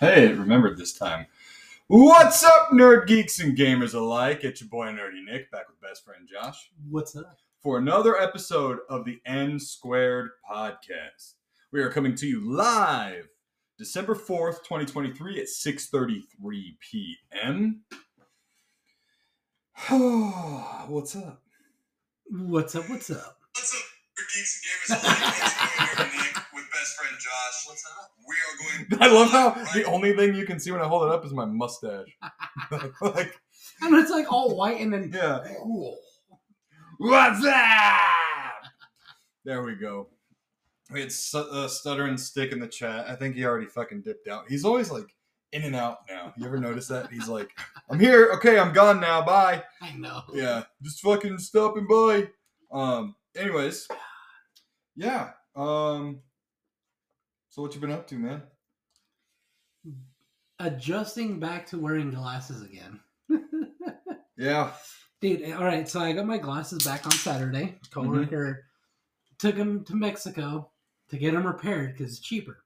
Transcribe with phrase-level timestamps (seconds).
[0.00, 1.26] Hey, it remembered this time.
[1.88, 4.44] What's up, nerd geeks and gamers alike?
[4.44, 7.36] It's your boy Nerdy Nick back with best friend Josh What's up?
[7.62, 11.34] for another episode of the N Squared podcast.
[11.70, 13.28] We are coming to you live
[13.76, 16.22] December 4th, 2023 at 6:33
[16.80, 17.82] p.m.
[20.88, 21.42] What's up?
[22.30, 22.88] What's up?
[22.88, 23.36] What's up?
[23.54, 23.82] What's up,
[24.16, 25.26] nerd geeks and gamers alike?
[25.34, 26.39] It's your boy Nick with
[26.72, 27.66] best friend Josh.
[27.66, 28.10] What's up?
[28.28, 29.02] We are going.
[29.10, 29.72] I love how Right.
[29.74, 32.08] the only thing you can see when I hold it up is my mustache.
[33.00, 33.34] like,
[33.82, 35.44] And it's like all white and then yeah.
[35.62, 35.98] cool.
[36.98, 38.62] What's that?
[39.44, 40.08] There we go.
[40.92, 43.08] We had Stu- uh, Stutter and Stick in the chat.
[43.08, 44.44] I think he already fucking dipped out.
[44.48, 45.06] He's always like
[45.52, 46.34] in and out now.
[46.36, 47.10] You ever notice that?
[47.10, 47.50] He's like,
[47.88, 48.32] I'm here.
[48.34, 49.22] Okay, I'm gone now.
[49.24, 49.62] Bye.
[49.80, 50.22] I know.
[50.34, 52.28] Yeah, just fucking stopping by.
[52.72, 53.88] Um, anyways,
[54.96, 55.30] yeah.
[55.56, 56.20] Um,
[57.50, 58.42] so what you been up to, man?
[60.58, 63.00] Adjusting back to wearing glasses again.
[64.40, 64.72] Yeah.
[65.20, 67.76] Dude, eh, all right, so I got my glasses back on Saturday.
[67.92, 67.92] Mm-hmm.
[67.92, 68.64] Coworker
[69.38, 70.70] took them to Mexico
[71.10, 72.64] to get them repaired because it's cheaper.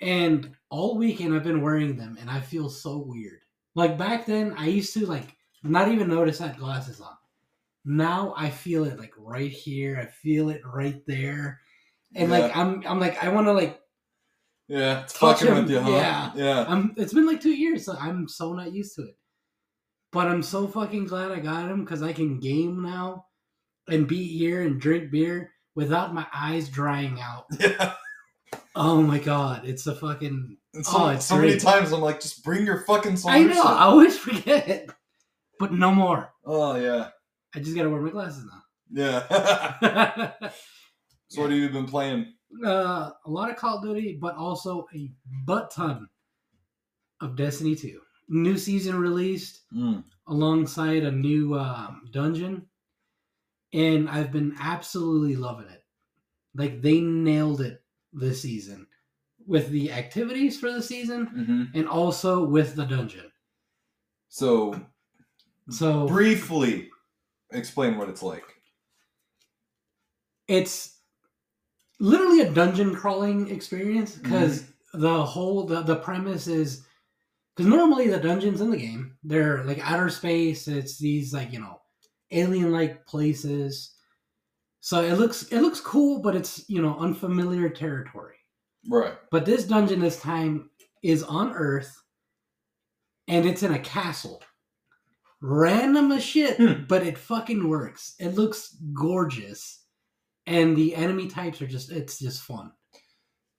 [0.00, 3.40] And all weekend I've been wearing them and I feel so weird.
[3.74, 7.14] Like back then I used to like not even notice I had glasses on.
[7.84, 9.98] Now I feel it like right here.
[10.00, 11.60] I feel it right there.
[12.14, 13.80] And like I'm I'm like I want to like
[14.68, 15.02] Yeah.
[15.02, 15.90] It's fucking him, with you, huh?
[15.90, 16.32] yeah.
[16.34, 16.64] Yeah.
[16.68, 19.16] I'm it's been like 2 years so I'm so not used to it.
[20.12, 23.26] But I'm so fucking glad I got him cuz I can game now
[23.88, 27.46] and be here and drink beer without my eyes drying out.
[27.60, 27.94] Yeah.
[28.76, 32.20] Oh my god, it's a fucking And so, Oh, it's so many times I'm like,
[32.20, 34.90] just bring your fucking I know, I always forget it.
[35.58, 36.32] But no more.
[36.44, 37.08] Oh yeah.
[37.54, 38.62] I just got to wear my glasses now.
[38.92, 40.32] Yeah.
[41.30, 42.34] so what have you been playing?
[42.64, 45.12] uh, a lot of Call of Duty, but also a
[45.44, 46.08] butt ton
[47.20, 48.02] of Destiny 2.
[48.28, 50.04] New season released Mm.
[50.26, 52.68] alongside a new um, dungeon,
[53.72, 55.84] and I've been absolutely loving it.
[56.54, 58.88] Like they nailed it this season
[59.46, 63.32] with the activities for the season hmm and also with the dungeon.
[64.28, 64.86] So
[65.70, 66.90] So briefly
[67.52, 68.62] explain what it's like.
[70.48, 70.99] it's
[72.00, 76.84] literally a dungeon crawling experience because the whole the, the premise is
[77.54, 81.60] because normally the dungeons in the game they're like outer space it's these like you
[81.60, 81.80] know
[82.32, 83.94] alien like places.
[84.80, 88.36] So it looks it looks cool but it's you know unfamiliar territory.
[88.88, 89.12] Right.
[89.30, 90.70] but this dungeon this time
[91.02, 91.94] is on earth
[93.28, 94.42] and it's in a castle.
[95.42, 96.84] Random as shit Hmm.
[96.88, 98.14] but it fucking works.
[98.18, 99.79] It looks gorgeous
[100.46, 102.72] and the enemy types are just it's just fun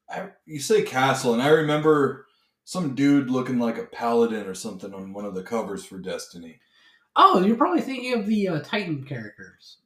[0.10, 2.26] I, you say castle, and I remember
[2.66, 6.60] some dude looking like a paladin or something on one of the covers for Destiny.
[7.16, 9.78] oh you're probably thinking of the uh, titan characters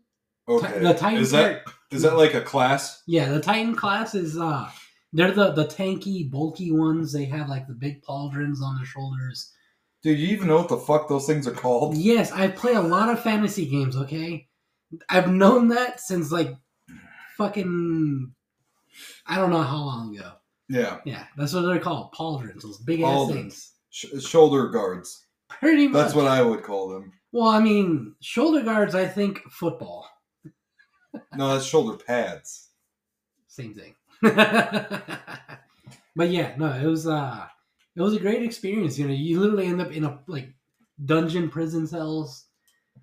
[0.47, 0.79] Okay.
[0.79, 3.01] the titan is that char- is that like a class?
[3.07, 4.69] yeah the titan class is uh
[5.13, 9.51] they're the the tanky bulky ones they have like the big pauldrons on their shoulders
[10.03, 11.97] Dude, you even know what the fuck those things are called?
[11.97, 14.47] Yes, I play a lot of fantasy games, okay?
[15.09, 16.55] I've known that since like
[17.37, 18.33] fucking
[19.25, 20.31] I don't know how long ago.
[20.69, 20.99] Yeah.
[21.05, 22.11] Yeah, that's what they're called.
[22.13, 23.33] Pauldrons, those big ass Pauldrons.
[23.33, 23.71] things.
[23.89, 25.25] Sh- shoulder guards.
[25.49, 26.01] Pretty much.
[26.01, 27.11] That's what I would call them.
[27.31, 30.07] Well, I mean, shoulder guards, I think football.
[31.35, 32.69] No, that's shoulder pads.
[33.47, 33.95] Same thing.
[36.15, 37.45] but yeah, no, it was uh
[37.95, 38.97] it was a great experience.
[38.97, 40.53] You know, you literally end up in a like
[41.03, 42.45] dungeon prison cells.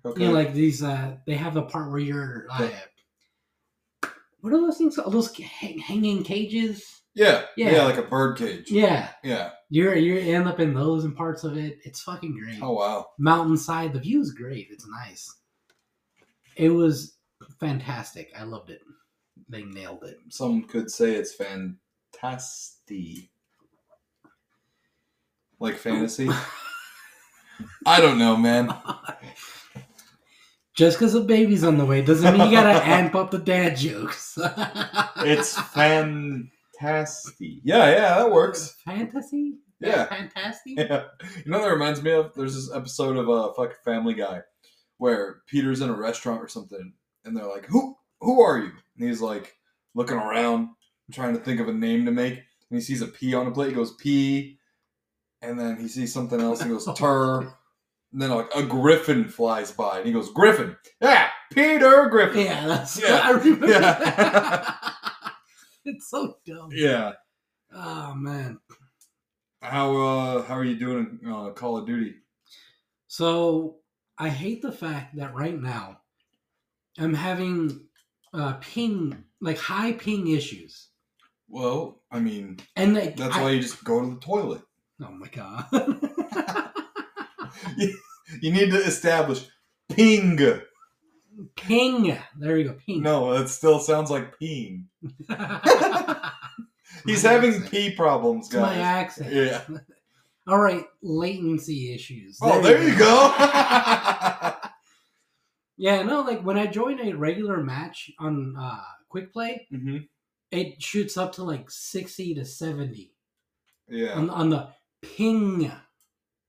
[0.05, 0.21] Okay.
[0.21, 0.83] You know, like these.
[0.83, 2.47] uh They have a part where you're.
[2.51, 2.69] Uh,
[4.43, 4.97] what are those things?
[4.97, 5.13] called?
[5.13, 7.01] Those hang- hanging cages.
[7.15, 7.71] yeah, yeah.
[7.71, 7.83] Yeah.
[7.85, 8.69] like a bird cage.
[8.69, 9.51] Yeah, Yeah.
[9.69, 11.79] you're you end up in those and parts of it.
[11.85, 12.59] It's fucking great.
[12.61, 13.05] Oh wow.
[13.17, 14.67] Mountainside, the view is great.
[14.69, 15.33] It's nice.
[16.57, 17.15] It was
[17.59, 18.31] fantastic.
[18.37, 18.81] I loved it.
[19.47, 20.17] They nailed it.
[20.29, 23.29] Some could say it's fantastic.
[25.59, 26.29] Like fantasy.
[27.85, 28.75] I don't know, man.
[30.75, 33.77] Just because a baby's on the way doesn't mean you gotta amp up the dad
[33.77, 34.37] jokes.
[35.25, 37.59] It's fantastic.
[37.63, 38.75] Yeah, yeah, that works.
[38.83, 39.53] fantasy.
[39.79, 40.05] Yeah.
[40.05, 40.73] fantastic.
[40.77, 41.05] Yeah.
[41.45, 42.33] You know that reminds me of?
[42.35, 44.41] There's this episode of uh fucking Family Guy
[44.97, 46.93] where Peter's in a restaurant or something
[47.25, 48.71] and they're like, Who who are you?
[48.97, 49.53] And he's like
[49.95, 50.69] looking around,
[51.11, 53.51] trying to think of a name to make, and he sees a P on a
[53.51, 54.57] plate, he goes P
[55.41, 57.53] and then he sees something else and goes Tur.
[58.13, 60.75] And then like a griffin flies by and he goes, Griffin.
[61.01, 62.45] Yeah, Peter Griffin.
[62.45, 63.21] Yeah, that's Yeah.
[63.23, 63.67] I remember.
[63.67, 64.75] Yeah.
[65.85, 66.69] it's so dumb.
[66.71, 67.13] Yeah.
[67.73, 68.59] Oh man.
[69.61, 72.13] How uh how are you doing in uh, Call of Duty?
[73.07, 73.77] So
[74.17, 75.99] I hate the fact that right now
[76.99, 77.87] I'm having
[78.33, 80.89] uh, ping, like high ping issues,
[81.47, 84.61] Well, I mean, and like that's I- why you just go to the toilet.
[85.01, 85.65] Oh my god.
[88.41, 89.45] You need to establish
[89.89, 90.39] ping.
[91.55, 92.17] ping.
[92.39, 92.73] There you go.
[92.85, 93.01] Ping.
[93.03, 94.85] No, it still sounds like peeing.
[97.05, 97.69] He's having accent.
[97.71, 99.33] pee problems, It's my accent.
[99.33, 99.61] Yeah.
[100.47, 102.37] All right, latency issues.
[102.41, 103.33] Oh, there you go.
[105.77, 109.97] Yeah, no, like when I join a regular match on uh quick play, hmm
[110.51, 113.11] it shoots up to like 60 to 70
[113.89, 114.13] Yeah.
[114.13, 114.67] on, on the
[115.01, 115.71] ping.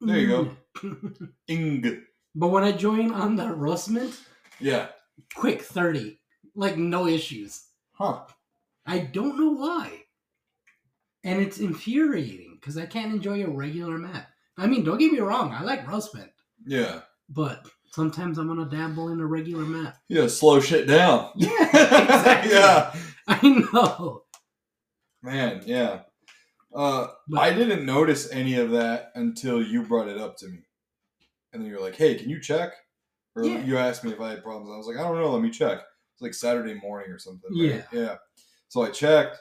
[0.01, 0.51] There you go.
[0.83, 1.29] Mm.
[1.49, 2.03] Ing.
[2.35, 4.19] but when I join on the Rustment,
[4.61, 4.89] Yeah.
[5.35, 6.19] quick 30.
[6.55, 7.65] Like no issues.
[7.93, 8.21] Huh.
[8.87, 10.03] I don't know why.
[11.25, 14.29] And it's infuriating because I can't enjoy a regular map.
[14.59, 16.31] I mean, don't get me wrong, I like Rustment,
[16.67, 17.01] Yeah.
[17.29, 19.97] but sometimes I'm gonna dabble in a regular map.
[20.09, 20.27] Yeah.
[20.29, 21.31] Slow shit down.
[21.35, 22.53] Yeah, exactly.
[22.53, 22.95] yeah.
[23.27, 24.23] I know.
[25.23, 25.63] Man.
[25.65, 26.01] Yeah.
[26.75, 30.65] Uh, But- I didn't notice any of that until you brought it up to me,
[31.53, 32.73] and then you're like, "Hey, can you check?"
[33.37, 33.65] Or Yeah.
[33.65, 34.71] you asked me if I had problems.
[34.73, 35.33] I was like, "I don't know.
[35.33, 35.79] Let me check."
[36.13, 37.51] It's like Saturday morning or something.
[37.57, 37.85] right?
[37.93, 38.17] Yeah.
[38.69, 39.39] So I checked,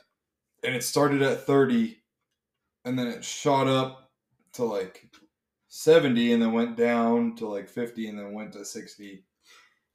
[0.63, 2.03] and it started at 30,
[2.85, 4.11] and then it shot up
[4.53, 5.09] to like
[5.69, 9.25] 70, and then went down to like 50, and then went to 60.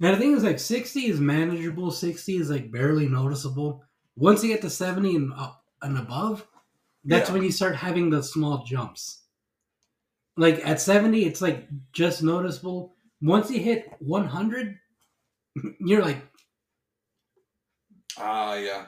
[0.00, 1.90] Now the thing is, like sixty is manageable.
[1.92, 3.84] Sixty is like barely noticeable.
[4.16, 6.46] Once you get to seventy and up and above,
[7.08, 7.34] that's Yeah.
[7.34, 9.22] when you start having the small jumps.
[10.36, 12.94] Like at seventy, it's like just noticeable.
[13.20, 14.78] Once you hit one hundred,
[15.80, 16.22] you're like,
[18.18, 18.86] Ah, yeah.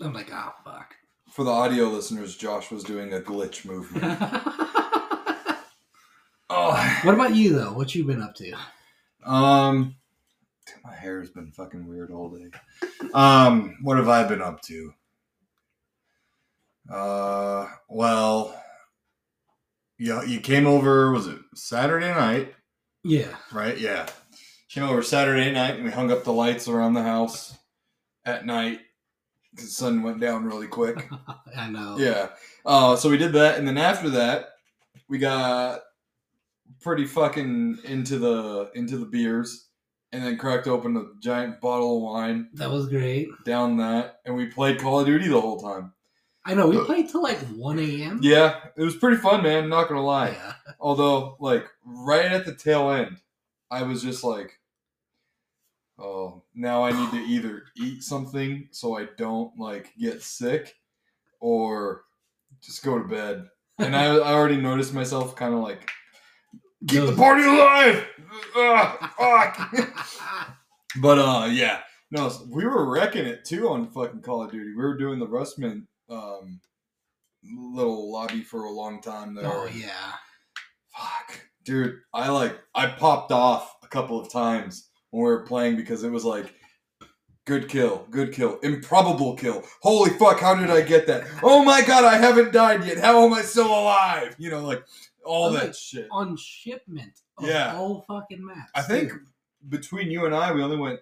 [0.00, 0.94] I'm like, oh fuck.
[1.30, 4.04] For the audio listeners, Josh was doing a glitch movement.
[6.50, 7.00] oh.
[7.02, 7.72] what about you though?
[7.72, 8.52] What you been up to?
[9.24, 9.96] Um,
[10.84, 12.50] my hair's been fucking weird all day.
[13.14, 14.92] Um, what have I been up to?
[16.90, 18.60] Uh, well,
[19.98, 21.12] you you came over.
[21.12, 22.54] Was it Saturday night?
[23.04, 23.78] Yeah, Right?
[23.78, 24.06] Yeah.
[24.70, 27.56] Came over Saturday night and we hung up the lights around the house
[28.26, 28.80] at night
[29.50, 31.08] because the sun went down really quick.
[31.56, 31.96] I know.
[31.98, 32.28] Yeah.
[32.66, 34.50] Uh, so we did that, and then after that,
[35.08, 35.80] we got
[36.82, 39.68] pretty fucking into the into the beers,
[40.12, 43.28] and then cracked open a giant bottle of wine that was great.
[43.46, 45.92] down that, and we played Call of Duty the whole time.
[46.48, 48.20] I know we played till like one a.m.
[48.22, 49.68] Yeah, it was pretty fun, man.
[49.68, 50.30] Not gonna lie.
[50.30, 50.54] Yeah.
[50.80, 53.18] Although, like right at the tail end,
[53.70, 54.58] I was just like,
[55.98, 60.74] "Oh, now I need to either eat something so I don't like get sick,
[61.38, 62.04] or
[62.62, 63.46] just go to bed."
[63.78, 65.90] And I, I already noticed myself kind of like,
[66.88, 68.06] "Keep the party alive!"
[68.56, 69.74] Ugh, fuck.
[71.02, 71.80] but uh, yeah,
[72.10, 74.70] no, we were wrecking it too on fucking Call of Duty.
[74.70, 76.60] We were doing the Rustment um
[77.44, 79.46] little lobby for a long time there.
[79.46, 80.12] Oh yeah.
[80.96, 85.76] Fuck, dude, I like I popped off a couple of times when we were playing
[85.76, 86.52] because it was like
[87.44, 89.62] good kill, good kill, improbable kill.
[89.80, 91.26] Holy fuck, how did I get that?
[91.42, 92.98] Oh my god, I haven't died yet.
[92.98, 94.34] How am I still alive?
[94.38, 94.84] You know, like
[95.24, 96.08] all that shit.
[96.10, 97.20] On shipment.
[97.38, 97.76] Of Yeah.
[97.76, 98.70] All fucking maps.
[98.74, 99.20] I think too.
[99.68, 101.00] between you and I, we only went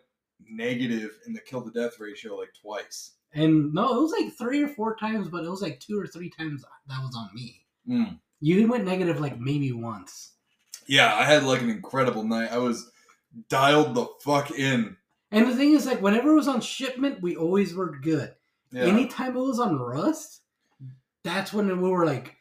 [0.49, 3.12] negative in the kill to death ratio like twice.
[3.37, 6.07] And no, it was like three or four times, but it was like two or
[6.07, 7.64] three times that was on me.
[7.88, 8.19] Mm.
[8.40, 10.33] You went negative like maybe once.
[10.87, 12.50] Yeah, I had like an incredible night.
[12.50, 12.90] I was
[13.49, 14.97] dialed the fuck in.
[15.33, 18.33] And the thing is, like, whenever it was on shipment, we always were good.
[18.71, 18.85] Yeah.
[18.85, 20.40] Anytime it was on Rust,
[21.25, 22.37] that's when we were like,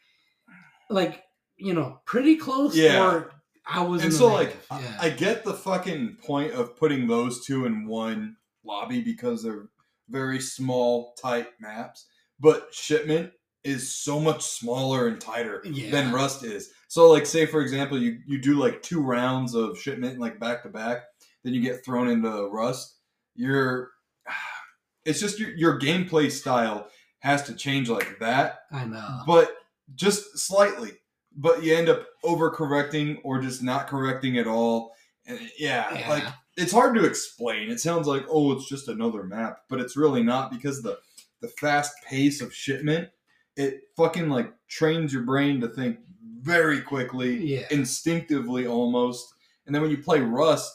[0.88, 1.24] like,
[1.56, 2.76] you know, pretty close.
[2.76, 3.04] Yeah.
[3.04, 3.32] Or
[3.66, 4.04] I was.
[4.04, 4.56] and so like.
[4.70, 4.98] I- yeah.
[5.00, 9.68] I get the fucking point of putting those two in one lobby because they're
[10.08, 12.06] very small, tight maps.
[12.40, 13.32] But shipment
[13.64, 15.90] is so much smaller and tighter Yeah.
[15.90, 16.70] than Rust is.
[16.88, 20.62] So like say for example you you do like two rounds of shipment like back
[20.62, 21.02] to back,
[21.42, 22.98] then you get thrown into Rust.
[23.34, 23.90] You're
[25.04, 26.88] it's just your, your gameplay style
[27.20, 29.22] has to change like that I know.
[29.26, 29.56] but
[29.94, 30.92] just slightly.
[31.38, 34.92] But you end up overcorrecting or just not correcting at all.
[35.26, 36.08] And yeah, Yeah.
[36.08, 36.24] like
[36.56, 37.70] it's hard to explain.
[37.70, 40.98] It sounds like oh, it's just another map, but it's really not because the
[41.40, 43.08] the fast pace of shipment
[43.56, 45.98] it fucking like trains your brain to think
[46.42, 47.66] very quickly, Yeah.
[47.70, 49.32] instinctively almost.
[49.64, 50.70] And then when you play Rust,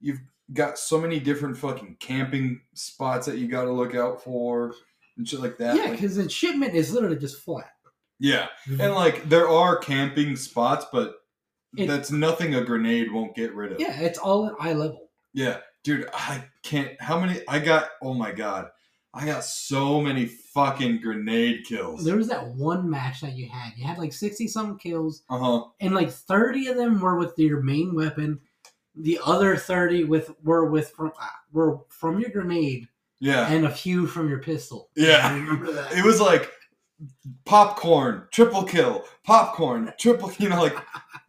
[0.00, 0.18] you've
[0.52, 4.74] got so many different fucking camping spots that you got to look out for
[5.16, 5.76] and shit like that.
[5.76, 7.70] yeah, Like, because the shipment is literally just flat.
[8.18, 8.80] Yeah, mm-hmm.
[8.80, 11.14] and like there are camping spots, but
[11.76, 13.80] It- that's nothing a grenade won't get rid of.
[13.80, 15.03] yeah, it's all at eye level.
[15.34, 16.90] Yeah, dude, I can't.
[17.00, 17.40] How many?
[17.48, 17.88] I got.
[18.00, 18.68] Oh my god,
[19.12, 22.04] I got so many fucking grenade kills.
[22.04, 23.72] There was that one match that you had.
[23.76, 25.64] You had like sixty something kills, Uh huh.
[25.80, 28.40] and like thirty of them were with your main weapon.
[28.96, 32.86] The other thirty with were with from uh, were from your grenade,
[33.18, 33.48] Yeah.
[33.52, 34.90] and a few from your pistol.
[34.94, 35.20] Yeah.
[35.28, 35.92] I remember that.
[35.98, 36.48] It was like
[37.44, 40.32] popcorn, triple kill, popcorn, triple.
[40.38, 40.76] You know, like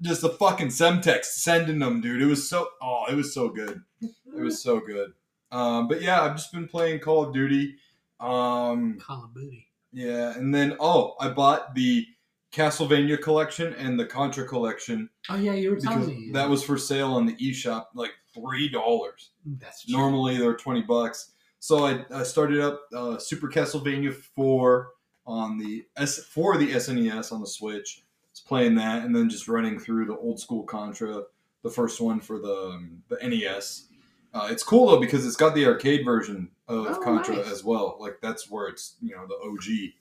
[0.02, 2.22] just a fucking semtex sending them, dude.
[2.22, 2.68] It was so.
[2.82, 3.82] Oh, it was so good.
[4.02, 5.14] It was so good.
[5.52, 7.76] Um, but yeah, I've just been playing Call of Duty.
[8.20, 9.68] Um, Call of Duty.
[9.94, 12.06] yeah, and then oh, I bought the
[12.54, 16.78] Castlevania collection and the Contra collection Oh yeah, you were telling me that was for
[16.78, 19.32] sale on the eShop, like three dollars.
[19.46, 19.96] that's cheap.
[19.96, 21.32] Normally they're twenty bucks.
[21.60, 24.90] So I, I started up uh, Super Castlevania four
[25.28, 28.04] on the S for the SNES on the Switch.
[28.32, 31.24] It's playing that and then just running through the old school Contra,
[31.64, 33.88] the first one for the um, the NES.
[34.34, 37.48] Uh, it's cool though because it's got the arcade version of Oh, Contra nice.
[37.48, 37.98] as well.
[38.00, 39.94] Like that's where it's you know the OG.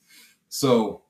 [0.48, 1.02] So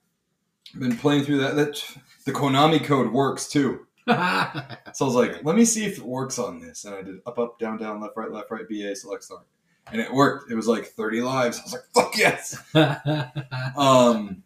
[0.75, 1.57] I've been playing through that.
[1.57, 1.83] That
[2.27, 3.87] the Konami code works too.
[4.07, 6.85] So I was like, let me see if it works on this.
[6.85, 9.45] And I did up, up, down, down, left, right, left, right, BA, select, start.
[9.93, 10.51] And it worked.
[10.51, 11.59] It was like 30 lives.
[11.61, 12.63] I was like, fuck yes.
[13.77, 14.43] Um,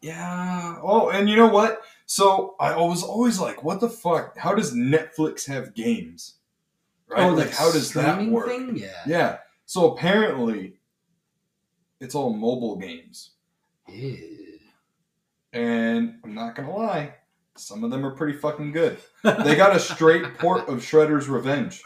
[0.00, 0.78] yeah.
[0.82, 1.82] Oh, and you know what?
[2.06, 4.36] So I was always like, what the fuck?
[4.36, 6.34] How does Netflix have games?
[7.08, 7.22] Right?
[7.22, 8.48] Oh, like, how does that work?
[8.48, 8.76] Thing?
[8.76, 9.02] Yeah.
[9.06, 9.38] Yeah.
[9.66, 10.74] So apparently,
[12.00, 13.30] it's all mobile games.
[13.88, 14.58] Ew.
[15.52, 17.14] And I'm not going to lie,
[17.56, 18.98] some of them are pretty fucking good.
[19.22, 21.82] They got a straight port of Shredder's Revenge.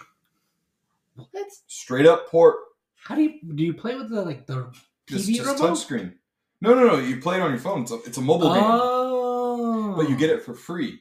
[1.30, 1.46] What?
[1.66, 2.56] Straight up port,
[2.96, 3.64] How do you do?
[3.64, 4.70] You play with the like the
[5.08, 5.76] just, TV just remote?
[5.76, 6.14] touchscreen.
[6.60, 6.98] No, no, no.
[6.98, 7.82] You play it on your phone.
[7.82, 11.00] It's a, it's a mobile game, Oh, but you get it for free.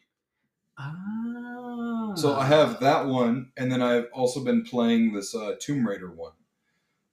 [0.80, 2.14] Oh.
[2.16, 6.12] So I have that one, and then I've also been playing this uh, Tomb Raider
[6.12, 6.34] one,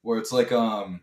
[0.01, 1.01] where it's like um,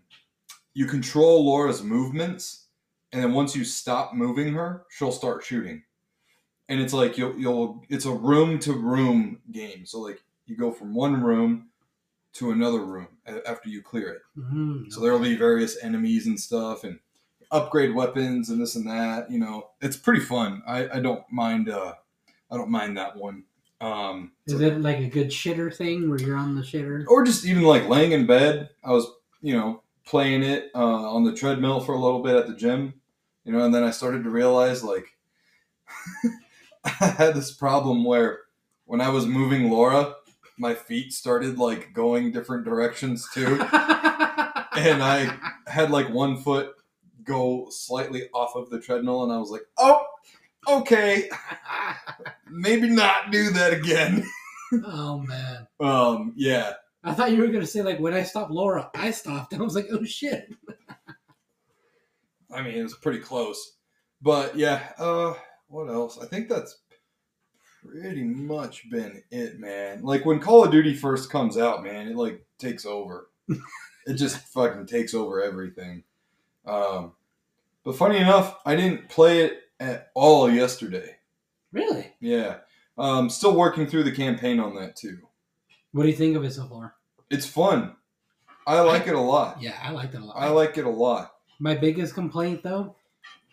[0.74, 2.66] you control Laura's movements,
[3.12, 5.82] and then once you stop moving her, she'll start shooting.
[6.68, 9.84] And it's like you'll you'll it's a room to room game.
[9.84, 11.68] So like you go from one room
[12.34, 13.08] to another room
[13.46, 14.22] after you clear it.
[14.38, 16.98] Mm, So there will be various enemies and stuff, and
[17.50, 19.30] upgrade weapons and this and that.
[19.30, 20.62] You know, it's pretty fun.
[20.66, 21.68] I, I don't mind.
[21.68, 21.94] Uh,
[22.50, 23.44] I don't mind that one.
[23.80, 27.04] Um, Is it like a good shitter thing where you're on the shitter?
[27.08, 28.70] or just even like laying in bed.
[28.84, 29.06] I was,
[29.40, 30.78] you know, playing it uh,
[31.12, 32.94] on the treadmill for a little bit at the gym.
[33.44, 35.06] You know, and then I started to realize like
[36.84, 38.40] I had this problem where
[38.84, 40.14] when I was moving Laura,
[40.58, 43.46] my feet started like going different directions too.
[44.76, 46.72] and I had like one foot
[47.24, 50.04] go slightly off of the treadmill, and I was like, "Oh,
[50.68, 51.28] okay,
[52.50, 54.24] maybe not do that again."
[54.84, 55.66] oh man.
[55.80, 56.72] um, yeah,
[57.04, 59.52] I thought you were gonna say like when I stopped Laura, I stopped.
[59.52, 60.48] and I was like, oh shit.
[62.54, 63.78] I mean it was pretty close,
[64.20, 64.90] but yeah.
[64.98, 65.34] Uh,
[65.68, 66.18] what else?
[66.18, 66.81] I think that's
[67.86, 70.02] pretty much been it, man.
[70.02, 73.28] Like when Call of Duty first comes out, man, it like takes over.
[73.48, 76.04] it just fucking takes over everything.
[76.66, 77.12] Um,
[77.84, 81.16] but funny enough, I didn't play it at all yesterday.
[81.72, 82.12] Really?
[82.20, 82.58] Yeah.
[82.96, 85.18] Um, still working through the campaign on that too.
[85.92, 86.94] What do you think of it so far?
[87.30, 87.96] It's fun.
[88.66, 89.60] I like it a lot.
[89.60, 90.36] Yeah, I like it a lot.
[90.36, 91.32] I like it a lot.
[91.58, 92.94] My biggest complaint though,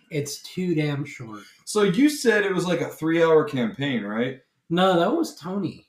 [0.09, 1.41] it's too damn short.
[1.65, 4.39] So you said it was like a three hour campaign, right?
[4.69, 5.87] No, that was Tony.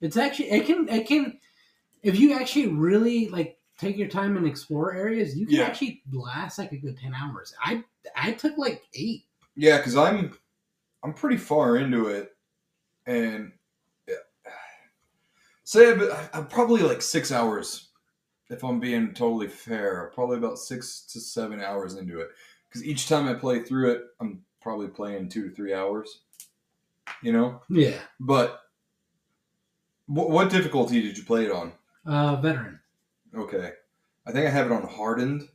[0.00, 1.38] It's actually it can it can
[2.02, 5.64] if you actually really like take your time and explore areas, you can Yeah.
[5.64, 7.54] actually last like a good ten hours.
[7.62, 7.84] I
[8.16, 9.24] I took like eight.
[9.54, 10.36] Yeah, because I'm
[11.04, 12.36] I'm pretty far into it,
[13.06, 13.52] and
[14.08, 14.14] yeah.
[15.64, 17.88] say I- uh, I'm probably like six hours,
[18.50, 20.10] if I'm being totally fair.
[20.14, 22.28] Probably about six to seven hours into it,
[22.72, 26.20] because each time I play through it, I'm probably playing two to three hours.
[27.22, 27.98] You know, Yeah.
[28.18, 28.60] but
[30.06, 31.72] what, what difficulty did you play it on?
[32.06, 32.80] Uh veteran.
[33.34, 33.72] Okay,
[34.26, 35.48] I think I have it on hardened.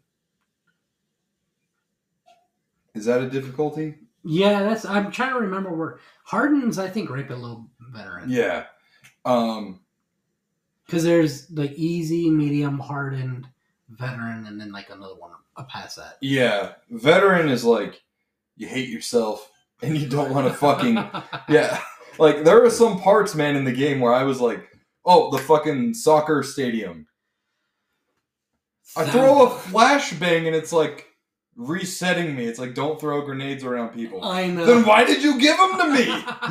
[2.94, 3.96] Is that a difficulty?
[4.24, 8.30] Yeah, that's I'm trying to remember where Harden's I think right below veteran.
[8.30, 8.66] Yeah.
[9.26, 9.82] Um,
[10.86, 13.48] Because there's like easy, medium, hardened,
[13.90, 15.32] veteran, and then like another one
[15.70, 16.18] past that.
[16.22, 18.02] Yeah, veteran is like
[18.56, 19.50] you hate yourself
[19.82, 20.96] and you don't want to fucking
[21.50, 21.82] yeah.
[22.20, 24.68] Like there are some parts, man, in the game where I was like,
[25.06, 27.08] oh, the fucking soccer stadium.
[28.96, 31.08] I throw a flashbang and it's like
[31.56, 32.46] resetting me.
[32.46, 34.24] It's like don't throw grenades around people.
[34.24, 34.66] I know.
[34.66, 36.06] then why did you give them to me?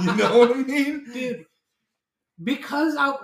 [0.04, 1.06] You know what I mean?
[1.12, 1.46] dude
[2.42, 3.14] because i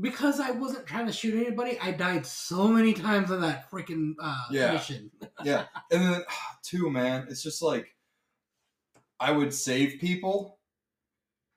[0.00, 4.12] because i wasn't trying to shoot anybody i died so many times on that freaking
[4.20, 4.72] uh Yeah.
[4.72, 5.10] mission
[5.44, 5.66] Yeah.
[5.90, 6.22] And then
[6.62, 7.94] too, man, it's just like
[9.20, 10.58] I would save people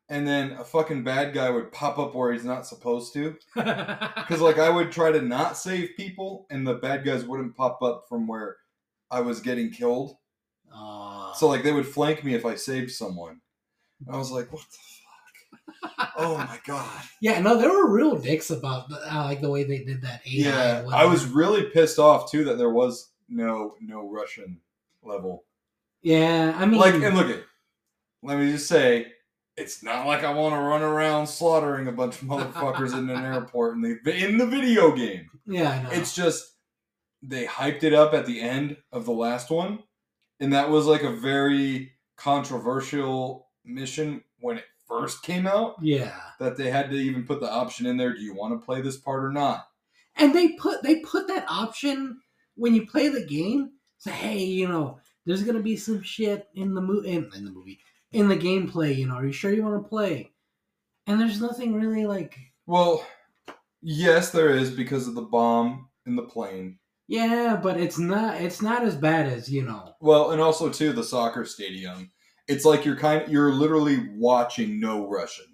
[0.10, 3.36] and then a fucking bad guy would pop up where he's not supposed to.
[3.56, 7.82] Because like I would try to not save people and the bad guys wouldn't pop
[7.82, 8.58] up from where
[9.12, 10.18] I was getting killed.
[10.74, 13.42] uh, So like they would flank me if I saved someone.
[14.06, 14.78] And I was like, what the?
[16.18, 17.02] Oh my god.
[17.22, 20.22] yeah no there were real dicks about the, uh, like the way they did that
[20.26, 20.86] AI Yeah.
[20.92, 24.60] I was really pissed off too that there was no no Russian
[25.04, 25.44] level.
[26.02, 27.44] yeah i mean like and look at
[28.24, 29.08] let me just say
[29.56, 33.26] it's not like I want to run around slaughtering a bunch of motherfuckers in an
[33.26, 35.30] airport in the in the video game.
[35.48, 35.90] yeah I know.
[35.92, 36.54] It's just
[37.24, 39.80] they hyped it up at the end of the last one,
[40.40, 45.76] and that was like a very controversial mission when it first came out.
[45.82, 48.66] yeah That they had to even put the option in there: Do you want to
[48.66, 49.68] play this part or not?
[50.20, 52.20] and they put they put that option
[52.56, 56.74] when you play the game say hey you know there's gonna be some shit in
[56.74, 57.80] the movie in, in the movie
[58.14, 60.32] in the gameplay you know are you sure you want to play
[61.06, 63.06] and there's nothing really like Well,
[63.82, 66.80] yes, there is because of the bomb in the plane.
[67.08, 70.94] yeah but it's not it's not as bad as you know Well, and also too
[70.94, 72.12] the soccer stadium.
[72.48, 75.46] It's like you're kind of, you're literally watching no Russian.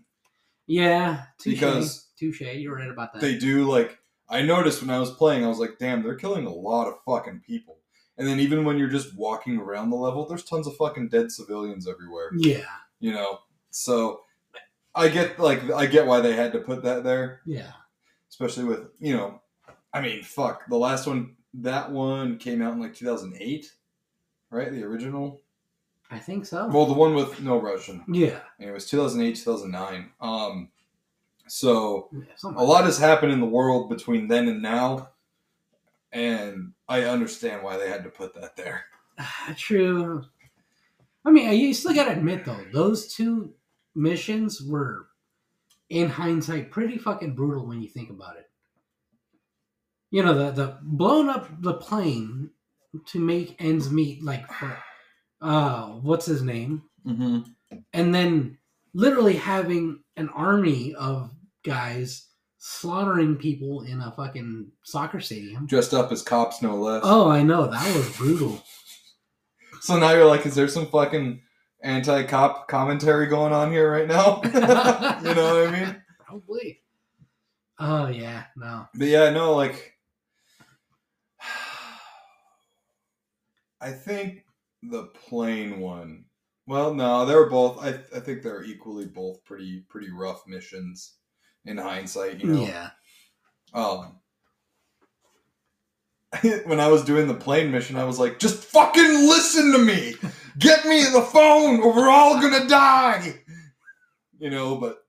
[0.68, 3.98] yeah touche, Because- touche you're right about that They do like
[4.30, 6.96] I noticed when I was playing, I was like, damn, they're killing a lot of
[7.06, 7.78] fucking people.
[8.18, 11.32] And then even when you're just walking around the level, there's tons of fucking dead
[11.32, 12.30] civilians everywhere.
[12.38, 12.66] yeah
[13.00, 13.40] You know?
[13.70, 14.22] So
[14.96, 17.42] I get like I get why they had to put that there.
[17.46, 17.72] yeah
[18.30, 19.42] Especially with, you know,
[19.94, 20.68] I mean, fuck.
[20.68, 23.72] The last one that one came out in like two thousand eight,
[24.50, 24.72] right?
[24.72, 25.42] The original.
[26.14, 26.68] I think so.
[26.68, 28.04] Well, the one with no Russian.
[28.08, 30.70] yeah, and it was 2008 2009 um
[31.48, 35.10] so yeah a lot has happened in the world between then and now
[36.12, 38.86] and i understand why they had to put that there.
[39.58, 40.24] True.
[41.26, 43.54] I mean you still gotta admit though those two
[43.96, 45.08] missions were
[45.90, 48.50] in hindsight pretty fucking brutal when you think about it.
[50.12, 52.50] You know the the blowing up the plane
[53.08, 54.78] to make ends meet like for
[55.44, 56.84] uh what's his name?
[57.06, 57.40] Mm-hmm.
[57.92, 58.58] and then
[58.94, 61.32] literally having an army of
[61.66, 62.28] guys
[62.60, 65.68] slaughtering people in a fucking soccer stadium.
[65.68, 67.02] Dressed up as cops no less.
[67.04, 67.68] Oh i know.
[67.68, 68.64] That was brutal.
[69.82, 71.42] So now you're like is there some fucking
[71.82, 74.40] anti-cop commentary going on here right now?
[74.46, 76.02] You know what i mean?
[76.26, 76.80] Probably.
[77.80, 78.46] Oh yeah.
[78.56, 78.88] No.
[78.96, 79.98] But yeah, no, like
[83.82, 84.46] I think
[84.90, 86.26] the plane one.
[86.66, 87.84] Well, no, they were both.
[87.84, 91.16] I I think they're equally both pretty pretty rough missions
[91.66, 92.40] in hindsight.
[92.42, 92.62] You know.
[92.62, 92.90] yeah
[93.74, 94.20] Um.
[96.66, 100.16] When I was doing the plane mission, I was like, "Just fucking listen to me.
[100.58, 103.36] Get me the phone, or we're all gonna die."
[104.40, 105.04] You know, but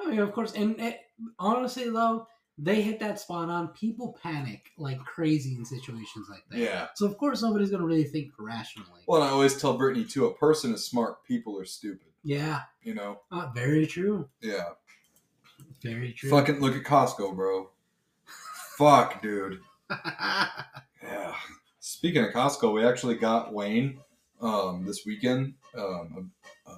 [0.00, 0.96] I mean, of course, and eh,
[1.38, 2.26] honestly, though,
[2.64, 3.68] they hit that spot on.
[3.68, 6.58] People panic like crazy in situations like that.
[6.58, 6.86] yeah.
[6.94, 9.00] So of course, nobody's gonna really think rationally.
[9.06, 12.08] Well, and I always tell Brittany too: a person is smart, people are stupid.
[12.24, 13.20] Yeah, You know.
[13.32, 14.28] uh, very true.
[14.40, 14.70] Yeah.
[15.82, 16.30] Very true.
[16.30, 17.70] Fucking look at Costco, bro.
[18.78, 19.58] Fuck, dude.
[21.02, 21.34] Yeah.
[21.80, 23.98] Speaking of Costco, we actually got Wayne
[24.40, 26.30] um, this weekend um,
[26.66, 26.74] a, a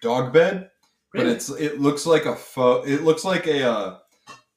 [0.00, 0.70] dog bed,
[1.12, 3.98] but it's it looks like a fo- it looks like a uh,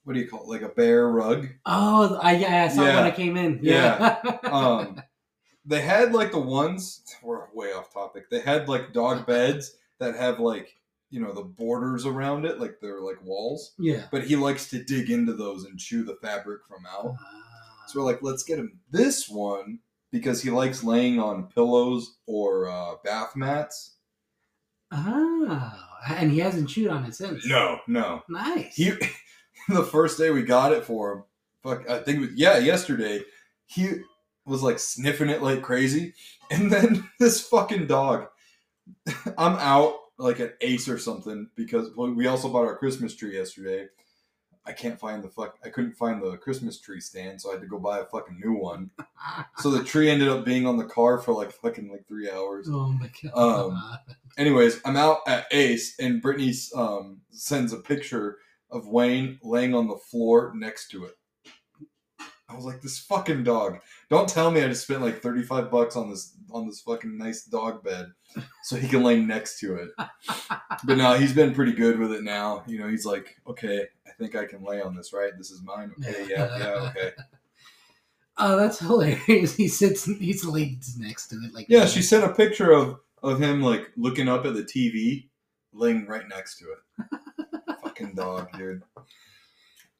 [0.04, 0.50] what do you call it?
[0.50, 1.48] Like a bear rug.
[1.66, 3.04] oh, I, yeah, I saw it when Yeah.
[3.06, 3.60] I came in.
[3.62, 4.22] Yeah.
[4.44, 5.02] Um,
[5.66, 8.30] they had like the ones we're way off topic.
[8.30, 10.76] They had like dog beds that have like
[11.10, 13.74] you know the borders around it, like they're like walls.
[13.80, 14.06] yeah.
[14.12, 17.16] But he likes to dig into those and chew the fabric from out.
[17.20, 17.86] Ah.
[17.88, 19.80] So we're like, let's get him this one
[20.12, 23.92] because he likes laying on pillows or uh, bath mats.
[24.92, 25.74] Oh,
[26.08, 27.46] and he hasn't chewed on it since.
[27.48, 28.22] No, no.
[28.30, 28.76] Nice.
[28.76, 28.92] He
[29.70, 31.24] the first day we got it for him,
[31.64, 33.22] fuck, I think it was yeah, yesterday.
[33.66, 33.92] He
[34.46, 36.14] was like sniffing it like crazy,
[36.52, 38.28] and then this fucking dog.
[39.38, 43.88] I'm out like at Ace or something because we also bought our Christmas tree yesterday.
[44.66, 45.58] I can't find the fuck.
[45.66, 48.40] I couldn't find the Christmas tree stand, so I had to go buy a fucking
[48.42, 48.92] new one.
[49.58, 52.70] So the tree ended up being on the car for like fucking like three hours.
[52.72, 53.38] oh my god.
[53.38, 54.00] Um,
[54.38, 58.38] Anyways, I'm out at Ace, and Brittany um, sends a picture
[58.74, 61.14] of Wayne laying on the floor next to it.
[62.50, 63.80] I was like, this fucking dog.
[64.10, 67.46] Don't tell me I just spent like 35 bucks on this on this fucking nice
[67.46, 68.12] dog bed
[68.64, 69.90] so he can lay next to it.
[70.86, 72.64] But no, he's been pretty good with it now.
[72.68, 75.32] You know, he's like, okay, I think I can lay on this, right?
[75.38, 75.94] This is mine.
[75.98, 77.12] Okay, yeah, yeah, okay.
[78.36, 79.56] Oh, that's hilarious.
[79.58, 83.40] He sits, he leans next to it, like Yeah, she sent a picture of of
[83.40, 85.30] him like looking up at the TV,
[85.72, 87.20] laying right next to it.
[87.98, 88.82] Fucking dog, dude.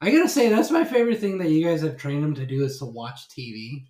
[0.02, 2.64] I gotta say, that's my favorite thing that you guys have trained him to do
[2.64, 3.86] is to watch TV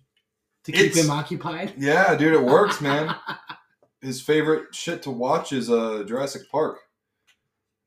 [0.64, 1.74] to keep It's- him occupied.
[1.76, 3.14] Yeah, dude, it works, man.
[4.00, 6.78] His favorite shit to watch is uh Jurassic Park.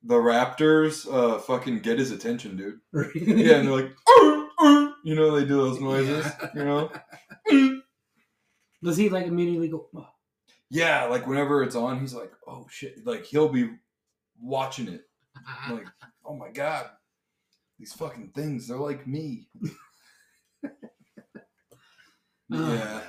[0.02, 2.80] The Raptors uh fucking get his attention, dude.
[3.14, 6.90] Yeah, and they're like, "Arr, arr," you know, they do those noises, you know?
[8.82, 9.88] Does he like immediately go?
[9.94, 10.08] "Oh,
[10.70, 13.06] Yeah, like whenever it's on, he's like, oh shit.
[13.06, 13.70] Like he'll be
[14.40, 15.02] watching it.
[15.70, 15.86] Like,
[16.24, 16.86] oh my god.
[17.78, 19.48] These fucking things, they're like me.
[22.50, 23.00] Oh, yeah.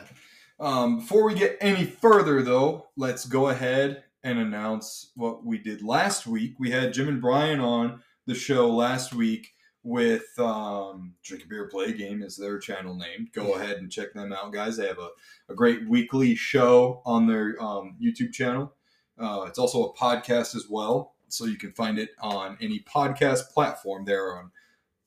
[0.59, 5.81] Um, before we get any further, though, let's go ahead and announce what we did
[5.81, 6.55] last week.
[6.59, 11.69] We had Jim and Brian on the show last week with um, Drink a Beer
[11.69, 13.29] Play Game is their channel name.
[13.33, 14.75] Go ahead and check them out, guys.
[14.75, 15.09] They have a,
[15.49, 18.73] a great weekly show on their um, YouTube channel.
[19.17, 23.49] Uh, it's also a podcast as well, so you can find it on any podcast
[23.53, 24.05] platform.
[24.05, 24.51] They're on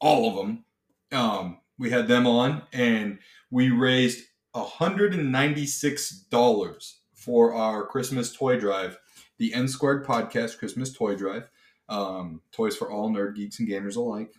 [0.01, 0.65] all of them.
[1.13, 3.19] Um, we had them on, and
[3.51, 8.99] we raised $196 for our Christmas toy drive,
[9.39, 11.49] the N Squared Podcast Christmas Toy Drive.
[11.89, 14.35] Um, toys for all nerd geeks and gamers alike.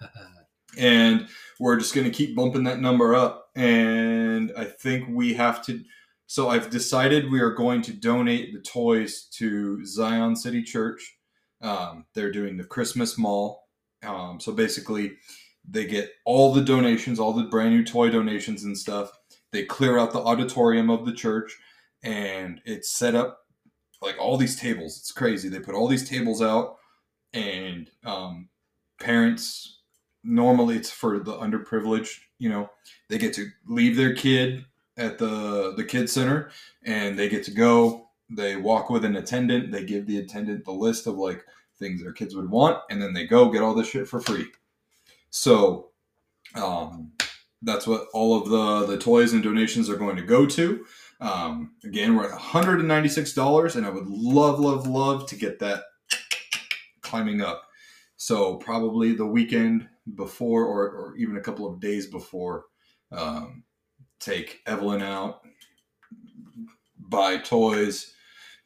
[0.78, 1.28] And
[1.60, 3.50] we're just going to keep bumping that number up.
[3.54, 5.82] And I think we have to.
[6.26, 11.18] So I've decided we are going to donate the toys to Zion City Church.
[11.62, 13.68] Um, they're doing the Christmas Mall.
[14.02, 15.12] Um, so basically,
[15.68, 19.12] they get all the donations, all the brand new toy donations and stuff.
[19.52, 21.56] They clear out the auditorium of the church,
[22.02, 23.38] and it's set up
[24.00, 24.98] like all these tables.
[24.98, 25.48] It's crazy.
[25.48, 26.76] They put all these tables out,
[27.32, 28.48] and um,
[29.00, 29.80] parents
[30.24, 32.18] normally it's for the underprivileged.
[32.38, 32.70] You know,
[33.08, 34.64] they get to leave their kid
[34.96, 36.50] at the the kid center,
[36.84, 38.01] and they get to go.
[38.34, 39.72] They walk with an attendant.
[39.72, 41.44] They give the attendant the list of like
[41.78, 44.46] things their kids would want, and then they go get all this shit for free.
[45.30, 45.90] So,
[46.54, 47.12] um,
[47.62, 50.84] that's what all of the the toys and donations are going to go to.
[51.22, 55.84] Um, again, we're at $196, and I would love, love, love to get that
[57.00, 57.62] climbing up.
[58.16, 62.64] So probably the weekend before, or, or even a couple of days before,
[63.12, 63.62] um,
[64.18, 65.42] take Evelyn out,
[66.98, 68.14] buy toys,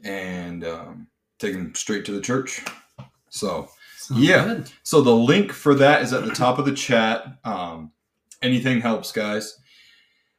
[0.04, 1.06] and um,
[1.38, 2.62] take them straight to the church.
[3.28, 4.44] So Sounds Yeah.
[4.44, 4.70] good.
[4.84, 7.38] so the link for that is at the top of the chat.
[7.44, 7.90] Um,
[8.42, 9.58] anything helps, guys.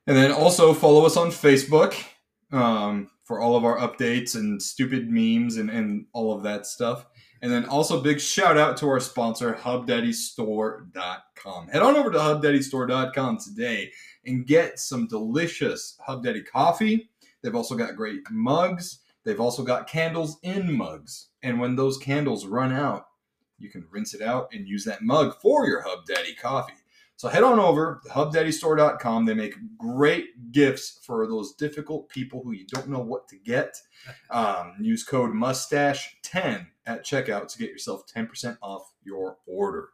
[0.07, 1.93] And then also follow us on Facebook
[2.53, 7.05] um, for all of our updates and stupid memes and, and all of that stuff.
[7.41, 11.67] And then also big shout out to our sponsor, HubDaddyStore.com.
[11.67, 13.91] Head on over to HubDaddyStore.com today
[14.25, 17.09] and get some delicious Hub Daddy coffee.
[17.43, 18.99] They've also got great mugs.
[19.27, 21.27] They've also got candles in mugs.
[21.43, 23.07] And when those candles run out,
[23.59, 26.75] you can rinse it out and use that mug for your Hub Daddy coffee.
[27.17, 29.25] So head on over to hubdaddystore.com.
[29.25, 33.75] They make great gifts for those difficult people who you don't know what to get.
[34.29, 39.89] Um, use code mustache10 at checkout to get yourself 10% off your order.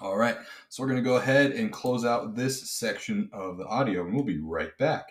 [0.00, 0.36] All right,
[0.70, 4.14] so we're going to go ahead and close out this section of the audio, and
[4.14, 5.08] we'll be right back.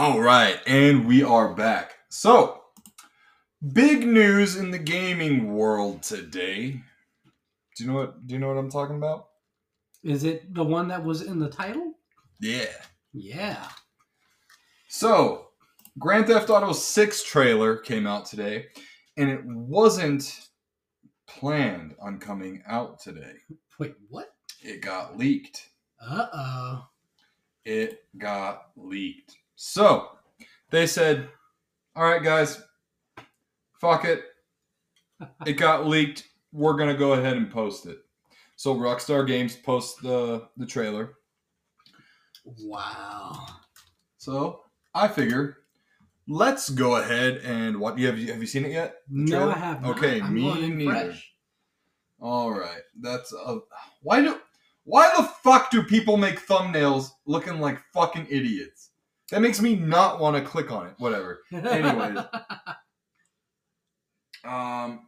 [0.00, 1.92] All right, and we are back.
[2.08, 2.62] So,
[3.74, 6.80] big news in the gaming world today.
[7.76, 8.26] Do you know what?
[8.26, 9.26] Do you know what I'm talking about?
[10.02, 11.92] Is it the one that was in the title?
[12.40, 12.72] Yeah.
[13.12, 13.68] Yeah.
[14.88, 15.48] So,
[15.98, 18.68] Grand Theft Auto 6 trailer came out today,
[19.18, 20.48] and it wasn't
[21.26, 23.34] planned on coming out today.
[23.78, 24.32] Wait, what?
[24.62, 25.68] It got leaked.
[26.00, 26.88] Uh oh.
[27.66, 29.36] It got leaked.
[29.62, 30.08] So,
[30.70, 31.28] they said,
[31.94, 32.62] all right, guys,
[33.78, 34.22] fuck it.
[35.44, 36.26] It got leaked.
[36.50, 37.98] We're going to go ahead and post it.
[38.56, 41.18] So, Rockstar Games posts the, the trailer.
[42.46, 43.48] Wow.
[44.16, 44.62] So,
[44.94, 45.58] I figure
[46.26, 48.96] let's go ahead and what you have you have you seen it yet?
[49.10, 49.50] No.
[49.50, 49.90] I have not.
[49.98, 51.14] Okay, I'm me neither.
[52.18, 53.58] All right, that's uh,
[54.02, 54.38] why do
[54.84, 58.89] why the fuck do people make thumbnails looking like fucking idiots?
[59.30, 60.94] That makes me not want to click on it.
[60.98, 61.40] Whatever.
[61.52, 62.18] Anyways.
[64.42, 65.00] Um,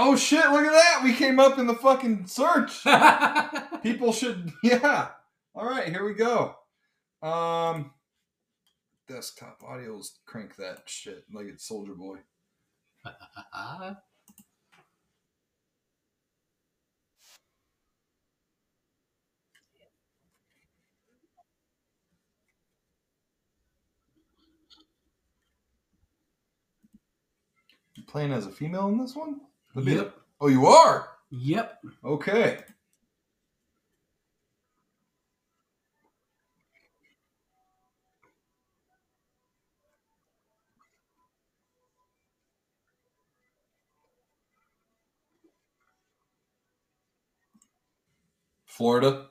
[0.00, 0.48] Oh shit!
[0.52, 1.00] Look at that.
[1.02, 2.84] We came up in the fucking search.
[3.82, 4.52] People should.
[4.62, 5.08] Yeah.
[5.56, 5.88] All right.
[5.88, 6.54] Here we go.
[7.20, 7.90] Um.
[9.08, 10.10] Desktop audios.
[10.24, 12.18] Crank that shit like it's Soldier Boy.
[28.08, 29.40] playing as a female in this one?
[29.76, 30.14] Bit- yep.
[30.40, 31.08] Oh, you are.
[31.30, 31.78] Yep.
[32.04, 32.60] Okay.
[48.64, 49.26] Florida.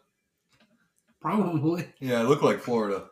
[1.22, 1.88] Probably.
[2.00, 3.06] Yeah, it looked like Florida.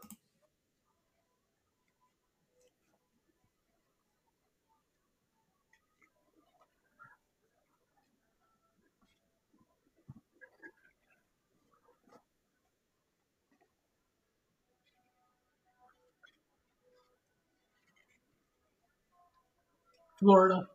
[20.25, 20.67] Florida.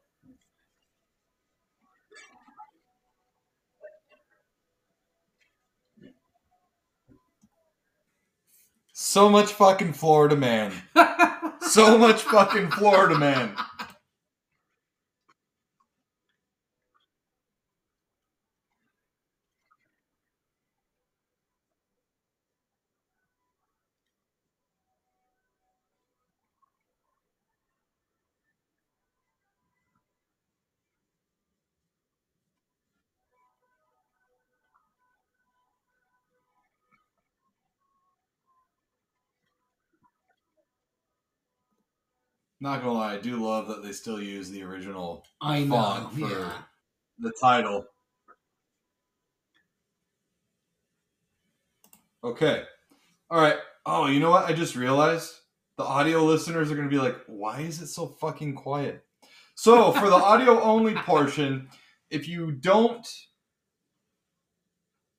[8.92, 10.72] So much fucking Florida man.
[11.62, 13.56] So much fucking Florida man.
[42.60, 45.74] Not gonna lie, I do love that they still use the original I know.
[45.76, 46.52] Font for- Yeah.
[47.18, 47.86] the title.
[52.22, 52.64] Okay.
[53.30, 53.56] All right.
[53.86, 54.44] Oh, you know what?
[54.44, 55.32] I just realized
[55.78, 59.04] the audio listeners are going to be like, why is it so fucking quiet?
[59.54, 61.68] So, for the audio only portion,
[62.10, 63.06] if you don't.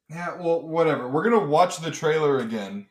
[0.09, 1.07] Yeah, well, whatever.
[1.09, 2.85] We're going to watch the trailer again.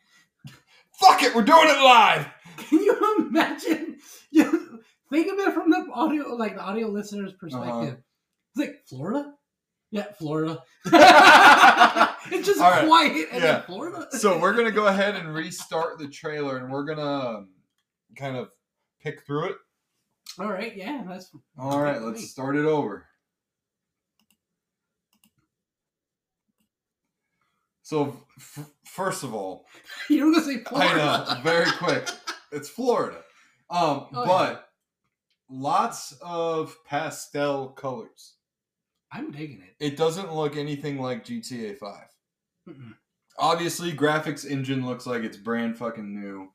[0.98, 2.26] Fuck it, we're doing it live!
[2.56, 3.98] Can you imagine?
[5.10, 7.70] Think of it from the audio, like the audio listener's perspective.
[7.70, 7.94] Uh-huh.
[8.54, 9.32] It's like Florida.
[9.90, 10.62] Yeah, Florida.
[10.86, 12.86] it's just right.
[12.86, 13.62] quiet and Yeah.
[13.62, 14.06] Florida.
[14.12, 17.02] so we're gonna go ahead and restart the trailer and we're gonna
[17.38, 17.48] um,
[18.16, 18.50] kind of
[19.02, 19.56] pick through it
[20.38, 23.06] All right, yeah, that's all right let's start it over
[27.82, 29.66] so f- first of all
[30.10, 30.96] you were gonna say i Florida.
[31.34, 32.08] know very quick
[32.52, 33.22] it's florida
[33.70, 34.68] um Oh, but
[35.48, 38.34] lots of pastel colors
[39.12, 39.84] I'm digging it.
[39.84, 41.92] it doesn't look anything like gta 5
[42.68, 42.94] Mm-mm.
[43.38, 46.50] obviously graphics engine looks like it's brand fucking new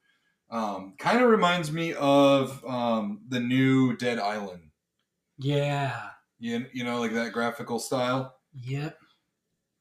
[0.52, 4.70] um, kind of reminds me of um, the new dead island
[5.38, 6.10] Yeah.
[6.40, 8.98] you, you know like that graphical style Yep.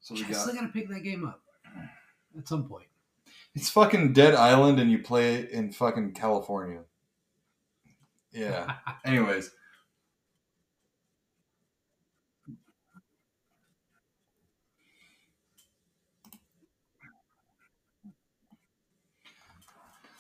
[0.01, 1.43] so we I got still gotta pick that game up
[2.37, 2.87] at some point.
[3.55, 6.81] it's fucking dead island and you play it in fucking california
[8.35, 8.75] yeah.
[9.05, 9.51] Anyways.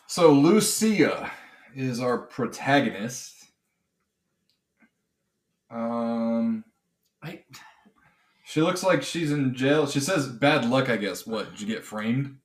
[0.06, 1.32] So lucia
[1.74, 3.34] is our protagonist.
[5.70, 6.64] Um
[7.20, 7.42] I
[8.44, 9.88] she looks like she's in jail.
[9.88, 11.26] She says bad luck i guess.
[11.26, 12.36] What did you get framed?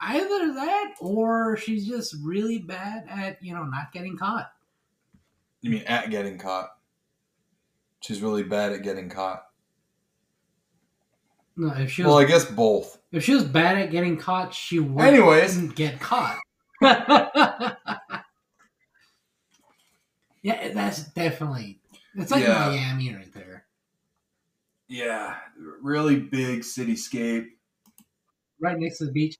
[0.00, 4.50] Either that or she's just really bad at you know not getting caught.
[5.62, 6.70] You mean at getting caught
[8.00, 9.44] she's really bad at getting caught
[11.56, 14.54] No, if she was well i guess both if she was bad at getting caught,
[14.54, 16.38] she wouldn't anyways get caught.
[16.82, 17.76] yeah,
[20.72, 21.80] that's definitely
[22.14, 22.68] it's like Yeah.
[22.68, 23.66] Miami right there.
[24.88, 25.36] Yeah,
[25.82, 27.46] really big cityscape.
[28.60, 29.36] Right next to the beach.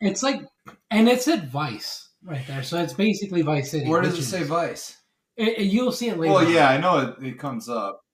[0.00, 0.42] It's like
[0.90, 2.62] and it's said Vice right there.
[2.62, 3.88] So it's basically Vice City.
[3.88, 4.97] Where does it say Vice?
[5.38, 6.34] It- it- you'll see it later.
[6.34, 8.04] Well, yeah, I know it, it comes up.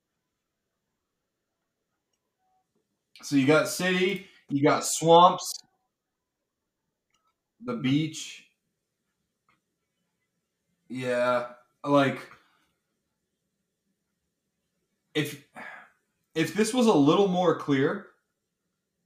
[3.23, 5.51] So you got city, you got swamps,
[7.65, 8.47] the beach.
[10.89, 12.21] Yeah, like
[15.15, 15.47] if
[16.35, 18.09] if this was a little more clear,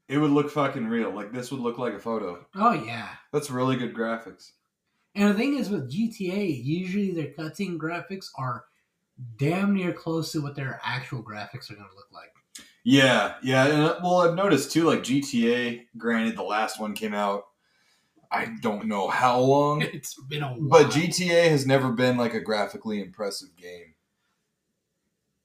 [0.09, 1.11] it would look fucking real.
[1.13, 2.45] Like this would look like a photo.
[2.57, 3.11] Oh yeah.
[3.33, 4.53] That's really good graphics.
[5.15, 8.65] And the thing is with GTA, usually their cutscene graphics are
[9.37, 12.33] damn near close to what their actual graphics are going to look like.
[12.85, 13.67] Yeah, yeah.
[13.67, 15.87] And, uh, well, I've noticed too, like GTA.
[15.97, 17.45] Granted, the last one came out.
[18.31, 20.69] I don't know how long, It's been a while.
[20.69, 23.95] but GTA has never been like a graphically impressive game.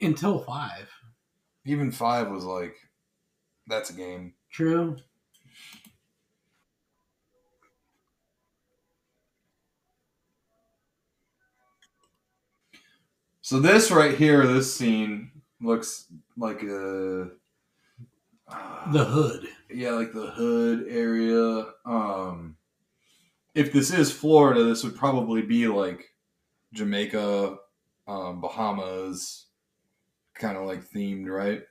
[0.02, 0.90] until five.
[1.66, 2.76] Even five was like,
[3.68, 4.34] that's a game.
[4.52, 4.98] True.
[13.46, 15.30] So this right here, this scene
[15.62, 16.06] looks
[16.38, 17.24] like a
[18.48, 19.48] uh, The hood.
[19.70, 21.66] yeah, like the hood area.
[21.86, 22.56] Um,
[23.54, 26.06] if this is Florida, this would probably be like
[26.72, 27.58] Jamaica,
[28.08, 29.48] um, Bahamas,
[30.36, 31.64] kind of like themed, right?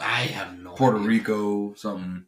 [0.00, 1.08] I have no Puerto idea.
[1.08, 2.24] Rico, something.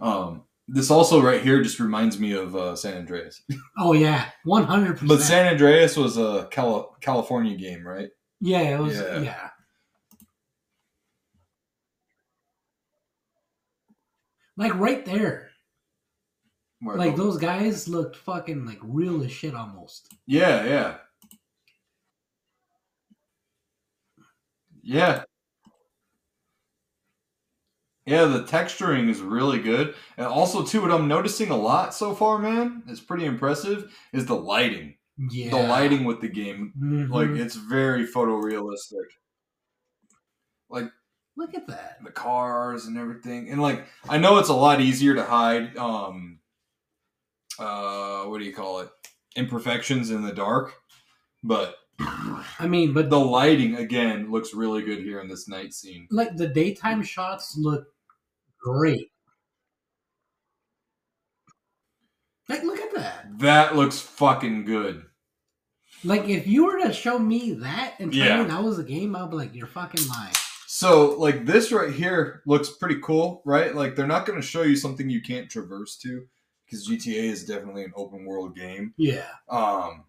[0.00, 3.42] Um, this also right here just reminds me of uh, San Andreas,
[3.78, 5.08] Oh yeah, one hundred percent.
[5.08, 8.08] but San Andreas was a Cali- California game, right?
[8.40, 9.20] yeah, it was Yeah.
[9.20, 9.48] yeah.
[14.56, 15.50] Like right there,
[16.80, 20.14] Where like those guys looked fucking like real as shit almost.
[20.26, 20.96] Yeah, yeah.
[24.82, 25.24] Yeah.
[28.10, 29.94] Yeah, the texturing is really good.
[30.16, 34.26] And also too what I'm noticing a lot so far, man, it's pretty impressive, is
[34.26, 34.96] the lighting.
[35.30, 36.72] Yeah, The lighting with the game.
[36.78, 37.10] Mhm.
[37.10, 39.04] Like it's very photorealistic.
[40.68, 40.90] Like
[41.36, 41.98] look at that.
[42.04, 43.50] the cars and everything.
[43.50, 46.38] And like I know it's a lot easier to hide um
[47.58, 48.90] uh what do you call it?
[49.36, 50.72] Imperfections in the dark.
[51.42, 51.76] But
[52.58, 56.06] I mean, but the lighting again looks really good here in this night scene.
[56.10, 57.86] like the daytime shots look
[58.62, 59.10] great.
[62.48, 63.38] Like, look at that.
[63.38, 65.04] That looks fucking good.
[66.02, 68.42] Like, if you were to show me that and tell Yeah.
[68.42, 70.34] me that was a game, I'd be like, you're fucking lying.
[70.66, 73.74] So like this right here looks pretty cool, right?
[73.74, 76.26] Like they're not going to show you something you can't traverse to
[76.64, 78.94] because GTA is definitely an open world game.
[78.96, 79.26] Yeah.
[79.48, 80.04] Um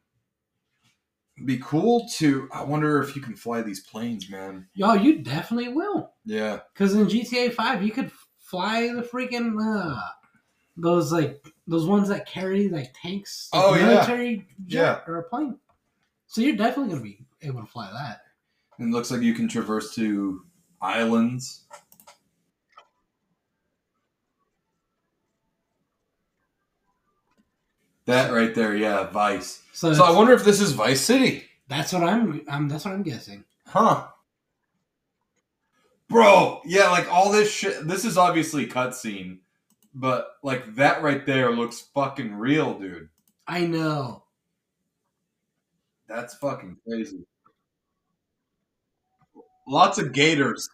[1.46, 4.68] be cool to I wonder if you can fly these planes, man.
[4.76, 6.14] Yo, you definitely will.
[6.26, 6.60] Yeah.
[6.74, 8.12] Because in GTA 5, you could
[8.52, 10.00] fly the freaking, uh,
[10.76, 13.50] those, like, those ones that carry, like, tanks.
[13.54, 13.86] like, Oh, yeah.
[13.88, 15.12] military jet Yeah.
[15.12, 15.58] or a plane.
[16.28, 18.22] So you're definitely to be able to fly that.
[18.78, 20.44] And it looks like you can traverse to
[20.82, 21.64] islands.
[28.06, 29.62] That right there, yeah, Vice.
[29.74, 31.46] So, So I wonder if this is Vice City.
[31.68, 33.46] that's what I'm, I'm, that's what I'm guessing.
[33.68, 34.08] Huh.
[36.12, 37.88] Bro, yeah, like all this shit.
[37.88, 39.40] This is obviously cutscene,
[39.94, 43.08] but like that right there looks fucking real, dude.
[43.48, 44.24] I know.
[46.10, 47.26] That's fucking crazy.
[49.66, 50.68] Lots of gators.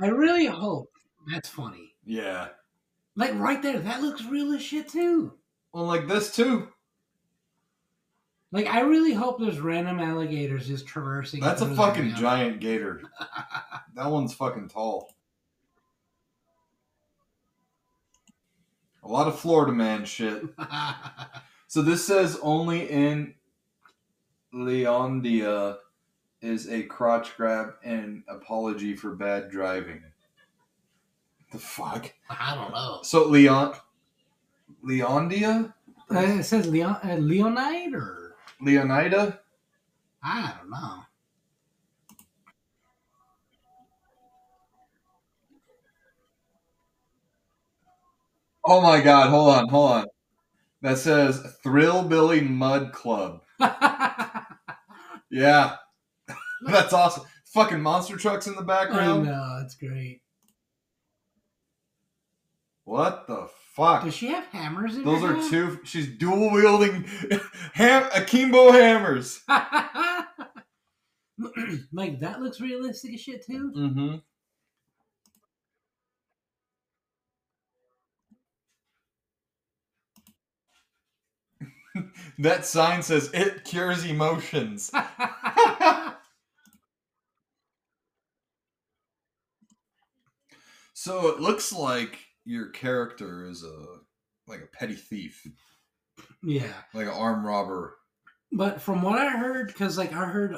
[0.00, 0.88] I really hope
[1.30, 1.94] that's funny.
[2.04, 2.48] Yeah.
[3.14, 5.34] Like right there, that looks real as shit too.
[5.74, 6.68] Well, like this too.
[8.52, 11.40] Like I really hope there's random alligators just traversing.
[11.40, 13.02] That's a fucking giant gator.
[13.94, 15.14] That one's fucking tall.
[19.02, 20.42] A lot of Florida man shit.
[21.72, 23.32] So this says only in
[24.52, 25.78] Leondia
[26.42, 30.02] is a crotch grab and apology for bad driving.
[31.50, 32.12] The fuck?
[32.28, 32.98] I don't know.
[33.02, 33.74] So Leon
[34.84, 35.72] Leondia?
[36.14, 38.21] Uh, it says Leon uh, Leonide or
[38.64, 39.38] Leonida?
[40.22, 40.98] I don't know.
[48.64, 50.06] Oh my god, hold on, hold on.
[50.82, 53.42] That says Thrill Billy Mud Club.
[55.32, 55.76] Yeah.
[56.66, 57.24] That's awesome.
[57.46, 59.24] Fucking monster trucks in the background.
[59.26, 60.20] know it's great.
[62.84, 64.04] What the fuck?
[64.04, 65.50] Does she have hammers in Those are hand?
[65.50, 65.80] two.
[65.84, 67.04] She's dual wielding
[67.72, 69.40] ham, akimbo hammers.
[71.92, 73.72] like that looks realistic as shit too.
[73.76, 74.16] Mm-hmm.
[82.38, 84.90] that sign says it cures emotions.
[90.94, 93.98] so it looks like your character is a
[94.46, 95.46] like a petty thief,
[96.42, 97.98] yeah, like an armed robber.
[98.52, 100.56] but from what I heard, because like I heard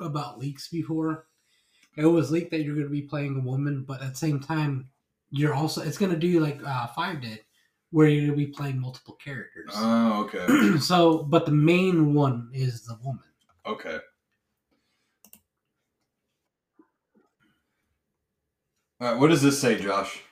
[0.00, 1.26] about leaks before,
[1.96, 4.40] it was leaked that you're going to be playing a woman, but at the same
[4.40, 4.88] time,
[5.30, 7.40] you're also it's going to do like uh, Five did,
[7.90, 9.70] where you're gonna be playing multiple characters.
[9.74, 10.78] Oh, okay.
[10.80, 13.22] so, but the main one is the woman.
[13.66, 13.98] Okay.
[19.00, 20.22] All right, what does this say, Josh?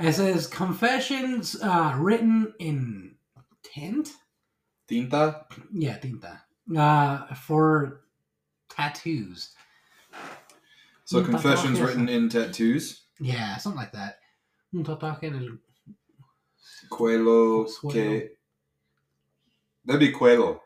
[0.00, 3.14] It says confessions uh, written in
[3.62, 4.08] tint.
[4.88, 5.44] Tinta?
[5.72, 6.40] Yeah, tinta.
[6.76, 8.02] Uh, for
[8.68, 9.50] tattoos.
[11.04, 13.02] So Un confessions written in tattoos.
[13.20, 14.18] Yeah, something like that.
[14.74, 15.58] Un tatuaje en el
[16.90, 18.30] Cuelo que.
[19.84, 20.60] That'd be cuelo,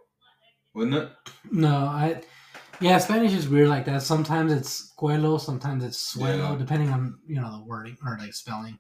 [0.75, 1.09] wouldn't it?
[1.51, 2.21] No, I.
[2.81, 4.03] Yeah, Spanish is weird like that.
[4.03, 6.57] Sometimes it's cuelo, sometimes it's suelo, Yeah.
[6.59, 8.79] depending on you know the wording or like spelling.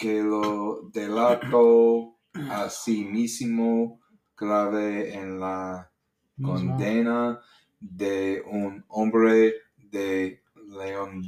[0.00, 2.16] Que lo delato
[2.50, 4.00] a sí mismo
[4.34, 5.90] clave en la
[6.38, 6.54] Mismo.
[6.54, 7.38] condena
[7.78, 11.22] de un hombre de león.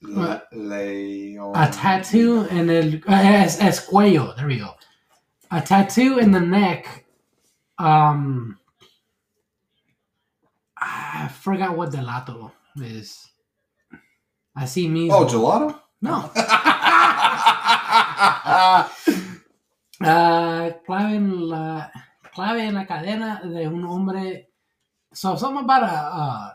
[0.00, 1.52] León.
[1.54, 4.34] A tattoo in el es, es cuello.
[4.36, 4.74] There we go.
[5.50, 7.04] A tattoo in the neck.
[7.78, 8.58] Um,
[10.78, 13.28] I forgot what delato is.
[14.56, 15.10] I see me.
[15.10, 15.78] Oh, gelato?
[16.00, 16.30] no.
[20.00, 21.90] Ah, clave en la
[22.32, 24.44] clave en la cadena de un hombre.
[25.12, 26.50] So something about a, uh,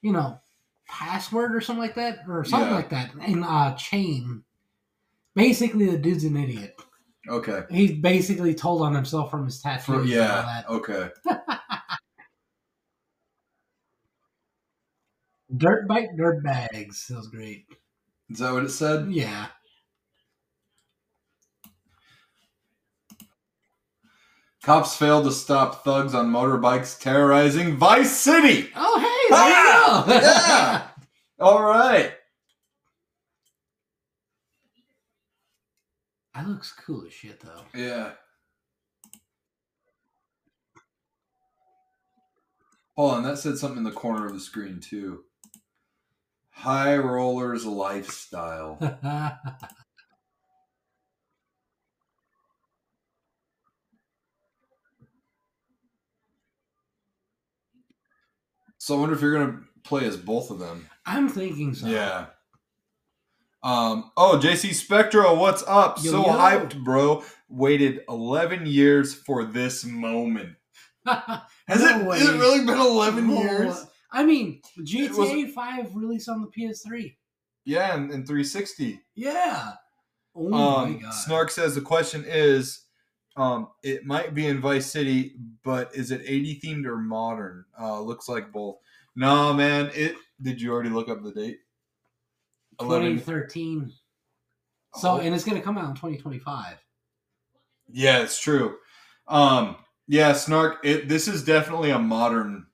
[0.00, 0.40] you know,
[0.88, 2.74] password or something like that, or something Yeah.
[2.74, 4.44] like that in a chain.
[5.34, 6.74] Basically, the dude's an idiot.
[7.28, 7.64] okay.
[7.70, 9.84] He's basically told on himself from his tattoos.
[9.84, 10.42] For, and all yeah.
[10.42, 10.68] that.
[10.70, 11.10] Okay.
[15.56, 17.06] Dirt bike, dirt bags.
[17.08, 17.66] That was great.
[18.30, 19.10] Is that what it said?
[19.12, 19.46] Yeah.
[24.66, 28.68] Cops failed to stop thugs on motorbikes terrorizing Vice City.
[28.74, 30.18] Oh, hey, there Ah, you go.
[30.20, 30.88] yeah.
[31.38, 32.12] All right.
[36.34, 37.62] That looks cool as shit, though.
[37.78, 38.10] Yeah.
[42.96, 45.20] Hold on, that said something in the corner of the screen too.
[46.50, 48.78] High rollers lifestyle.
[58.86, 60.86] So I wonder if you're gonna play as both of them.
[61.04, 61.88] I'm thinking so.
[61.88, 62.26] Yeah.
[63.60, 64.12] Um.
[64.16, 65.98] Oh, JC Spectro, what's up?
[66.04, 66.32] Yo, so yo.
[66.32, 67.24] hyped, bro.
[67.48, 70.50] Waited 11 years for this moment.
[71.04, 72.06] Has No it?
[72.06, 72.18] way.
[72.20, 73.86] Has it really been 11 Oh, years?
[74.12, 77.16] I mean, was- GTA 5 released on the PS3.
[77.64, 79.00] Yeah, and, and 360.
[79.16, 79.72] Yeah.
[80.32, 81.10] Oh my um, god.
[81.10, 82.82] Snark says the question is,
[83.36, 87.64] um, it might be in Vice City, but is it 80 themed or modern?
[87.78, 88.76] Uh, looks like both.
[89.14, 89.90] No, man.
[89.94, 90.16] It.
[90.42, 91.58] Did you already look up the date?
[92.80, 93.12] 11.
[93.18, 93.92] 2013.
[94.96, 95.18] So, Oh.
[95.18, 96.76] and it's going to come out in 2025.
[97.88, 98.76] Yeah, it's true.
[99.28, 99.76] Um,
[100.08, 100.78] yeah, Snark.
[100.84, 102.66] It this is definitely a modern,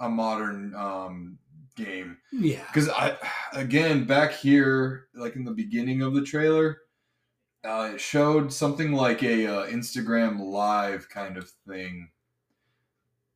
[0.00, 1.38] a modern um
[1.76, 2.64] game Yeah.
[2.66, 3.16] because I
[3.54, 6.81] again back here like in the beginning of the trailer,
[7.64, 12.08] uh, it showed something like a uh, Instagram live kind of thing.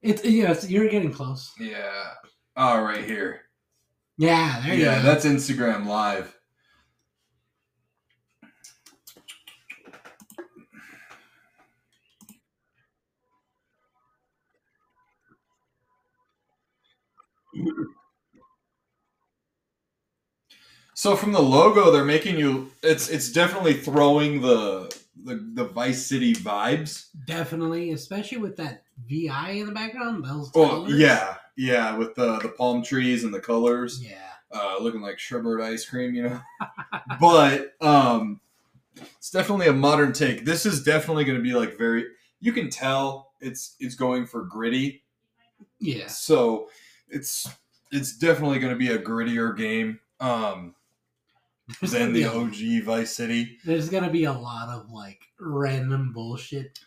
[0.03, 1.53] It's, yeah, it's, you're getting close.
[1.59, 2.13] Yeah.
[2.57, 3.43] Oh, right here.
[4.19, 5.03] Yeah, there you yeah, go.
[5.03, 6.37] that's Instagram live.
[20.99, 22.73] So from the logo, they're making you.
[22.83, 24.89] It's it's definitely throwing the
[25.25, 27.09] the, the Vice City vibes.
[27.27, 30.25] Definitely, especially with that VI in the background.
[30.25, 30.99] Those Oh colors.
[30.99, 34.03] yeah, yeah, with the the palm trees and the colors.
[34.03, 34.15] Yeah.
[34.51, 36.41] uh, looking like sherbet ice cream, you know.
[37.21, 38.41] but um,
[39.19, 40.47] it's definitely a modern take.
[40.47, 42.07] This is definitely going to be like very.
[42.41, 45.03] You can tell it's it's going for gritty,
[45.79, 46.07] Yeah.
[46.07, 46.71] so
[47.11, 47.47] it's
[47.93, 50.75] it's definitely going to be a grittier game um,
[51.81, 53.59] than gonna the OG Vice City.
[53.65, 56.79] There's gonna be a lot of like random bullshit.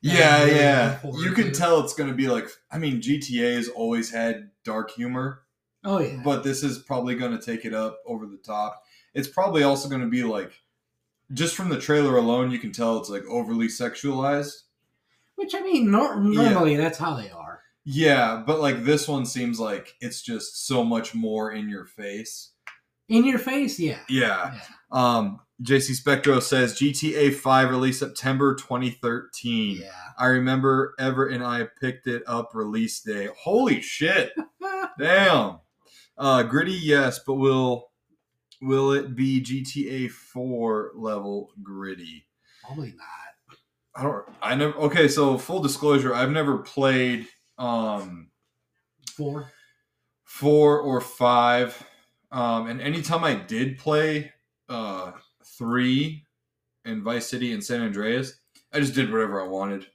[0.00, 0.98] Yeah, yeah.
[1.02, 1.50] You can to.
[1.50, 2.48] tell it's going to be like.
[2.70, 5.42] I mean, GTA has always had dark humor.
[5.84, 6.20] Oh yeah.
[6.24, 8.82] but this is probably going to take it up over the top.
[9.14, 10.52] It's probably also going to be like,
[11.32, 14.62] just from the trailer alone, you can tell it's like overly sexualized.
[15.36, 17.60] Which I mean, nor- normally that's how they are.
[17.84, 22.50] Yeah, but like this one seems like it's just so much more in your face.
[23.08, 23.98] In your face, yeah.
[24.08, 24.54] Yeah.
[24.54, 24.60] Yeah.
[24.90, 29.78] Um, JC Spectro says GTA 5 released September 2013.
[29.80, 29.90] Yeah.
[30.18, 33.28] I remember Everett and I picked it up release day.
[33.42, 34.32] Holy shit.
[34.98, 35.58] Damn.
[36.16, 37.90] Uh, gritty, yes, but will
[38.60, 42.26] will it be GTA 4 level gritty?
[42.64, 43.56] Probably not.
[43.94, 44.24] I don't.
[44.42, 44.74] I never.
[44.74, 48.28] Okay, so full disclosure, I've never played um
[49.16, 49.50] Four.
[50.24, 51.84] four or five.
[52.30, 54.32] Um, and anytime I did play
[54.68, 55.12] uh
[55.44, 56.24] three
[56.84, 58.38] in Vice City and San Andreas,
[58.72, 59.86] I just did whatever I wanted.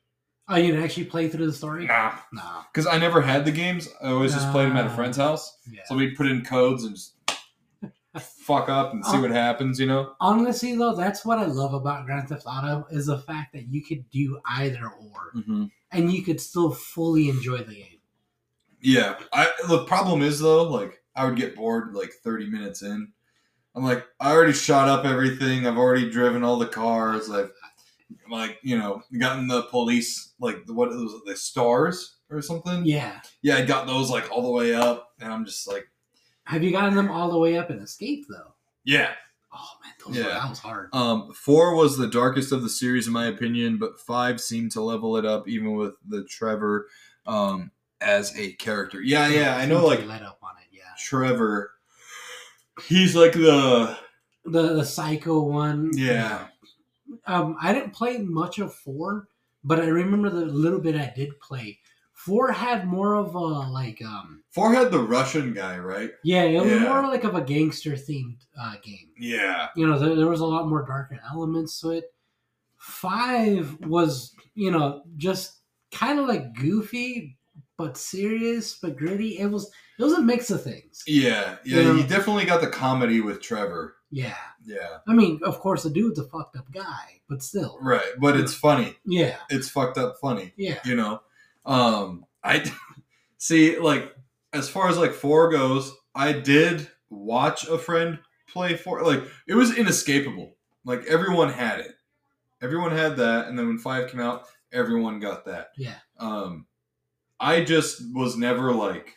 [0.49, 1.85] Oh, you didn't actually play through the story?
[1.85, 2.63] Nah, Nah.
[2.73, 3.87] because I never had the games.
[4.01, 5.57] I always just played them at a friend's house.
[5.71, 5.81] Yeah.
[5.85, 7.15] So we'd put in codes and just
[8.19, 9.21] fuck up and see Oh.
[9.21, 9.79] what happens.
[9.79, 10.15] You know?
[10.19, 13.83] Honestly, though, that's what I love about Grand Theft Auto is the fact that you
[13.83, 15.65] could do either or, Mm-hmm.
[15.91, 17.99] and you could still fully enjoy the game.
[18.81, 19.15] Yeah.
[19.31, 23.11] I the problem is though, like I would get bored like 30 minutes in.
[23.75, 25.65] I'm like, I already shot up everything.
[25.65, 27.29] I've already driven all the cars.
[27.29, 27.51] I've
[28.29, 32.85] like, you know, gotten the police like the, what it was the stars or something.
[32.85, 33.19] Yeah.
[33.41, 35.87] Yeah, I got those like all the way up, and I'm just like,
[36.45, 38.53] Have you gotten them all the way up and escaped though?
[38.83, 39.11] yeah.
[39.55, 40.23] Oh man, those Yeah.
[40.29, 40.89] were, that was hard.
[40.93, 44.81] Um, four was the darkest of the series in my opinion, but five seemed to
[44.81, 46.87] level it up, even with the Trevor
[47.27, 48.99] um as a character.
[49.01, 49.85] Yeah, yeah, I know.
[49.85, 50.62] Like let up on it.
[50.97, 51.71] Trevor,
[52.87, 53.97] he's like the
[54.45, 55.91] The the psycho one.
[55.93, 56.47] yeah.
[57.27, 59.27] Um, I didn't play much of four,
[59.63, 61.79] but I remember the little bit I did play.
[62.13, 66.11] Four had more of a like um Four had the Russian guy, right?
[66.23, 66.79] yeah, it was Yeah.
[66.79, 69.09] more like of a gangster themed uh, game.
[69.17, 69.67] Yeah.
[69.75, 72.13] You know, there, there was a lot more darker elements to it.
[72.77, 75.59] Five was you know just
[75.91, 77.37] kind of like goofy
[77.77, 79.39] but serious but gritty.
[79.39, 81.03] It was it was a mix of things.
[81.07, 81.93] Yeah, yeah, Yeah.
[81.93, 83.95] you definitely got the comedy with Trevor.
[84.11, 84.97] Yeah, Yeah.
[85.07, 88.53] I mean, of course, the dude's a fucked up guy, but still, Right, but it's
[88.53, 88.95] funny.
[89.05, 90.53] yeah, It's fucked up funny.
[90.57, 90.79] yeah.
[90.85, 91.21] you know
[91.65, 92.61] um i
[93.37, 94.13] see like
[94.51, 98.19] as far as like four goes i did watch a friend
[98.49, 101.93] play four like it was inescapable like everyone had it
[102.61, 104.43] everyone had that and then when five came out
[104.73, 105.95] everyone got that Yeah.
[106.19, 106.65] um
[107.51, 109.15] i just was never like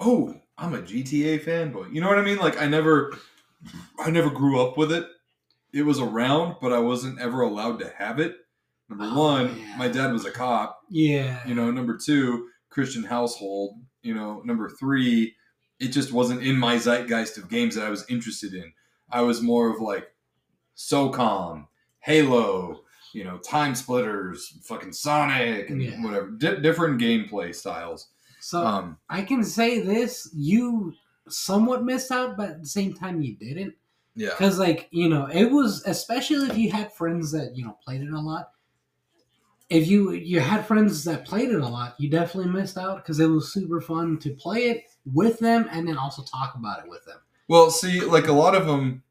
[0.00, 1.92] oh i'm a gta fanboy.
[1.92, 2.38] You know what i mean?
[2.38, 3.16] Like i never
[3.98, 5.06] i never grew up with it.
[5.72, 8.34] It was around but i wasn't ever allowed to have it.
[8.88, 9.76] Number Oh, one yeah.
[9.78, 10.80] my dad was a cop.
[10.90, 11.40] Yeah.
[11.46, 13.76] you know number two christian household.
[14.02, 15.34] You know number three
[15.78, 18.72] it just wasn't in my zeitgeist of games that i was interested in.
[19.10, 20.08] I was more of like
[20.76, 21.66] socom
[22.00, 22.80] halo
[23.12, 26.02] you know time splitters fucking sonic and Yeah.
[26.02, 28.08] whatever Di- different gameplay styles
[28.40, 30.94] so um I can say this: you
[31.28, 33.74] somewhat missed out, but at the same time, you didn't.
[34.16, 37.76] yeah Because, like, you know, it was especially if you had friends that you know
[37.84, 38.52] played it a lot.
[39.68, 43.20] If you you had friends that played it a lot, you definitely missed out because
[43.20, 46.88] it was super fun to play it with them and then also talk about it
[46.88, 47.18] with them.
[47.48, 49.02] well see like a lot of them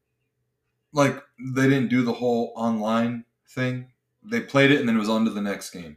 [0.92, 1.22] like
[1.54, 3.24] they didn't do the whole online
[3.54, 3.86] thing
[4.22, 5.96] they played it and then it was on to the next game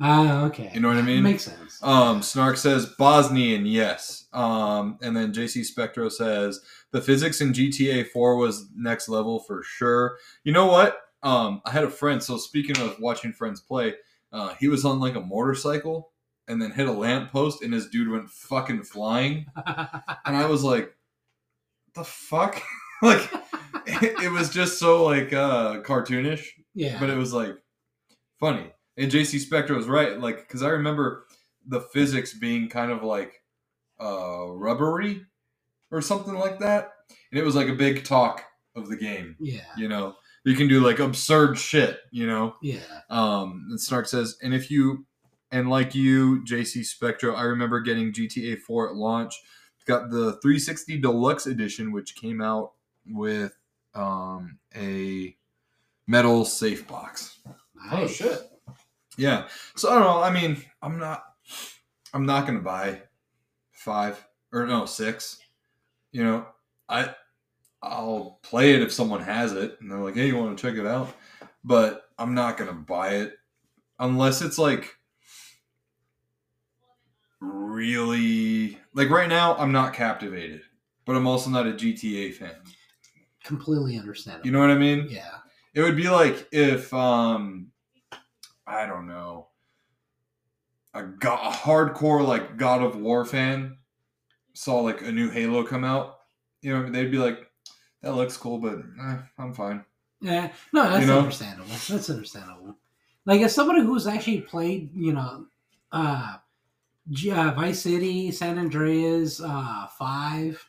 [0.00, 0.70] Ah, okay.
[0.72, 1.24] You know what I mean?
[1.24, 1.82] Makes sense.
[1.82, 4.26] Um, Snark says Bosnian, yes.
[4.32, 6.60] Um, and then JC Spectro says
[6.92, 10.18] the physics in GTA 4 was next level for sure.
[10.44, 11.00] You know what?
[11.24, 12.22] Um, I had a friend.
[12.22, 13.94] So speaking of watching friends play,
[14.32, 16.12] uh, he was on like a motorcycle
[16.46, 19.46] and then hit a lamppost and his dude went fucking flying.
[20.24, 20.94] And I was like,
[21.94, 22.62] the fuck?
[23.02, 23.28] like,
[23.86, 26.46] it, it was just so like uh, cartoonish
[26.78, 26.98] yeah.
[27.00, 27.56] but it was like
[28.40, 28.72] funny.
[28.96, 31.26] And JC Spectro was right, like because I remember
[31.66, 33.42] the physics being kind of like
[34.00, 35.26] uh, rubbery
[35.90, 36.92] or something like that,
[37.30, 38.44] and it was like a big talk
[38.76, 39.36] of the game.
[39.40, 39.60] yeah.
[39.76, 40.14] You know,
[40.44, 41.98] you can do like absurd shit.
[42.10, 42.80] You know, Yeah.
[43.10, 45.06] um, and Snark says, and if you
[45.50, 49.34] and like you, JC Spectro, I remember getting GTA 4 at launch.
[49.86, 52.72] Got the 360 Deluxe Edition, which came out
[53.06, 53.56] with
[53.94, 55.34] um, a
[56.08, 57.38] metal safe box.
[57.46, 57.92] Oh, nice.
[57.92, 58.50] Oh shit.
[59.16, 59.46] Yeah.
[59.76, 60.20] So I don't know.
[60.20, 61.22] I mean, I'm not.
[62.12, 63.02] I'm not gonna buy
[63.72, 65.38] five or no six.
[66.10, 66.46] You know,
[66.88, 67.14] I
[67.82, 70.78] I'll play it if someone has it and they're like, "Hey, you want to check
[70.78, 71.14] it out?"
[71.62, 73.34] But I'm not gonna buy it
[73.98, 74.96] unless it's like
[77.40, 79.54] really like right now.
[79.56, 80.62] I'm not captivated,
[81.04, 82.56] but I'm also not a GTA fan.
[83.44, 84.46] Completely understandable.
[84.46, 85.08] You know what I mean?
[85.10, 85.38] Yeah.
[85.78, 87.68] It would be like if um
[88.66, 89.46] I don't know
[90.92, 93.76] a, go- a hardcore like God of War fan
[94.54, 96.18] saw like a new Halo come out.
[96.62, 97.48] You know, they'd be like,
[98.02, 99.84] "That looks cool, but eh, I'm fine."
[100.20, 101.18] Yeah, no, that's You know?
[101.20, 101.68] understandable.
[101.88, 102.76] That's understandable.
[103.24, 105.46] Like as somebody who's actually played, you know,
[105.92, 106.38] uh,
[107.10, 110.68] G- uh Vice City, San Andreas, uh, Five,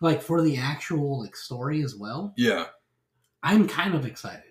[0.00, 2.68] like for the actual like story as well, Yeah.
[3.42, 4.45] I'm kind of excited.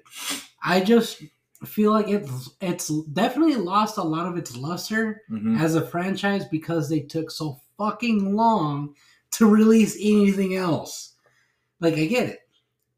[0.64, 1.22] I just
[1.66, 5.60] feel like it's it's definitely lost a lot of its luster Mhm.
[5.60, 8.96] as a franchise because they took so fucking long
[9.32, 11.14] to release anything else.
[11.80, 12.40] Like I get it.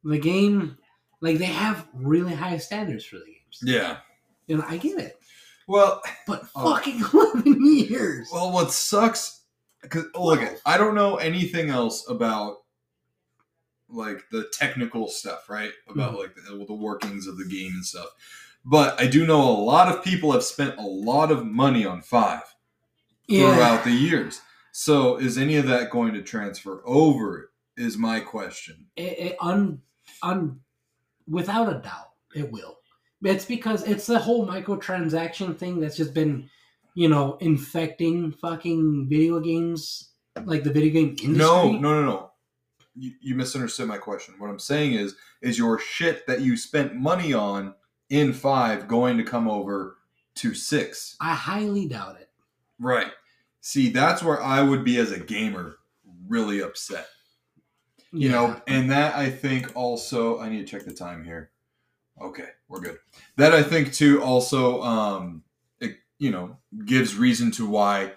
[0.03, 0.77] The game
[1.21, 3.59] like they have really high standards for the games.
[3.63, 3.97] Yeah.
[4.47, 5.19] You know, I get it.
[5.67, 6.75] Well, But Oh.
[6.75, 8.29] fucking 11 years.
[8.31, 9.41] well, what sucks?
[9.81, 12.57] Because look, I don't know anything else about
[13.89, 15.71] like the technical stuff, right?
[15.87, 16.19] About Mhm.
[16.19, 18.09] like the, the workings of the game and stuff.
[18.65, 22.01] But I do know a lot of people have spent a lot of money on
[22.01, 22.41] five
[23.29, 24.41] throughout the years.
[24.71, 27.51] So is any of that going to transfer over?
[27.77, 28.87] Is my question.
[28.95, 29.81] it, it un,
[30.23, 30.59] un,
[31.29, 32.79] without a doubt, it will.
[33.23, 36.49] It's because it's the whole microtransaction thing that's just been,
[36.95, 40.09] you know, infecting fucking video games,
[40.45, 41.35] like the video game industry.
[41.37, 42.31] No, no, no, no.
[42.97, 44.35] You, you misunderstood my question.
[44.37, 47.75] What I'm saying is, is your shit that you spent money on
[48.09, 49.97] in five going to come over
[50.35, 51.15] to six?
[51.21, 52.29] I highly doubt it.
[52.79, 53.11] Right.
[53.61, 55.77] See, that's where I would be as a gamer
[56.27, 57.07] really upset.
[58.13, 61.51] You know, and that I think also I need to check the time here.
[62.21, 62.97] Okay, we're good.
[63.35, 65.43] That I think too also um
[65.79, 68.13] it, you know, gives reason to why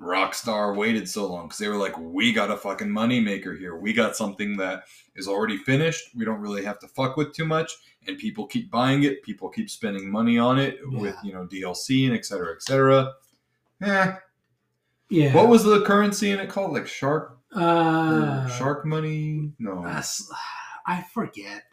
[0.00, 3.76] Rockstar waited so long because they were like, we got a fucking moneymaker here.
[3.76, 4.84] We got something that
[5.14, 6.10] is already finished.
[6.14, 7.72] We don't really have to fuck with too much,
[8.06, 9.22] and people keep buying it.
[9.22, 13.12] People keep spending money on it with you know DLC and et cetera, et cetera.
[13.82, 14.12] Eh,
[15.10, 15.34] yeah.
[15.34, 16.72] what was the currency in it called?
[16.72, 19.52] Like shark, uh, shark money?
[19.58, 19.82] No.
[20.86, 21.64] I forget.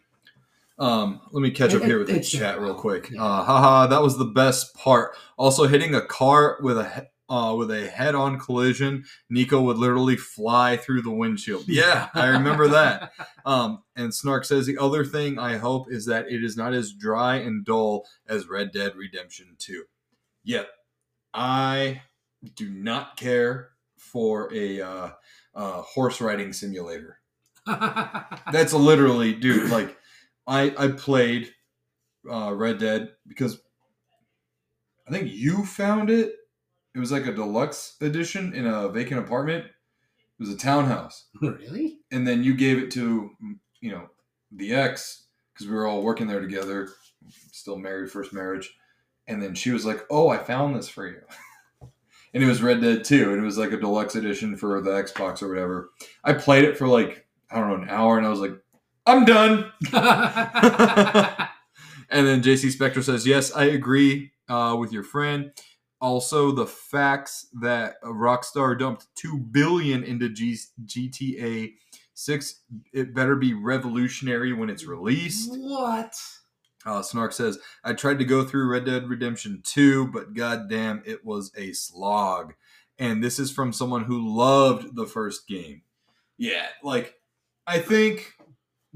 [0.79, 3.09] Um, let me catch It- up here with the chat real quick.
[3.11, 3.23] Yeah.
[3.23, 5.15] Uh, haha, that was the best part.
[5.37, 9.03] Also, hitting a car with a uh, with a head-on collision,
[9.33, 11.63] Niko would literally fly through the windshield.
[11.67, 13.11] Yeah, I remember that.
[13.43, 16.93] Um, and Snark says the other thing I hope is that it is not as
[16.93, 19.85] dry and dull as Red Dead Redemption Two.
[20.43, 20.67] Yep,
[21.33, 22.03] I
[22.53, 25.09] do not care for a uh,
[25.55, 27.17] uh, horse riding simulator.
[27.65, 29.71] That's literally, dude.
[29.71, 29.97] Like,
[30.45, 31.51] I I played
[32.31, 33.59] uh, Red Dead because
[35.07, 36.35] I think you found it.
[36.95, 39.65] It was like a deluxe edition in a vacant apartment.
[39.65, 41.99] It was a townhouse, really?
[42.11, 43.31] and then you gave it to
[43.81, 44.09] you know
[44.51, 46.89] the ex because we were all working there together,
[47.51, 48.75] still married, first marriage.
[49.27, 51.21] And then she was like, "Oh, I found this for you."
[52.35, 54.89] And it was Red Dead 2, and it was like a deluxe edition for the
[54.89, 55.91] Xbox or whatever.
[56.23, 58.59] I played it for like I don't know an hour, and I was like,
[59.05, 59.71] "I'm done."
[62.09, 65.51] and then JC Spectro says, "Yes, I agree uh, with your friend.
[66.03, 71.75] Also, the facts that Rockstar dumped two billion into G- GTA
[72.13, 72.59] Six,
[72.91, 76.13] it better be revolutionary when it's released." what?
[76.85, 81.23] Uh, Snark says, I tried to go through Red Dead Redemption 2, but goddamn, it
[81.23, 82.55] was a slog.
[82.99, 85.83] And this is from someone who loved the first game.
[86.37, 87.15] Yeah, like,
[87.65, 88.33] I think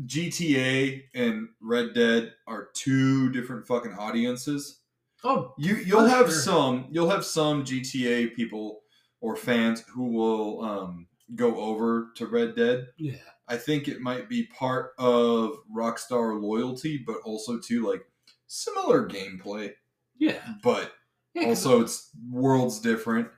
[0.05, 4.81] GTA and Red Dead are two different fucking audiences.
[5.23, 6.35] Oh, You you'll For have sure.
[6.35, 8.81] some you'll have some GTA people
[9.21, 13.15] or fans who will um, go over to Red Dead yeah.
[13.47, 18.01] I think it might be part of Rockstar loyalty, but also too like
[18.47, 19.71] similar gameplay,
[20.19, 20.39] Yeah.
[20.63, 20.91] but
[21.33, 23.29] yeah also it's worlds different.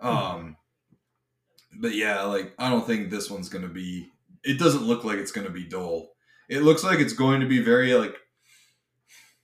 [0.00, 0.56] Um,
[1.78, 4.08] but yeah, like I don't think this one's gonna be.
[4.42, 6.08] It doesn't look like it's gonna be dull.
[6.48, 8.16] It looks like it's going to be very like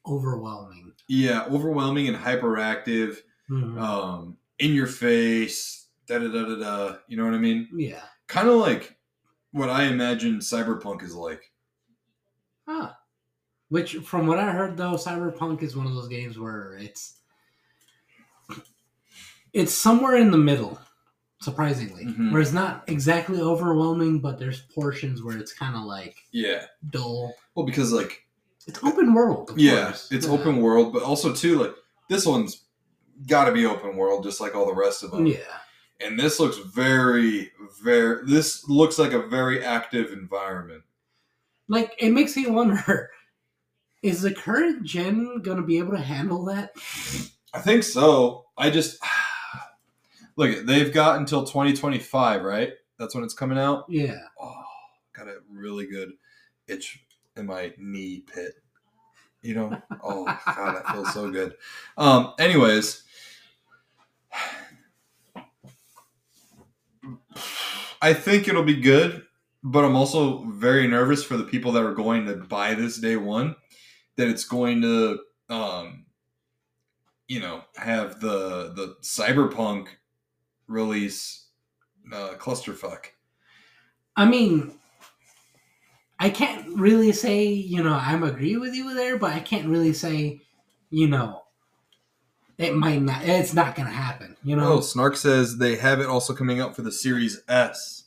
[0.06, 0.92] overwhelming.
[1.08, 3.18] yeah, overwhelming and hyperactive,
[3.50, 3.80] Mhm.
[3.80, 6.96] um, in your face, da da da da da.
[7.08, 7.68] You know what I mean?
[7.74, 8.02] yeah.
[8.26, 8.96] Kind of like
[9.52, 11.52] what I imagine Cyberpunk is like.
[12.66, 12.98] Ah.
[13.68, 17.14] Which, from what I heard, though, Cyberpunk is one of those games where it's
[19.52, 20.78] it's somewhere in the middle,
[21.40, 22.30] surprisingly, Mhm.
[22.32, 26.66] where it's not exactly overwhelming, but there's portions where it's kind of like Yeah.
[26.90, 27.34] dull.
[27.54, 28.25] Well, because like
[28.66, 29.52] It's open world.
[29.56, 30.08] Yeah, course.
[30.10, 30.32] it's Yeah.
[30.32, 31.74] open world, but also too like
[32.08, 32.64] this one's
[33.26, 35.26] got to be open world, just like all the rest of them.
[35.26, 35.38] Yeah.
[36.00, 37.52] And this looks very,
[37.82, 38.26] very.
[38.26, 40.82] This looks like a very active environment.
[41.68, 43.10] Like it makes me wonder:
[44.02, 46.72] is the current gen going to be able to handle that?
[47.54, 48.46] I think so.
[48.58, 48.98] I just
[50.36, 50.66] look.
[50.66, 52.72] They've got until 2025, right?
[52.98, 53.84] That's when it's coming out.
[53.88, 54.18] Yeah.
[54.40, 54.54] Oh,
[55.14, 56.12] got a really good
[56.68, 57.05] itch
[57.36, 58.54] in my knee pit.
[59.42, 59.82] You know?
[60.02, 61.54] Oh god, that feels so good.
[61.96, 63.04] Um, anyways.
[68.02, 69.24] I think it'll be good,
[69.62, 73.16] but I'm also very nervous for the people that are going to buy this day
[73.16, 73.56] one
[74.16, 75.18] that it's going to
[75.48, 76.06] um
[77.28, 79.88] you know have the the cyberpunk
[80.66, 81.46] release
[82.12, 83.06] uh clusterfuck.
[84.16, 84.78] I mean,
[86.18, 89.92] I can't really say, you know, I'm agree with you there, but I can't really
[89.92, 90.40] say,
[90.90, 91.42] you know,
[92.58, 94.74] it might not, it's not going to happen, you know.
[94.74, 94.80] Oh.
[94.80, 98.04] Snark says they have it also coming out for the Series S.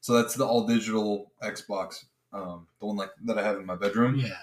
[0.00, 3.76] So that's the all digital Xbox, um, the one like that I have in my
[3.76, 4.16] bedroom.
[4.16, 4.36] Yeah.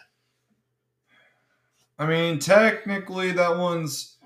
[1.97, 4.17] I mean, technically, that one's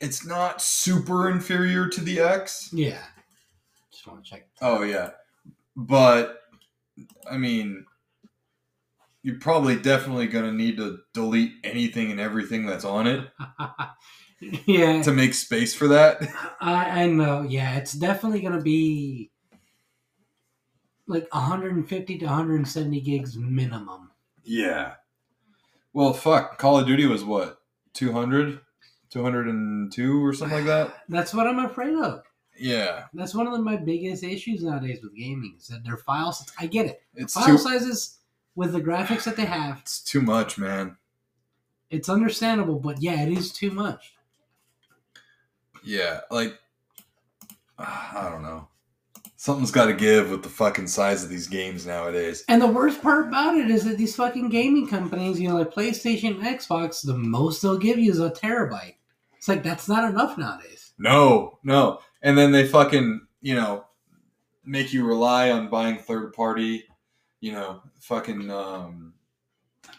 [0.00, 2.70] it's not super inferior to the X.
[2.72, 3.02] Yeah.
[3.90, 4.46] Just want to check.
[4.62, 5.10] Oh yeah,
[5.76, 6.42] but
[7.30, 7.84] I mean,
[9.22, 13.28] you're probably definitely gonna need to delete anything and everything that's on it
[14.40, 15.02] yeah.
[15.02, 16.22] to make space for that.
[16.60, 17.42] I, I know.
[17.42, 17.76] Yeah.
[17.76, 19.30] It's definitely going to be
[21.06, 24.10] like 150 to 170 gigs minimum.
[24.44, 24.94] Yeah.
[25.92, 26.58] Well, fuck.
[26.58, 27.58] Call of Duty was what
[27.94, 28.60] 200,
[29.10, 30.94] 202 or something like that.
[31.08, 32.22] That's what I'm afraid of.
[32.58, 36.44] Yeah, That's one of the, my biggest issues nowadays with gaming is that their files.
[36.58, 37.02] I get it.
[37.14, 37.58] it's File too.
[37.58, 38.18] sizes
[38.56, 40.96] with the graphics that they have, It's too much, man.
[41.90, 44.14] it's understandable, but yeah, it is too much.
[45.84, 46.58] Yeah, like
[47.78, 48.68] I don't know.
[49.36, 52.44] Something's got to give with the fucking size of these games nowadays.
[52.48, 55.72] And the worst part about it is that these fucking gaming companies, you know, like
[55.72, 58.96] PlayStation, and Xbox, the most they'll give you is a terabyte.
[59.36, 60.92] It's like that's not enough nowadays.
[60.98, 62.00] No, no.
[62.22, 63.84] And then they fucking, you know,
[64.64, 66.84] make you rely on buying third party,
[67.40, 69.14] you know, fucking um,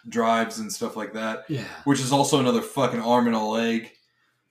[0.09, 1.63] drives and stuff like that, Yeah.
[1.85, 3.91] which is also another fucking arm and a leg.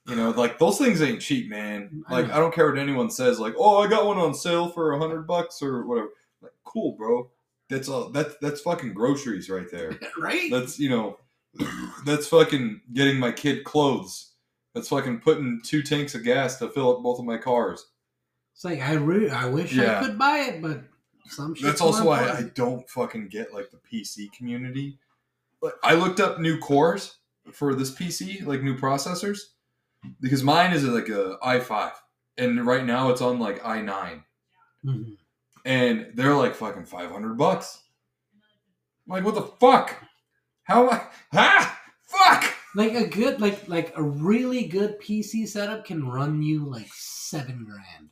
[0.07, 2.03] You know, like those things ain't cheap, man.
[2.11, 2.35] Like know.
[2.35, 4.99] I don't care what anyone says, like, oh, I got one on sale for a
[4.99, 6.09] hundred bucks or whatever.
[6.41, 7.31] Like, cool, bro.
[7.69, 8.09] That's all.
[8.09, 10.01] That's that's fucking groceries right there.
[10.19, 10.51] right?
[10.51, 11.19] That's you know,
[12.07, 14.28] that's fucking getting my kid clothes.
[14.75, 17.87] That's fucking putting two tanks of gas to fill up both of my cars.
[18.55, 20.01] It's like I re- I wish Yeah.
[20.01, 20.83] I could buy it, but
[21.29, 21.65] some shit.
[21.65, 24.99] That's also why I don't fucking get like the PC community.
[25.63, 27.17] Like I looked up new cores
[27.53, 29.39] for this PC, like new processors,
[30.21, 31.93] because mine is like a i5,
[32.37, 34.23] and right now it's on like i9,
[34.85, 35.17] Mhm.
[35.65, 37.83] and they're like fucking 500 bucks.
[39.07, 39.97] I'm like what the fuck?
[40.65, 41.03] How am I?
[41.35, 42.55] Ah, fuck!
[42.75, 47.65] Like a good, like like a really good PC setup can run you like seven
[47.65, 48.11] grand.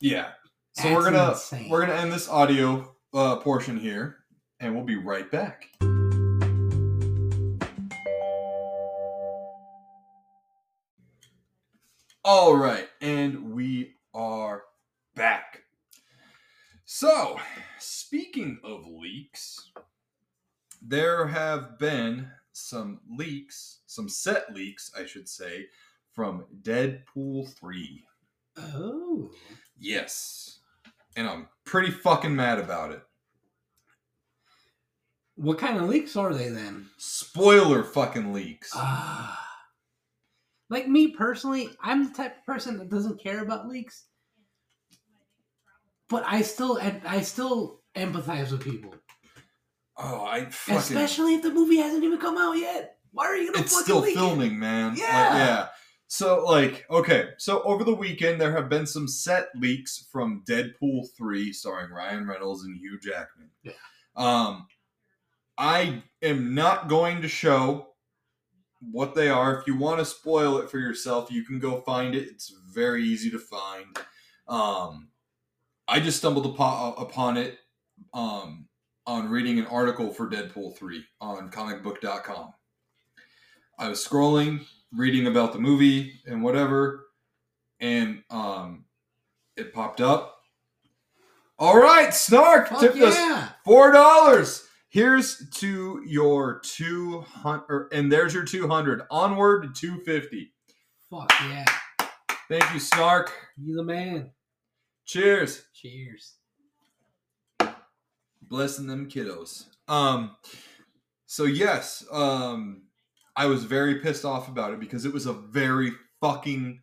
[0.00, 0.30] Yeah.
[0.74, 1.68] So That's we're gonna insane.
[1.68, 4.18] we're gonna end this audio uh, portion here,
[4.60, 5.68] and we'll be right back.
[12.24, 14.62] All right, and we are
[15.14, 15.62] back.
[16.84, 17.38] So,
[17.78, 19.70] speaking of leaks,
[20.80, 25.66] there have been some leaks, some set leaks, I should say,
[26.12, 28.04] from Deadpool 3.
[28.58, 29.30] Oh,
[29.78, 30.58] Yes.
[31.16, 33.02] And I'm pretty fucking mad about it.
[35.36, 36.88] what kind of leaks are they then?
[36.98, 38.70] Spoiler fucking leaks.
[38.74, 39.38] Ah.
[40.70, 44.04] Like me personally, I'm the type of person that doesn't care about leaks.
[46.08, 48.94] But I still I still empathize with people.
[49.96, 50.78] Oh, I fucking.
[50.78, 52.96] Especially if the movie hasn't even come out yet.
[53.12, 54.18] Why are you gonna it's fucking still leak it?
[54.18, 54.90] filming, man.
[54.90, 55.36] Like, Yeah.
[55.36, 55.66] yeah.
[56.06, 57.30] So, like, okay.
[57.38, 62.26] So, over the weekend, there have been some set leaks from Deadpool 3, starring Ryan
[62.26, 63.50] Reynolds and Hugh Jackman.
[63.62, 63.72] Yeah.
[64.16, 64.66] Um,
[65.56, 67.94] I am not going to show
[68.90, 69.58] what they are.
[69.58, 72.28] If you want to spoil it for yourself, you can go find it.
[72.28, 73.98] It's very easy to find.
[74.48, 75.08] Um,
[75.88, 77.58] I just stumbled upon, upon it
[78.12, 78.66] um,
[79.06, 82.52] on reading an article for Deadpool 3 on comicbook.com.
[83.78, 87.06] I was scrolling, reading about the movie and whatever,
[87.80, 88.84] and um,
[89.56, 90.38] it popped up.
[91.58, 93.50] All right, Snark Fuck tipped us.
[93.64, 94.66] Four dollars.
[94.88, 99.02] Here's to your two hundred, and there's your two hundred.
[99.10, 100.52] Onward to two fifty.
[101.10, 101.64] Fuck yeah.
[102.48, 103.32] Thank you, Snark.
[103.56, 104.30] You the man.
[105.06, 105.64] Cheers.
[105.74, 106.34] Cheers.
[108.52, 109.64] Blessing them kiddos.
[109.88, 110.36] Um,
[111.24, 112.82] so yes, um,
[113.34, 115.90] I was very pissed off about it because it was a very
[116.20, 116.82] fucking.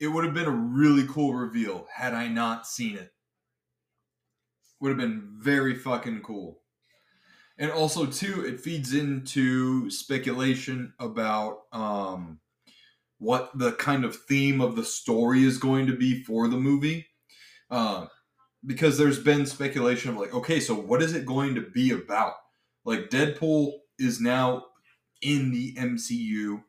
[0.00, 3.12] It would have been a really cool reveal had I not seen it.
[4.80, 6.58] Would have been very fucking cool.
[7.56, 12.40] And also too, it feeds into speculation about um,
[13.18, 17.06] what the kind of theme of the story is going to be for the movie.
[17.70, 18.06] Uh,
[18.68, 22.34] because there's been speculation of like, okay, so what is it going to be about?
[22.84, 24.66] Like Deadpool is now
[25.22, 26.62] in the MCU.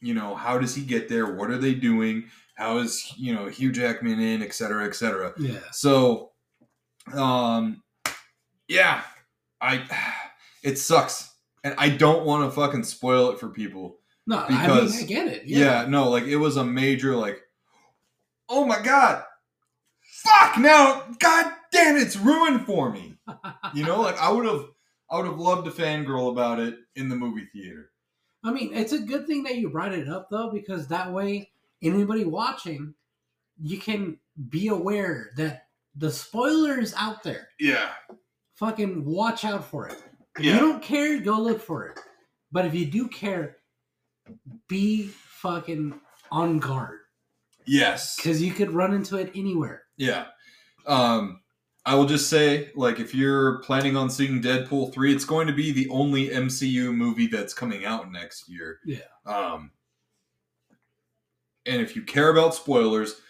[0.00, 1.34] You know, how does he get there?
[1.34, 2.26] What are they doing?
[2.54, 5.34] How is you know Hugh Jackman in, et cetera, et cetera.
[5.36, 5.58] Yeah.
[5.72, 6.30] So,
[7.12, 7.82] um,
[8.68, 9.02] yeah,
[9.60, 9.82] I
[10.62, 13.98] it sucks, and I don't want to fucking spoil it for people.
[14.26, 15.46] No, I mean I get it.
[15.46, 15.82] Yeah.
[15.82, 15.86] Yeah.
[15.88, 17.42] no, like it was a major like,
[18.48, 19.24] oh my god,
[20.24, 23.16] fuck now, god damn, it's ruined for me.
[23.74, 24.66] You know, like I would have,
[25.10, 27.90] I would have loved to fangirl about it in the movie theater.
[28.42, 31.50] I mean, it's a good thing that you brought it up though, because that way
[31.82, 32.94] anybody watching,
[33.60, 34.18] you can
[34.50, 35.66] be aware that
[35.96, 37.48] the spoilers out there.
[37.60, 37.90] Yeah,
[38.56, 40.00] Fucking watch out for it.
[40.38, 40.54] If Yeah.
[40.54, 41.98] you don't care, go look for it.
[42.52, 43.56] But if you do care,
[44.68, 45.98] be fucking
[46.30, 47.00] on guard
[47.66, 49.82] yes, because you could run into it anywhere.
[49.96, 50.26] Yeah.
[50.86, 51.40] Um,
[51.86, 55.52] I will just say, like, if you're planning on seeing Deadpool 3, it's going to
[55.52, 58.78] be the only MCU movie that's coming out next year.
[58.86, 59.00] Yeah.
[59.26, 59.70] Um,
[61.66, 63.20] and if you care about spoilers,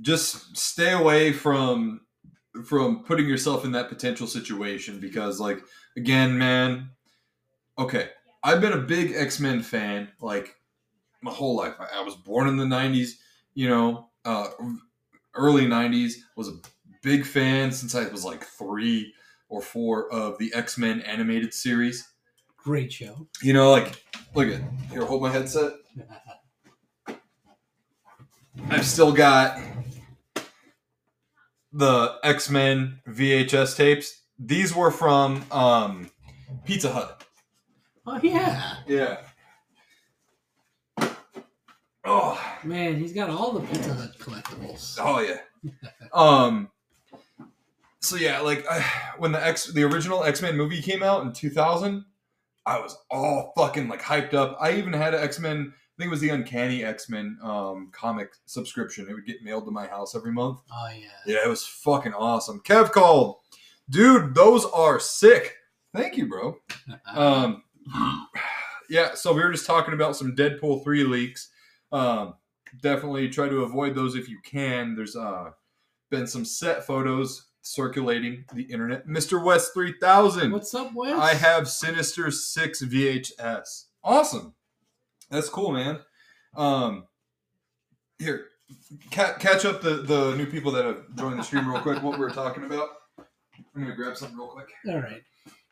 [0.00, 2.02] just stay away from
[2.64, 5.60] from putting yourself in that potential situation because like
[5.96, 6.90] again man
[7.78, 8.10] okay
[8.42, 10.56] i've been a big x-men fan like
[11.22, 11.74] my whole life.
[11.80, 13.12] I, I was born in the 90s
[13.58, 14.46] you know uh
[15.34, 16.52] early 90s was a
[17.02, 19.12] big fan since i was like three
[19.48, 22.06] or four of the x-men animated series.
[22.56, 23.26] Great show.
[23.42, 24.04] you know like
[24.34, 24.60] look at
[24.90, 25.72] here hold my headset.
[28.70, 29.58] I've still got
[31.72, 34.22] the x-men vhs tapes.
[34.38, 36.10] These were from um
[36.64, 37.24] pizza hut.
[38.06, 39.18] Oh yeah, yeah
[42.08, 44.98] oh man, he's got all the Pizza Hut collectibles.
[45.00, 45.38] Oh yeah.
[46.12, 46.70] um.
[48.00, 48.80] So yeah, like I,
[49.18, 52.04] when the X, the original X Men movie came out in 2000,
[52.64, 54.56] I was all fucking like hyped up.
[54.60, 55.72] I even had an X Men.
[55.74, 59.08] I think it was the Uncanny X Men um, comic subscription.
[59.10, 60.60] It would get mailed to my house every month.
[60.72, 61.08] Oh yeah.
[61.26, 62.60] Yeah, it was fucking awesome.
[62.60, 63.36] Kev called,
[63.90, 64.34] dude.
[64.34, 65.56] Those are sick.
[65.94, 66.56] Thank you, bro.
[67.14, 67.64] Um,
[68.88, 71.50] yeah, so we were just talking about some Deadpool 3 leaks.
[71.92, 72.34] Um,
[72.82, 74.94] definitely try to avoid those if you can.
[74.94, 75.50] There's uh,
[76.10, 79.06] been some set photos circulating the internet.
[79.06, 79.42] Mr.
[79.42, 80.52] West 3000.
[80.52, 81.18] What's up, Wes?
[81.18, 83.84] I have Sinister 6 VHS.
[84.02, 84.54] Awesome.
[85.30, 85.98] That's cool, man.
[86.56, 87.06] Um,
[88.18, 88.46] here,
[89.10, 92.18] ca- catch up the, the new people that have joined the stream real quick, what
[92.18, 92.88] we were talking about.
[93.18, 94.68] I'm going to grab something real quick.
[94.88, 95.22] All right.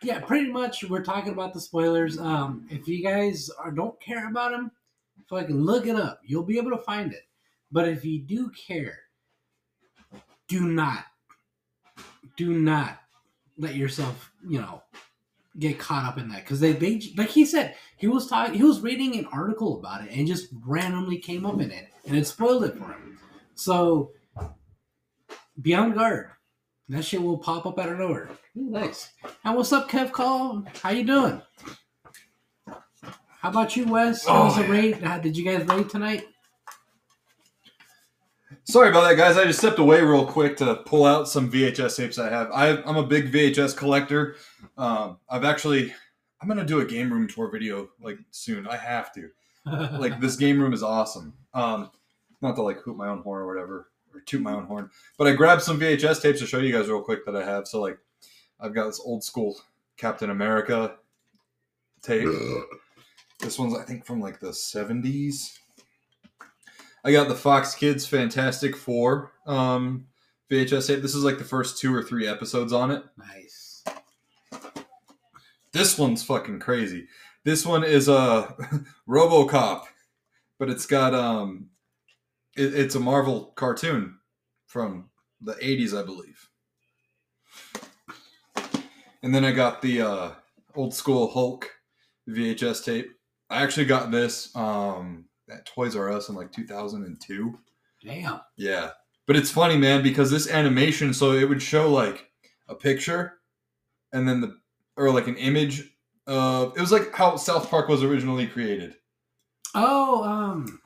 [0.02, 0.84] Yeah, pretty much.
[0.84, 2.18] We're talking about the spoilers.
[2.18, 4.70] Um, if you guys are, don't care about them,
[5.28, 6.20] fucking look it up.
[6.24, 7.22] You'll be able to find it.
[7.70, 8.98] But if you do care,
[10.48, 11.04] do not,
[12.36, 12.98] do not
[13.58, 14.82] let yourself, you know,
[15.58, 18.62] get caught up in that because they, they, like he said, he was talking, he
[18.62, 22.26] was reading an article about it and just randomly came up in it and it
[22.26, 23.18] spoiled it for him.
[23.54, 24.12] So
[25.60, 26.30] be on guard.
[26.88, 28.30] That shit will pop up out of nowhere.
[28.56, 29.10] Ooh, nice.
[29.44, 30.64] And what's up, Kev Call?
[30.82, 31.42] How you doing?
[33.46, 34.26] How about you, Wes?
[34.26, 34.96] How was the Oh, raid?
[34.96, 36.26] How- Did you guys raid tonight?
[38.64, 39.36] Sorry about that, guys.
[39.36, 42.50] I just stepped away real quick to pull out some VHS tapes I have.
[42.50, 44.34] I, I'm a big VHS collector.
[44.76, 45.94] Um, I've actually,
[46.42, 48.66] I'm gonna do a game room tour video like soon.
[48.66, 49.30] I have to.
[49.96, 51.32] Like this game room is awesome.
[51.54, 51.92] Um,
[52.42, 55.28] not to like hoot my own horn or whatever, or toot my own horn, but
[55.28, 57.68] I grabbed some VHS tapes to show you guys real quick that I have.
[57.68, 57.98] So like,
[58.58, 59.56] I've got this old school
[59.96, 60.96] Captain America
[62.02, 62.26] tape.
[63.40, 65.58] This one's I think from like the 70s.
[67.04, 70.06] I got the Fox Kids Fantastic Four um,
[70.50, 71.02] VHS tape.
[71.02, 73.04] This is like the first two or three episodes on it.
[73.16, 73.84] nice.
[75.72, 77.06] This one's fucking crazy.
[77.44, 78.54] This one is a
[79.08, 79.84] RoboCop,
[80.58, 81.68] but it's got um,
[82.56, 84.18] it, it's a Marvel cartoon
[84.66, 85.10] from
[85.40, 86.48] the '80s, I believe.
[89.22, 90.30] And then I got the uh,
[90.74, 91.70] old school Hulk
[92.28, 93.15] VHS tape.
[93.50, 97.58] I actually got this um, at Toys R Us in like 2002.
[98.02, 98.40] Damn.
[98.56, 98.90] Yeah.
[99.26, 102.30] But it's funny, man, because this animation, so it would show like
[102.68, 103.34] a picture
[104.12, 104.56] and then the,
[104.96, 105.90] or like an image
[106.26, 108.94] of, it was like how South Park was originally created.
[109.74, 110.80] Oh, um,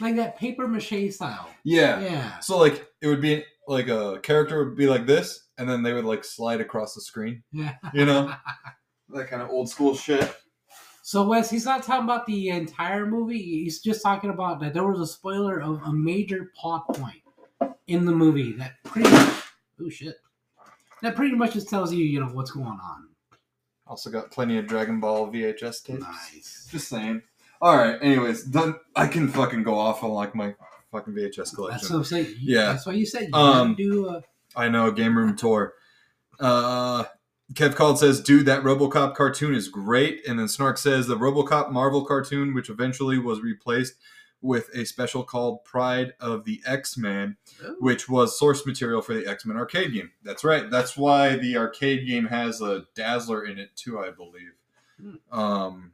[0.00, 1.48] like that paper mache style.
[1.64, 2.00] Yeah.
[2.00, 2.38] Yeah.
[2.40, 5.92] So like it would be like a character would be like this and then they
[5.92, 7.74] would like slide across the screen, Yeah.
[7.94, 8.34] you know?
[9.10, 10.34] that kind of old school shit.
[11.04, 13.42] So Wes, he's not talking about the entire movie.
[13.42, 17.20] He's just talking about that there was a spoiler of a major plot point
[17.88, 19.34] in the movie that pretty much
[19.80, 20.16] oh shit
[21.02, 23.08] that pretty much just tells you you know what's going on.
[23.86, 26.00] Also got plenty of Dragon Ball VHS tapes.
[26.00, 26.68] Nice.
[26.70, 27.20] Just saying.
[27.60, 27.98] All right.
[28.00, 28.76] Anyways, done.
[28.96, 30.54] I can fucking go off on like my
[30.92, 31.78] fucking VHS collection.
[31.80, 32.34] That's what I'm saying.
[32.40, 32.66] Yeah.
[32.72, 34.22] That's why you said you Um, do a
[34.54, 34.86] I know.
[34.86, 35.74] A game room tour.
[36.38, 37.04] Uh,
[37.54, 41.70] Kev called says, "Dude, that RoboCop cartoon is great." And then Snark says, "The RoboCop
[41.72, 43.94] Marvel cartoon, which eventually was replaced
[44.40, 47.36] with a special called Pride of the X-Men,
[47.78, 50.70] which was source material for the X-Men arcade game." That's right.
[50.70, 54.52] That's why the arcade game has a Dazzler in it too, I believe.
[55.00, 55.38] Hmm.
[55.38, 55.92] Um.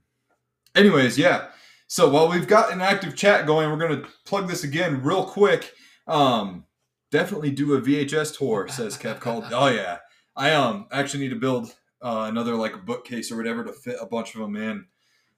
[0.75, 1.49] Anyways, yeah.
[1.87, 5.73] So while we've got an active chat going, we're gonna plug this again real quick.
[6.07, 6.67] Um,
[7.11, 9.45] definitely do a VHS tour, says Kev called.
[9.53, 9.99] Oh yeah.
[10.39, 14.07] I um actually need to build uh, another like bookcase or whatever to fit a
[14.07, 14.87] bunch of them in.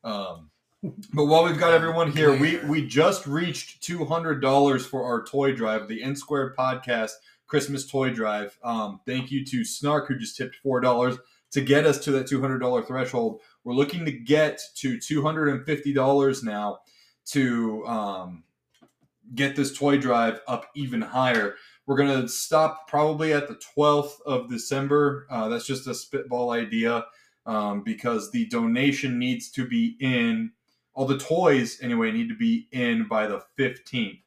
[0.05, 0.51] Um,
[1.12, 5.24] but while we've got everyone here, we we just reached two hundred dollars for our
[5.24, 7.12] toy drive, the N Squared Podcast
[7.46, 8.59] Christmas toy drive.
[8.62, 11.16] Um, thank you to Snark who just tipped four dollars
[11.53, 13.40] to get us to that two hundred dollar threshold.
[13.64, 16.80] We're looking to get to two hundred and fifty dollars now
[17.26, 18.44] to um,
[19.34, 21.57] get this toy drive up even higher.
[21.86, 25.26] We're gonna stop probably at the 12th of December.
[25.30, 27.04] Uh, that's just a spitball idea
[27.46, 30.52] um, because the donation needs to be in.
[30.94, 34.20] All the toys, anyway, need to be in by the 15th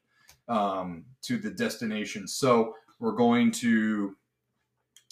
[0.48, 2.26] um, to the destination.
[2.26, 4.16] So we're going to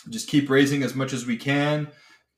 [0.09, 1.89] just keep raising as much as we can,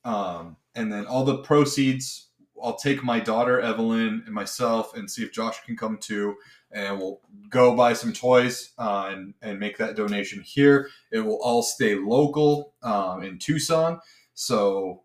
[0.05, 2.29] um, and then all the proceeds.
[2.63, 6.37] I'll take my daughter Evelyn and myself and see if Josh can come too
[6.75, 10.91] and we'll go buy some toys uh, and, and make that donation here.
[11.13, 14.01] It will all stay local um, in Tucson.
[14.35, 15.03] So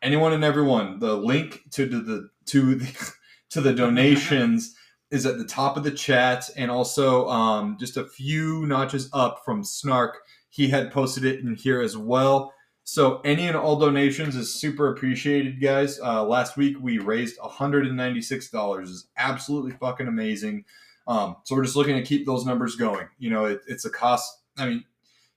[0.00, 3.12] anyone and everyone, the link to the, to the
[3.50, 4.74] to the donations
[5.10, 9.42] is at the top of the chat, and also um, just a few notches up
[9.44, 10.18] from Snark.
[10.50, 12.54] He had posted it in here as well.
[12.84, 16.00] So any and all donations is super appreciated, guys.
[16.00, 18.82] Uh, last week we raised $196.
[18.82, 20.64] is absolutely fucking amazing.
[21.10, 23.08] Um, so we're just looking to keep those numbers going.
[23.18, 24.42] You know, it, it's a cost.
[24.56, 24.84] I mean,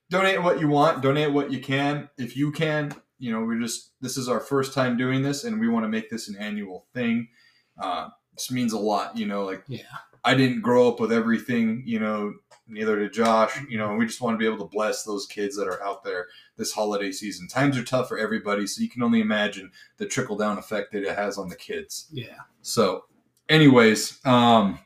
[0.08, 2.08] donate what you want, donate what you can.
[2.16, 5.58] If you can, you know, we're just this is our first time doing this, and
[5.60, 7.28] we want to make this an annual thing.
[7.76, 9.16] Uh, this means a lot.
[9.16, 9.80] You know, like Yeah.
[10.24, 11.82] I didn't grow up with everything.
[11.84, 12.34] You know,
[12.68, 13.58] neither did Josh.
[13.68, 15.82] You know, and we just want to be able to bless those kids that are
[15.82, 17.48] out there this holiday season.
[17.48, 21.02] Times are tough for everybody, so you can only imagine the trickle down effect that
[21.02, 22.06] it has on the kids.
[22.12, 22.38] yeah.
[22.62, 23.06] So,
[23.48, 24.78] anyways, um,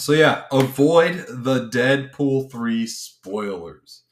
[0.00, 4.04] so yeah, avoid the Deadpool 3 spoilers.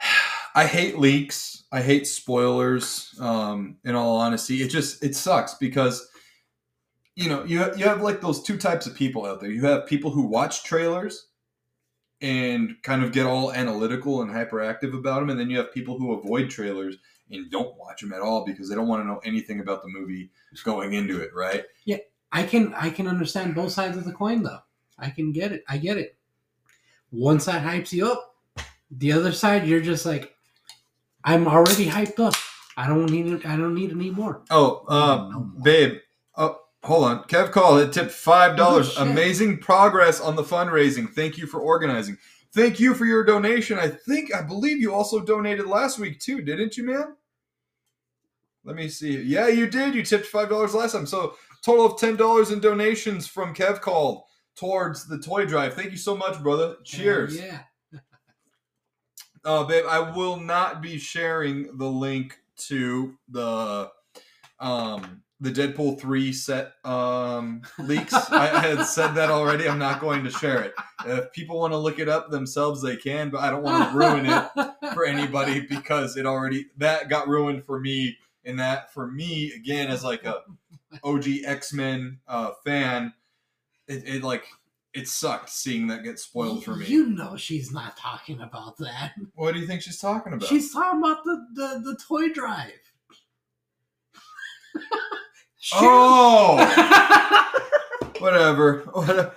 [0.54, 1.64] I hate leaks.
[1.70, 3.14] I hate spoilers.
[3.20, 6.08] Um, in all honesty, it just it sucks because
[7.14, 9.50] you know you you have like those two types of people out there.
[9.50, 11.28] You have people who watch trailers
[12.20, 15.98] and kind of get all analytical and hyperactive about them, and then you have people
[15.98, 16.96] who avoid trailers
[17.30, 19.88] and don't watch them at all because they don't want to know anything about the
[19.88, 20.30] movie
[20.64, 21.64] going into it, right?
[21.84, 21.98] Yeah,
[22.32, 24.60] I can I can understand both sides of the coin though.
[24.98, 25.64] I can get it.
[25.68, 26.16] I get it.
[27.10, 28.34] One side hypes you up.
[28.90, 30.34] The other side, you're just like,
[31.24, 32.34] I'm already hyped up.
[32.76, 33.46] I don't need it.
[33.46, 34.42] I don't need any more.
[34.50, 35.62] Oh, uh, No more.
[35.62, 35.98] babe.
[36.36, 37.24] Oh, hold on.
[37.24, 38.94] Kev Call it tipped five dollars.
[38.96, 39.02] Oh.
[39.08, 41.08] Amazing progress on the fundraising.
[41.12, 42.16] Thank you for organizing.
[42.54, 43.78] Thank you for your donation.
[43.78, 47.14] I think I believe you also donated last week too, didn't you, man?
[48.64, 49.20] Let me see.
[49.22, 49.94] Yeah, you did.
[49.94, 51.06] You tipped five dollars last time.
[51.06, 54.22] So total of ten dollars in donations from Kev Called
[54.58, 55.74] towards the toy drive.
[55.74, 56.76] Thank you so much, brother.
[56.84, 57.38] Cheers.
[57.38, 57.60] Yeah.
[59.44, 63.90] Uh, babe, I will not be sharing the link to the
[64.58, 68.12] um the Deadpool three set um leaks.
[68.12, 69.68] I had said that already.
[69.68, 70.74] I'm not going to share it.
[71.06, 73.96] If people want to look it up themselves, they can, but I don't want to
[73.96, 78.18] ruin it for anybody because it already that got ruined for me.
[78.44, 80.42] And that for me again as like a
[81.04, 83.12] OG X Men uh, fan,
[83.88, 84.44] it, it like
[84.94, 86.86] it sucked seeing that get spoiled for me.
[86.86, 89.12] You know she's not talking about that.
[89.34, 90.48] what do you think she's talking about?
[90.48, 92.72] She's talking about the the, the toy drive.
[95.74, 96.56] Oh,
[98.20, 98.84] whatever.
[98.92, 99.36] Whatever.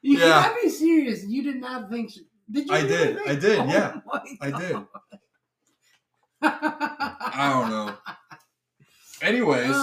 [0.00, 0.42] you yeah.
[0.42, 1.26] cannot be serious.
[1.26, 2.10] You did not think.
[2.10, 2.20] She,
[2.50, 2.74] did you?
[2.74, 3.16] I did.
[3.16, 4.00] think- I did, Oh yeah.
[4.40, 4.76] I did.
[6.42, 7.96] I don't know.
[9.22, 9.74] Anyways,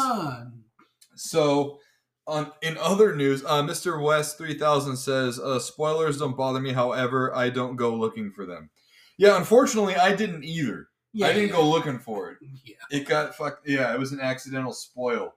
[1.15, 1.79] so
[2.27, 4.01] on in other news, uh, Mr.
[4.01, 6.73] West three thousand says uh, spoilers don't bother me.
[6.73, 8.69] However, I don't go looking for them.
[9.17, 10.87] Yeah, unfortunately, I didn't either.
[11.13, 11.55] Yeah, I didn't yeah.
[11.55, 12.37] go looking for it.
[12.65, 12.99] Yeah.
[12.99, 13.67] It got fucked.
[13.67, 15.33] Yeah, it was an accidental spoil.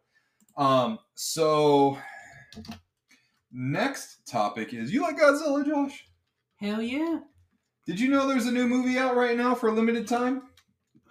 [0.57, 0.99] Um.
[1.15, 1.99] So
[3.53, 6.07] next topic is you like Godzilla, Josh?
[6.57, 7.21] Hell yeah.
[7.87, 10.43] Did you know there's a new movie out right now for a limited time?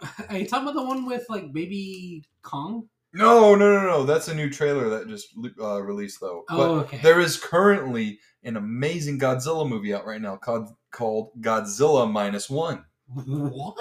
[0.29, 2.87] Are you talking about the one with like baby Kong?
[3.17, 4.03] No, no, no, no.
[4.03, 6.43] That's a new trailer that just uh, released though.
[6.49, 6.99] Oh, but okay.
[7.01, 12.85] there is currently an amazing Godzilla movie out right now called called Godzilla minus one.
[13.07, 13.75] What?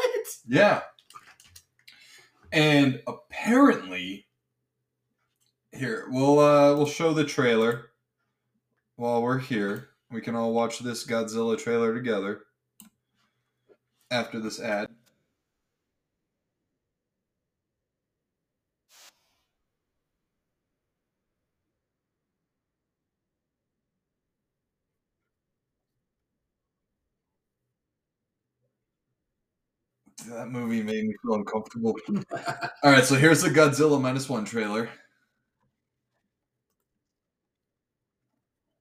[0.48, 0.82] Yeah.
[2.50, 4.26] And apparently
[5.72, 7.90] here, we'll uh we'll show the trailer
[8.96, 9.90] while we're here.
[10.10, 12.44] We can all watch this Godzilla trailer together
[14.10, 14.88] after this ad.
[30.28, 31.94] That movie made me feel uncomfortable.
[32.82, 34.88] All right, so here's the Godzilla minus one trailer.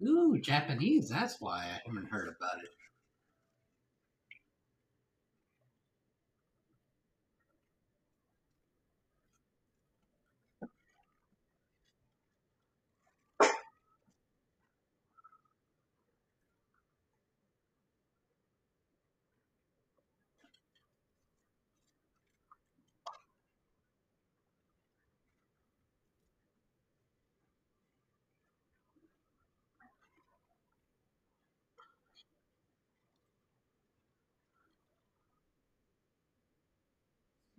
[0.03, 1.09] Ooh, Japanese.
[1.09, 2.69] That's why I haven't heard about it.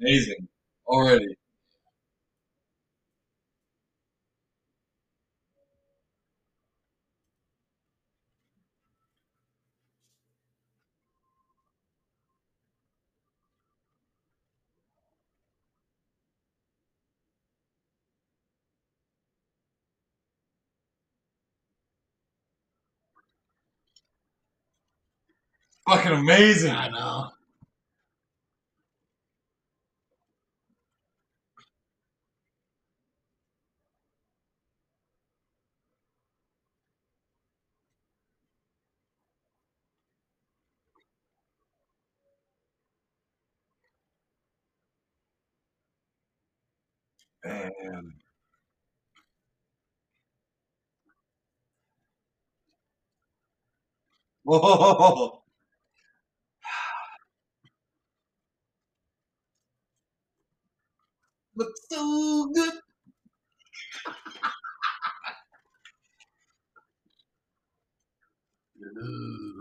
[0.07, 0.49] Amazing.
[0.87, 1.37] Already.
[25.89, 26.73] Fucking amazing.
[26.73, 27.31] I know.
[47.47, 48.13] Man.
[54.43, 55.43] Whoa.
[61.57, 62.73] Looks so good.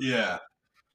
[0.01, 0.39] Yeah.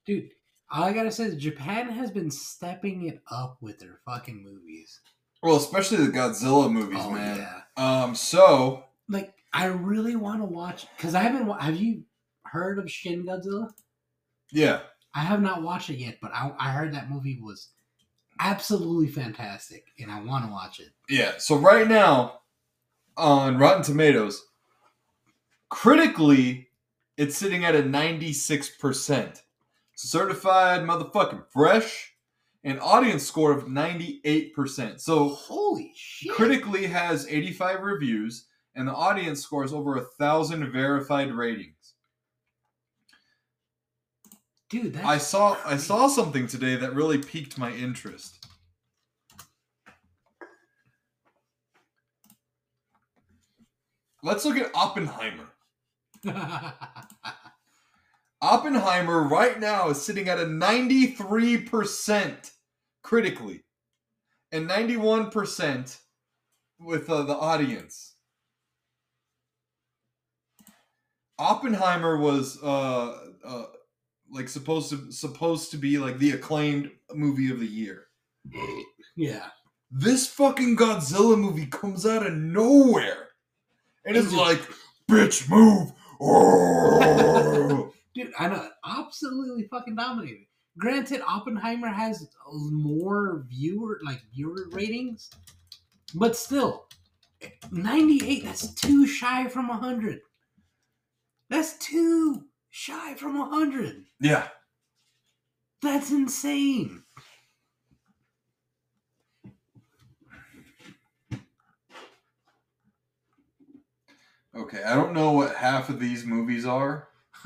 [0.05, 0.29] Dude,
[0.71, 4.99] all I gotta say is Japan has been stepping it up with their fucking movies.
[5.41, 7.37] Well, especially the Godzilla movies, oh man.
[7.37, 8.03] yeah.
[8.03, 11.47] Um, so Like I really want to watch because I haven't.
[11.59, 12.03] Have you
[12.43, 13.71] heard of Shin Godzilla?
[14.51, 14.81] yeah.
[15.13, 17.67] I have not watched it yet, but I, I heard that movie was
[18.39, 20.91] absolutely fantastic, and I want to watch it.
[21.09, 21.33] Yeah.
[21.37, 22.39] So right now
[23.17, 24.41] on Rotten Tomatoes,
[25.69, 26.69] critically,
[27.17, 29.41] it's sitting at a 96%.
[29.95, 32.10] Certified motherfucking fresh.
[32.63, 34.99] An audience score of 98%.
[34.99, 36.31] So Holy shit!
[36.31, 38.45] critically has 85 reviews,
[38.75, 41.95] and the audience scores over a thousand verified ratings.
[44.69, 48.45] dude, that's I saw I saw something today that really piqued my interest.
[54.23, 55.47] Let's look at Oppenheimer.
[58.41, 62.51] Oppenheimer right now is sitting at a 93%
[63.03, 63.63] critically
[64.51, 65.97] and 91%
[66.79, 68.15] with uh, the audience.
[71.37, 73.65] Oppenheimer was uh, uh,
[74.31, 78.05] like supposed to supposed to be like the acclaimed movie of the year.
[79.15, 79.47] yeah,
[79.89, 83.29] This fucking Godzilla movie comes out of nowhere.
[84.05, 84.61] And it's Is like,
[85.09, 85.91] bitch, move.
[86.23, 87.91] Oh.
[88.13, 90.45] Dude, I know, absolutely fucking dominated.
[90.77, 95.29] Granted, Oppenheimer has more viewer like viewer ratings,
[96.15, 96.85] but still,
[97.71, 98.45] ninety eight.
[98.45, 100.21] That's too shy from hundred.
[101.49, 104.05] That's too shy from hundred.
[104.19, 104.47] yeah.
[105.81, 107.03] That's insane.
[114.55, 117.07] Okay, I don't know what half of these movies are.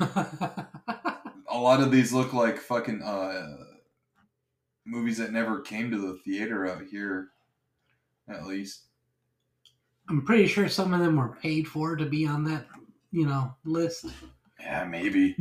[1.48, 3.56] A lot of these look like fucking uh
[4.84, 7.28] movies that never came to the theater out here
[8.28, 8.82] at least.
[10.08, 12.66] I'm pretty sure some of them were paid for to be on that,
[13.10, 14.06] you know, list.
[14.60, 15.36] Yeah, maybe.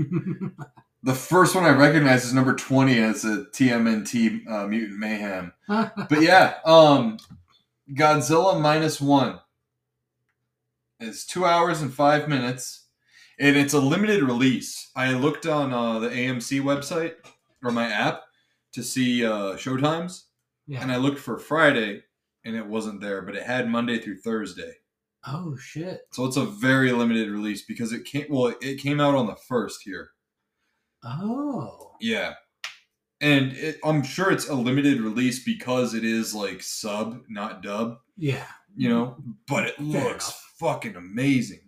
[1.03, 5.53] The first one I recognize is number 20 as a TMNT uh, Mutant Mayhem.
[5.68, 7.18] But yeah, um,
[7.94, 9.40] Godzilla minus one.
[10.99, 12.85] is two hours and five minutes,
[13.40, 14.91] and it's a limited release.
[14.95, 17.16] I looked on uh, the AMC website
[17.64, 18.22] or my app
[18.74, 20.24] to see uh, showtimes,
[20.68, 20.82] yeah.
[20.82, 22.03] and I looked for Friday,
[22.44, 24.74] and it wasn't there, but it had Monday through Thursday.
[25.28, 26.02] oh shit.
[26.12, 28.26] So it's a very limited release because it came.
[28.30, 30.10] Well, it came out on the first here.
[31.03, 31.94] Oh.
[32.02, 32.34] Yeah.
[33.22, 37.98] And it, I'm sure it's a limited release because it is like sub, not dub,
[38.18, 38.45] Yeah.
[38.76, 39.18] you know,
[39.48, 40.53] but it Fair looks enough.
[40.60, 41.65] fucking amazing.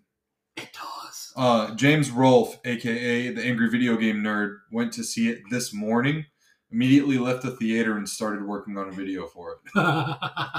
[1.37, 6.25] Uh, James Rolfe, aka the Angry Video Game Nerd, went to see it this morning,
[6.71, 9.59] immediately left the theater and started working on a video for it.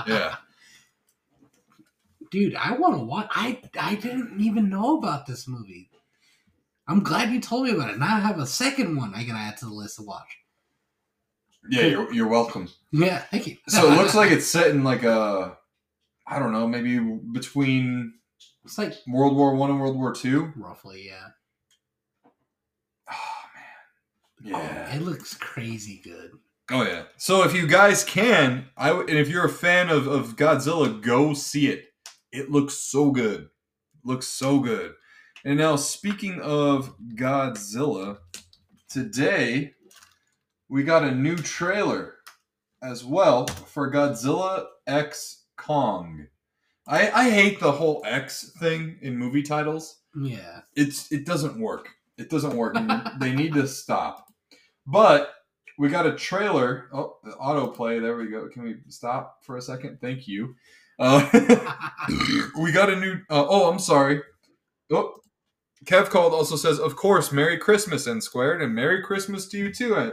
[0.07, 0.37] Yeah.
[2.31, 3.27] Dude, I want to watch.
[3.31, 5.91] I I didn't even know about this movie.
[6.87, 7.99] I'm glad you told me about it.
[7.99, 10.39] Now I have a second one I can add to the list to watch.
[11.71, 12.69] Yeah, you're, you're welcome.
[12.93, 13.57] Yeah, thank you.
[13.69, 15.57] So it looks like it's set in like a,
[16.27, 18.15] I don't know, maybe between
[18.69, 20.53] it's like World War One and World War Two.
[20.55, 21.29] roughly, yeah.
[23.11, 23.43] Oh
[24.45, 24.55] man.
[24.55, 24.89] Oh, yeah.
[24.93, 26.33] Oh, it looks crazy good.
[26.71, 27.05] Oh yeah.
[27.17, 31.01] So if you guys can, I w- and if you're a fan of, of Godzilla,
[31.01, 31.87] go see it.
[32.31, 33.49] It looks so good.
[34.05, 34.93] Looks so good.
[35.47, 38.19] And now speaking of Godzilla,
[38.91, 39.73] today
[40.69, 42.17] we got a new trailer
[42.83, 46.27] as well for Godzilla X Kong.
[46.89, 50.61] I, I hate the whole X thing in movie titles Yeah.
[50.75, 51.89] it's it doesn't work.
[52.17, 52.77] It doesn't work.
[53.21, 54.27] they need to stop.
[54.87, 55.31] But
[55.79, 56.89] we got a trailer.
[56.93, 58.01] Oh, the autoplay.
[58.01, 58.49] There we go.
[58.49, 59.99] Can we stop for a second?
[60.01, 60.55] Thank you.
[60.99, 61.29] Uh,
[62.61, 63.15] we got a new.
[63.31, 64.21] Uh, oh, I'm sorry.
[64.91, 65.15] Oh,
[65.85, 66.33] Kev called.
[66.33, 69.95] Also says, of course, Merry Christmas, N squared, and Merry Christmas to you too.
[69.95, 70.11] I,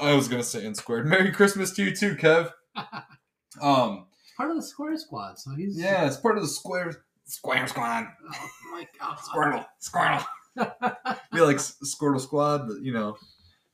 [0.00, 1.06] I was gonna say N squared.
[1.06, 2.50] Merry Christmas to you too, Kev.
[3.60, 4.06] Um,
[4.40, 8.06] Part of the Square Squad, so he's yeah, it's part of the Square Square Squad.
[8.32, 9.18] Oh my god.
[9.18, 11.18] Squirtle, Squirtle.
[11.30, 13.18] Be like Squirtle Squad, but you know,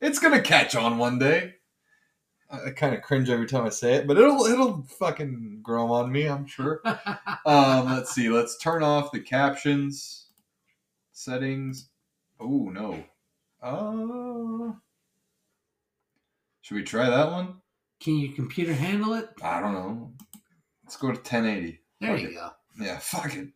[0.01, 1.53] it's gonna catch on one day.
[2.51, 5.89] I, I kind of cringe every time I say it, but it'll it'll fucking grow
[5.89, 6.81] on me, I'm sure.
[7.45, 8.27] Um, let's see.
[8.27, 10.25] Let's turn off the captions,
[11.13, 11.87] settings.
[12.41, 13.05] Oh no.
[13.63, 14.73] Uh,
[16.59, 17.61] should we try that one?
[18.01, 19.29] Can your computer handle it?
[19.41, 20.11] I don't know.
[20.87, 21.81] Let's go to 1080.
[21.99, 22.33] There Fuck you it.
[22.35, 22.49] go.
[22.79, 23.49] Yeah, fuck it.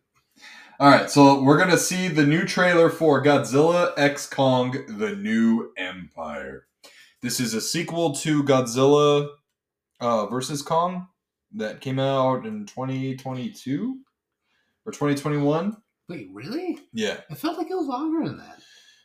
[0.82, 5.72] All right, so we're gonna see the new trailer for Godzilla X Kong: The New
[5.78, 6.68] Empire.
[7.22, 9.30] This is a sequel to Godzilla
[10.02, 11.08] uh, versus Kong
[11.54, 14.00] that came out in 2022
[14.86, 15.78] or 2021.
[16.10, 16.80] Wait, really?
[16.92, 18.60] Yeah, I felt like it was longer than that.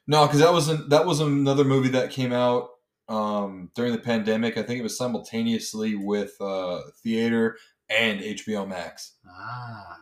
[0.08, 2.70] no, because that wasn't that was another movie that came out
[3.08, 4.58] um, during the pandemic.
[4.58, 7.56] I think it was simultaneously with uh, theater
[7.88, 9.16] and HBO Max.
[9.28, 9.98] Ah.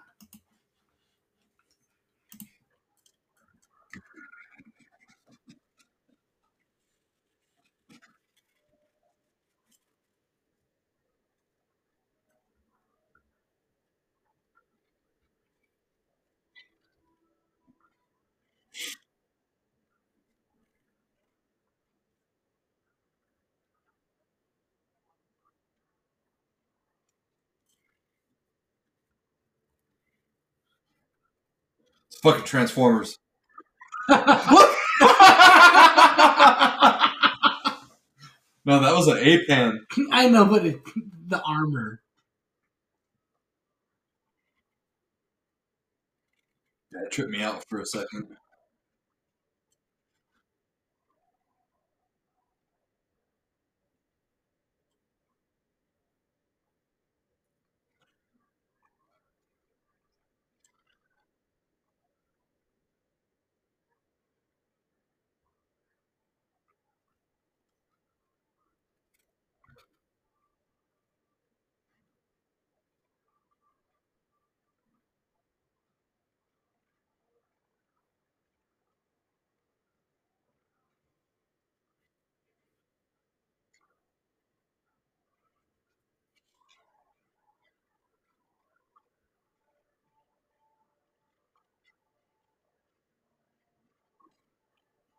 [32.24, 33.18] Fucking Transformers.
[38.66, 39.78] No, that was an A-pan.
[40.10, 40.80] I know, but it,
[41.28, 42.00] the armor.
[46.92, 48.28] That tripped me out for a second.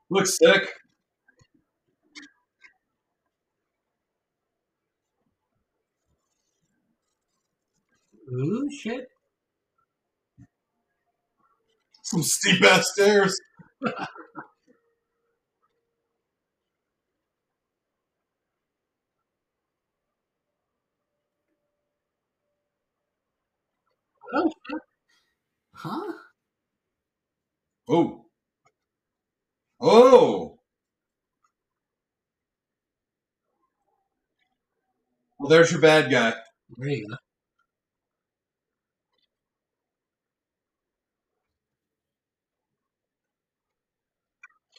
[0.10, 0.70] Looks sick.
[8.32, 9.08] Ooh, shit.
[12.04, 13.40] Some steep ass stairs.
[24.34, 24.52] oh.
[25.74, 26.14] Huh?
[27.88, 28.25] Oh.
[29.80, 30.60] Oh.
[35.40, 36.34] Well, there's your bad guy.
[36.78, 37.16] There you go.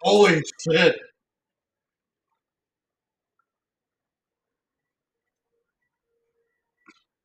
[0.02, 0.96] Holy shit.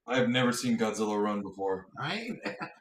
[0.07, 1.87] I've never seen Godzilla run before.
[1.97, 2.31] Right?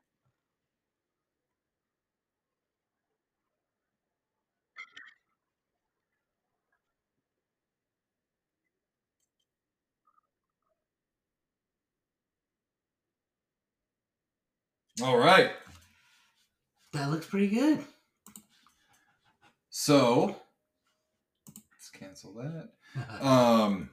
[15.02, 15.52] All right.
[16.92, 17.84] That looks pretty good.
[19.70, 20.36] So,
[21.48, 22.70] let's cancel that.
[23.24, 23.90] Um.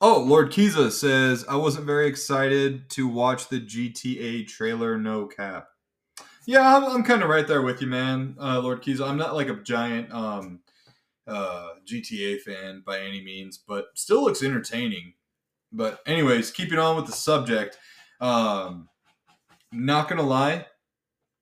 [0.00, 4.98] Oh, Lord Kiza says I wasn't very excited to watch the GTA trailer.
[4.98, 5.68] No cap.
[6.46, 9.06] Yeah, I'm, I'm kind of right there with you, man, uh, Lord Kiza.
[9.06, 10.60] I'm not like a giant um,
[11.26, 15.14] uh, GTA fan by any means, but still looks entertaining.
[15.70, 17.76] But anyways, keeping on with the subject.
[18.20, 18.88] Um,
[19.72, 20.66] not gonna lie,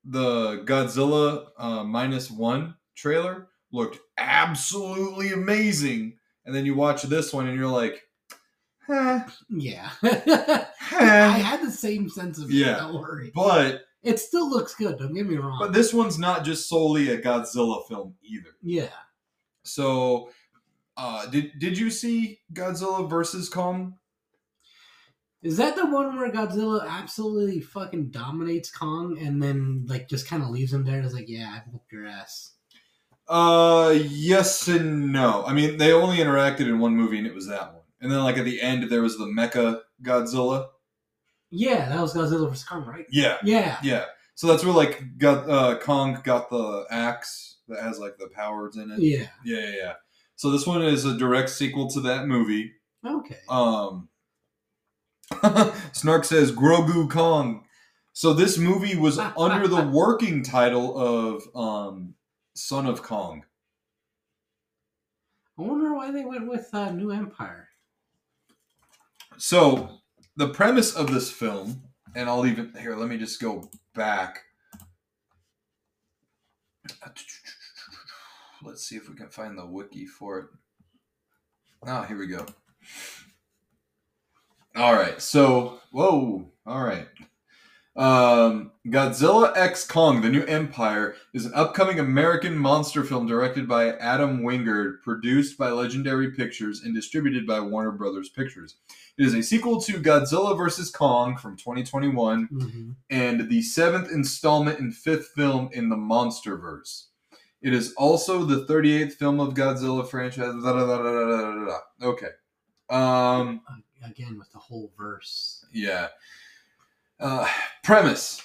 [0.05, 7.47] the Godzilla uh, minus one trailer looked absolutely amazing, and then you watch this one
[7.47, 8.03] and you're like,
[8.89, 9.21] eh,
[9.51, 9.91] yeah.
[10.03, 10.65] eh.
[10.93, 12.77] I had the same sense of Yeah.
[12.79, 13.33] Don't worry.
[13.35, 14.99] but It still looks good.
[14.99, 15.59] Don't get me wrong.
[15.61, 18.51] but this one's not just solely a Godzilla film either.
[18.63, 18.89] yeah.
[19.65, 20.31] So,
[20.97, 23.99] uh, did did you see Godzilla versus Kong?
[25.43, 30.43] Is that the one where Godzilla absolutely fucking dominates Kong and then like just kind
[30.43, 31.01] of leaves him there?
[31.01, 32.53] It's like, yeah, I whooped your ass.
[33.29, 35.45] Uh, yes and no.
[35.47, 37.83] I mean, they only interacted in one movie, and it was that one.
[38.01, 40.69] And then, like at the end, there was the Mecha Godzilla.
[41.51, 43.07] Yeah, that was Godzilla vs Kong, right?
[43.11, 43.79] Yeah, Yeah.
[43.83, 44.05] yeah.
[44.35, 48.77] So that's where like got uh, Kong got the axe that has like the powers
[48.77, 48.99] in it.
[49.01, 49.29] Yeah.
[49.45, 49.93] Yeah, yeah, yeah.
[50.37, 52.73] So this one is a direct sequel to that movie.
[53.05, 53.39] Okay.
[53.49, 54.09] Um,
[55.93, 57.65] Snark says Grogu Kong.
[58.13, 62.15] So this movie was under the working title of um,
[62.55, 63.45] Son of Kong.
[65.59, 67.69] I wonder why they went with uh, New Empire.
[69.39, 70.01] So
[70.37, 71.83] the premise of this film,
[72.15, 72.95] and I'll even here.
[72.95, 74.41] Let me just go back.
[78.63, 80.47] Let's see if we can find the wiki for it.
[81.87, 82.47] Ah, here we go.
[84.77, 85.21] All right.
[85.21, 86.51] So, whoa.
[86.67, 87.07] All right.
[87.97, 93.93] Um, Godzilla X Kong: The New Empire is an upcoming American monster film directed by
[93.93, 98.77] Adam Wingard, produced by Legendary Pictures, and distributed by Warner Brothers Pictures.
[99.17, 100.91] It is a sequel to Godzilla vs.
[100.91, 102.91] Kong from 2021 Mm-hmm.
[103.09, 107.05] and the seventh installment and fifth film in the MonsterVerse.
[107.63, 110.53] It is also the 38th film of Godzilla franchise.
[110.63, 111.79] Da, da, da.
[112.03, 112.29] Okay.
[112.91, 113.63] Um,
[114.05, 115.65] Again with the whole verse.
[115.73, 116.09] yeah.
[117.19, 117.49] Uh,
[117.83, 118.43] premise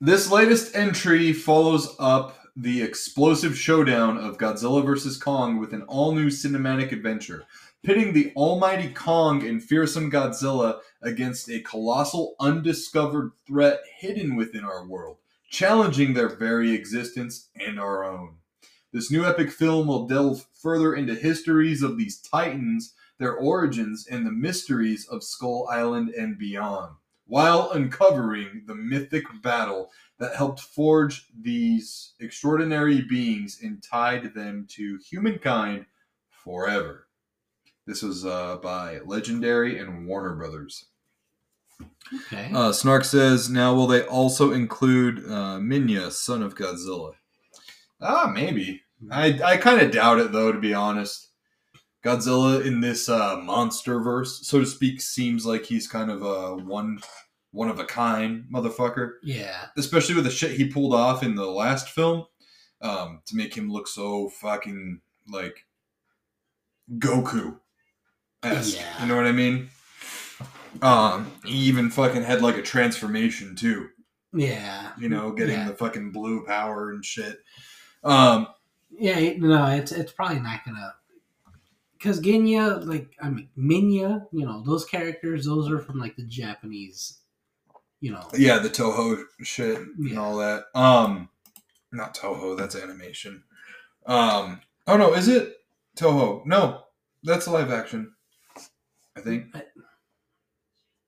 [0.00, 5.16] This latest entry follows up the explosive showdown of Godzilla vs.
[5.16, 7.44] Kong with an all new cinematic adventure,
[7.82, 14.86] pitting the almighty Kong and fearsome Godzilla against a colossal undiscovered threat hidden within our
[14.86, 15.18] world,
[15.50, 18.36] challenging their very existence and our own.
[18.92, 24.26] This new epic film will delve further into histories of these titans, their origins, and
[24.26, 26.96] the mysteries of Skull Island and beyond
[27.32, 34.98] while uncovering the mythic battle that helped forge these extraordinary beings and tied them to
[34.98, 35.86] humankind
[36.28, 37.08] forever.
[37.86, 40.84] This was uh, by Legendary and Warner Brothers.
[42.26, 42.50] Okay.
[42.54, 47.14] Uh, Snark says, now will they also include uh, Minya, son of Godzilla?
[48.00, 48.82] Ah, maybe.
[49.10, 51.30] I, I kind of doubt it, though, to be honest.
[52.04, 56.56] Godzilla in this uh, monster verse, so to speak, seems like he's kind of a
[56.56, 56.98] one
[57.52, 59.14] one of a kind motherfucker.
[59.22, 59.66] yeah.
[59.76, 62.24] Especially with the shit he pulled off in the last film,
[62.80, 65.64] um, to make him look so fucking like
[66.98, 67.58] Goku.
[68.44, 69.02] Yeah.
[69.02, 69.68] You know what I mean?
[70.80, 73.88] Um, he even fucking had like a transformation too.
[74.32, 74.92] Yeah.
[74.98, 75.68] You know, getting Yeah.
[75.68, 77.38] the fucking blue power and shit.
[78.02, 78.48] Um,
[78.90, 80.94] Yeah, no, it's it's probably not gonna.
[82.02, 86.24] Because Genya, like I mean Minya, you know those characters, those are from like the
[86.24, 87.20] Japanese,
[88.00, 88.26] you know.
[88.36, 90.18] yeah, the Toho shit and Yeah.
[90.18, 90.64] all that.
[90.74, 91.28] Um,
[91.92, 93.44] not Toho, that's animation.
[94.04, 95.58] Um, oh no, is it
[95.96, 96.44] Toho?
[96.44, 96.82] No,
[97.22, 98.14] that's live action.
[99.16, 99.54] I think.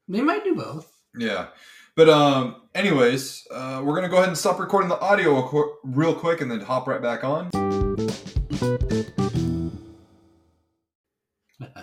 [0.06, 0.92] They might do both.
[1.18, 1.48] Yeah.
[1.96, 6.40] But um, anyways, uh, we're gonna go ahead and stop recording the audio real quick,
[6.40, 7.50] and then hop right back on.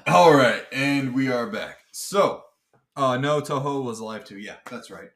[0.07, 1.77] All right, and we are back.
[1.91, 2.43] So,
[2.95, 4.38] uh, no, Toho was alive too.
[4.38, 5.10] Yeah, that's right.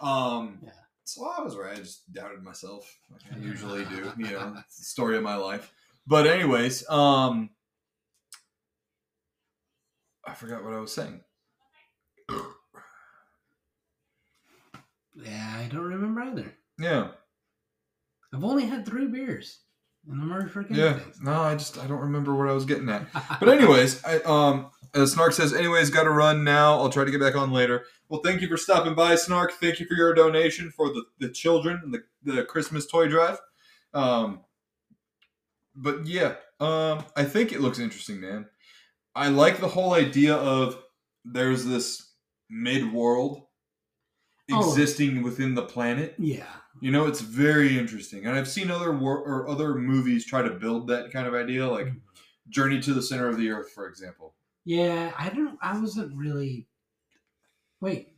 [0.00, 0.70] Um, Yeah.
[1.04, 1.72] So I was right.
[1.72, 4.12] I just doubted myself, like I usually do.
[4.18, 5.72] You know, it's the story of my life.
[6.06, 7.48] But anyways, um,
[10.26, 11.20] I forgot what I was saying.
[15.14, 16.54] Yeah, I don't remember either.
[16.78, 17.08] Yeah,
[18.32, 19.60] I've only had three beers,
[20.08, 20.98] and I'm already forgetting yeah.
[20.98, 21.20] things.
[21.20, 23.06] No, I just I don't remember what I was getting at.
[23.40, 24.70] But anyways, I um
[25.06, 26.78] Snark says, anyways, got to run now.
[26.78, 27.84] I'll try to get back on later.
[28.08, 29.52] Well, thank you for stopping by, Snark.
[29.52, 33.38] Thank you for your donation for the, the children and the, the Christmas toy drive.
[33.92, 34.40] Um,
[35.74, 38.46] but yeah, um, I think it looks interesting, man.
[39.14, 40.82] I like the whole idea of
[41.24, 42.12] there's this
[42.48, 43.42] mid world
[44.50, 44.66] Oh.
[44.70, 46.14] existing within the planet.
[46.18, 46.46] yeah,
[46.80, 50.50] You know, it's very interesting, and I've seen other wor- or other movies try to
[50.50, 51.88] build that kind of idea, like
[52.48, 54.34] Journey to the Center of the Earth, for example.
[54.64, 55.12] yeah.
[55.18, 55.58] I don't.
[55.62, 56.66] I wasn't really.
[57.80, 58.14] Wait.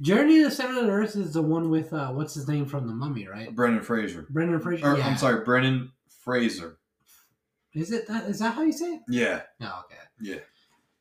[0.00, 2.66] Journey to the Center of the Earth is the one with uh, what's his name
[2.66, 3.54] from the Mummy, right?
[3.54, 4.26] Brendan Fraser.
[4.30, 4.86] Brendan Fraser.
[4.86, 5.06] Or, yeah.
[5.06, 5.92] I'm sorry, Brendan
[6.24, 6.78] Fraser.
[7.74, 8.24] Is it that?
[8.28, 9.00] Is that how you say it?
[9.08, 10.00] Yeah, Oh, okay.
[10.20, 10.38] yeah.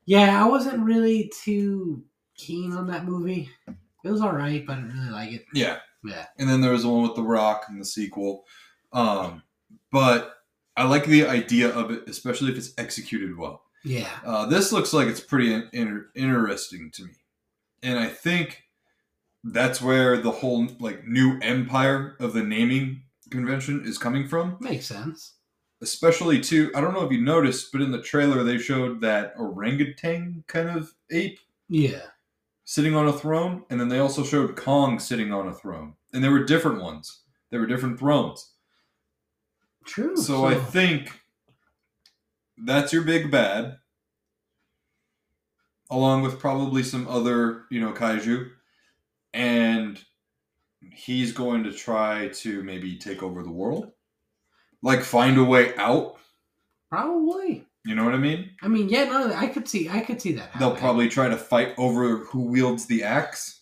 [0.06, 2.04] Yeah, I wasn't really too
[2.36, 3.50] keen on that movie.
[4.04, 5.46] It was all right, but I didn't really like it.
[5.54, 5.78] Yeah.
[6.04, 6.26] Yeah.
[6.38, 8.44] And then there was the one with The Rock and the sequel.
[8.92, 9.42] Um,
[9.92, 10.36] but
[10.76, 13.64] I like the idea of it, especially if it's executed well.
[13.86, 14.10] Yeah.
[14.26, 17.12] Uh, this looks like it's pretty in- inter- interesting to me,
[17.84, 18.64] and I think
[19.44, 24.58] that's where the whole like new empire of the naming convention is coming from.
[24.62, 25.34] Makes sense.
[25.82, 29.34] Especially too, I don't know if you noticed, but in the trailer they showed that
[29.38, 32.04] orangutan kind of ape Yeah.
[32.66, 36.24] Sitting on a throne, and then they also showed Kong sitting on a throne, and
[36.24, 37.22] there were different ones.
[37.50, 38.52] There were different thrones.
[39.86, 40.16] True.
[40.16, 41.12] So I think
[42.58, 43.78] that's your big bad,
[45.92, 48.50] along with probably some other, you know, kaiju,
[49.34, 50.04] and
[50.92, 53.92] he's going to try to maybe take over the world,
[54.82, 56.18] like find a way out.
[56.90, 57.66] probably.
[57.86, 58.52] You know what I mean?
[58.62, 60.52] I mean, yeah, no, I could see, I could see that.
[60.58, 63.62] They'll probably try to fight over who wields the axe.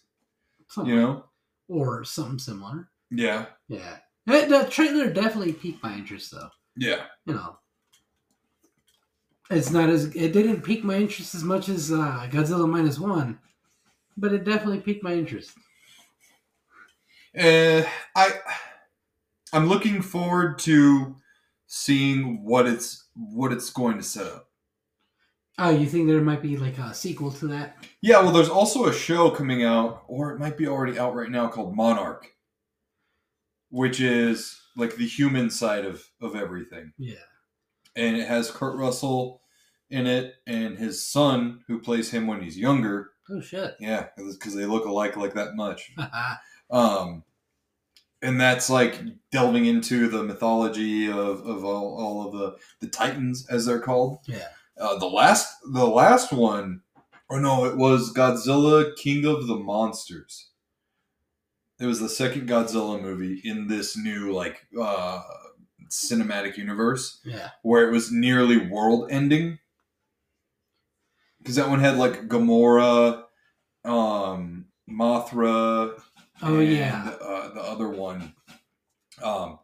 [0.69, 1.25] Something- You know?
[1.67, 2.89] or something similar.
[3.09, 3.45] Yeah.
[3.69, 3.97] Yeah.
[4.25, 6.49] The trailer definitely piqued my interest, though.
[6.75, 7.05] Yeah.
[7.25, 7.57] You know,
[9.49, 13.39] it's not as it didn't pique my interest as much as uh, Godzilla minus one,
[14.17, 15.51] but it definitely piqued my interest.
[17.37, 17.83] Uh,
[18.15, 18.31] I
[19.53, 21.15] I'm looking forward to
[21.67, 24.47] seeing what it's what it's going to set up.
[25.59, 27.77] Oh, you think there might be like a sequel to that?
[28.01, 31.29] Yeah, well, there's also a show coming out, or it might be already out right
[31.29, 32.25] now, called Monarch,
[33.69, 37.15] which is like the human side of of everything, Yeah.
[37.95, 39.41] and it has Kurt Russell
[39.89, 43.11] in it and his son, who plays him when he's younger.
[43.29, 43.75] Oh shit.
[43.79, 45.91] Yeah, because they look alike like that much.
[46.71, 47.23] um
[48.21, 53.47] and that's like delving into the mythology of, of all, all of the the titans
[53.49, 54.47] as they're called yeah.
[54.79, 56.81] uh, the last the last one
[57.29, 60.49] or no it was godzilla king of the monsters
[61.79, 65.21] it was the second godzilla movie in this new like uh
[65.89, 67.49] cinematic universe Yeah.
[67.63, 69.59] where it was nearly world ending
[71.39, 73.23] because that one had like gamora
[73.83, 75.99] um mothra
[76.43, 77.15] Oh and, yeah.
[77.21, 78.33] uh, the other one
[79.21, 79.59] um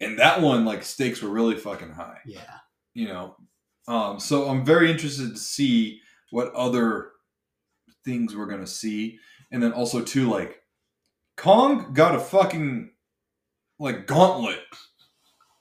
[0.00, 2.40] and that one like stakes were really fucking high Yeah.
[2.94, 3.36] you know
[3.88, 7.10] um so i'm very interested to see what other
[8.04, 9.18] things we're gonna see
[9.50, 10.60] and then also too like
[11.36, 12.90] kong got a fucking
[13.78, 14.60] like gauntlet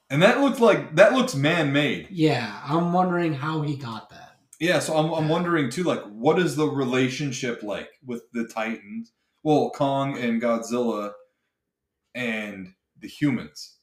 [0.10, 2.60] and that looks like that looks man-made Yeah.
[2.65, 4.38] I'm wondering how he got that.
[4.60, 9.14] yeah so i'm, I'm wondering too like what is the relationship like with the titans
[9.43, 11.11] well kong and godzilla
[12.15, 13.77] and the humans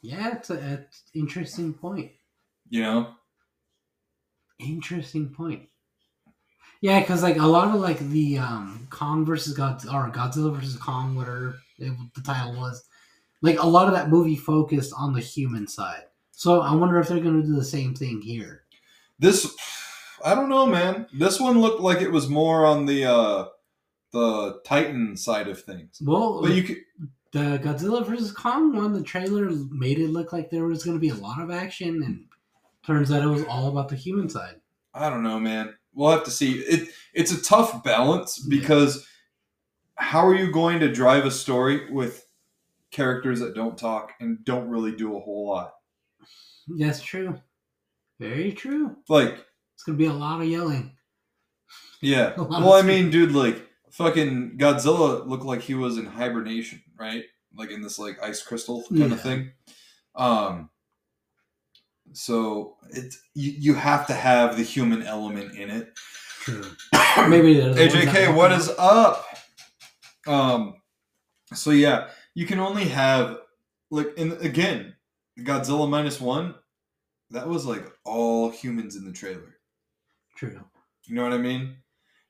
[0.00, 2.12] Yeah, it's an interesting point.
[2.70, 3.14] you know
[4.58, 5.68] Interesting point.
[6.80, 10.76] Yeah, because like a lot of like the um Kong versus God or Godzilla versus
[10.76, 12.84] Kong, whatever it, the title was,
[13.40, 16.04] like a lot of that movie focused on the human side.
[16.32, 18.62] So I wonder if they're gonna do the same thing here.
[19.18, 19.52] This,
[20.24, 21.06] I don't know, man.
[21.12, 23.46] This one looked like it was more on the uh
[24.12, 26.00] the Titan side of things.
[26.04, 26.76] Well, But you could,
[27.32, 31.08] the Godzilla versus Kong one, the trailer made it look like there was gonna be
[31.10, 32.24] a lot of action, and
[32.86, 34.56] turns out it was all about the human side.
[34.94, 35.74] I don't know, man.
[35.94, 36.58] We'll have to see.
[36.60, 38.58] It it's a tough balance Yeah.
[38.60, 39.06] because
[39.96, 42.26] how are you going to drive a story with
[42.90, 45.74] characters that don't talk and don't really do a whole lot?
[46.78, 47.40] That's true.
[48.20, 48.96] Very true.
[49.08, 49.44] Like,
[49.74, 50.96] It's gonna be a lot of yelling.
[52.00, 52.34] yeah.
[52.36, 56.82] Lot of Well, I mean, dude, like fucking Godzilla looked like he was in hibernation,
[56.98, 57.24] right?
[57.56, 59.12] Like in this like ice crystal kind Yeah.
[59.12, 59.52] of thing.
[60.16, 60.70] Um.
[62.14, 65.94] So it's you, you have to have the human element in it.
[66.40, 66.64] True.
[67.28, 69.24] Maybe there's the ones AJK, what is up?
[70.26, 70.74] Um,
[71.54, 73.38] so yeah, you can only have
[73.90, 74.94] like, and again,
[75.38, 76.54] Godzilla minus one.
[77.30, 79.56] That was like all humans in the trailer.
[80.36, 80.60] True.
[81.06, 81.76] You know what I mean?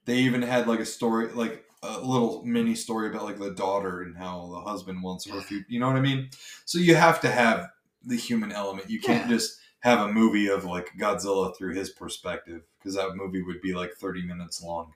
[0.04, 4.02] They even had like a story, like a little mini story about like the daughter
[4.02, 5.42] and how the husband wants her.
[5.68, 6.30] You know what I mean?
[6.64, 7.68] So you have to have
[8.04, 8.90] the human element.
[8.90, 9.36] You can't Yeah.
[9.36, 13.74] just have a movie of like Godzilla through his perspective because that movie would be
[13.74, 14.94] like thirty minutes long.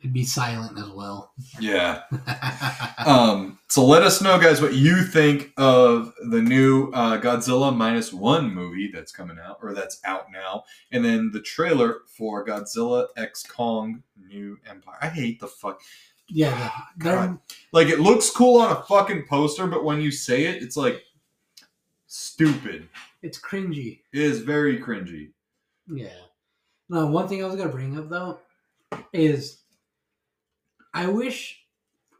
[0.00, 1.32] It'd be silent as well.
[1.60, 2.02] Yeah.
[3.06, 8.12] Um, so let us know, guys, what you think of the new uh, Godzilla minus
[8.12, 13.06] one movie that's coming out or that's out now, and then the trailer for Godzilla
[13.16, 14.98] X Kong New Empire.
[15.00, 15.80] I hate the fuck.
[16.28, 17.38] yeah, God.
[17.72, 21.02] Like it looks cool on a fucking poster, but when you say it, it's like
[22.06, 22.86] stupid.
[23.22, 24.00] it's cringy.
[24.12, 25.30] It is very cringy.
[25.86, 26.08] Yeah.
[26.90, 28.38] Now, one thing I was gonna bring up though
[29.14, 29.59] is
[30.92, 31.64] I wish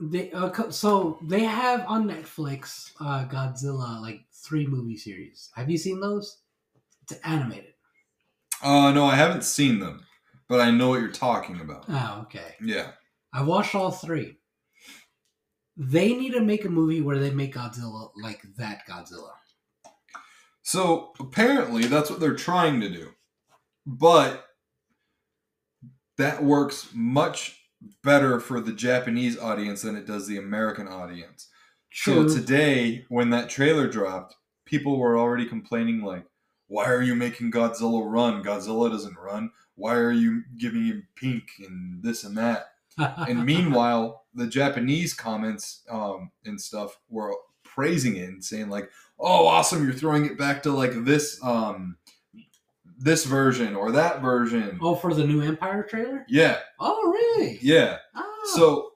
[0.01, 5.51] they uh, so they have on Netflix uh, Godzilla like three movie series.
[5.55, 6.42] Have you seen those?
[7.02, 7.74] It's animated.
[8.62, 10.06] Uh, no, I haven't seen them,
[10.48, 11.84] but I know what you're talking about.
[11.88, 12.55] Oh, okay.
[12.62, 12.92] Yeah.
[13.32, 14.36] I watched all three.
[15.76, 19.32] They need to make a movie where they make Godzilla like that Godzilla.
[20.62, 23.10] So apparently that's what they're trying to do.
[23.86, 24.44] But
[26.18, 27.59] that works much
[28.02, 31.48] better for the Japanese audience than it does the American audience.
[31.90, 32.28] True.
[32.28, 36.24] So today, when that trailer dropped, people were already complaining like,
[36.69, 38.44] why are you making Godzilla run?
[38.44, 39.51] Godzilla doesn't run.
[39.74, 42.66] Why are you giving him pink and this and that?
[42.98, 47.35] and meanwhile, the Japanese comments um, and stuff were
[47.65, 49.85] praising it and saying like, "Oh, awesome!
[49.85, 51.97] You're throwing it back to like this um,
[53.01, 56.24] this version or that version." oh, for the new Empire trailer?
[56.28, 57.59] Yeah, Oh, really?
[57.62, 57.97] yeah.
[58.14, 58.51] Oh.
[58.55, 58.90] So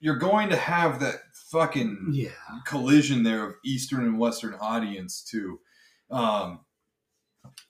[0.00, 1.16] you're going to have that
[1.50, 2.30] fucking yeah.
[2.64, 5.60] collision there of Eastern and Western audience too.
[6.10, 6.60] Um,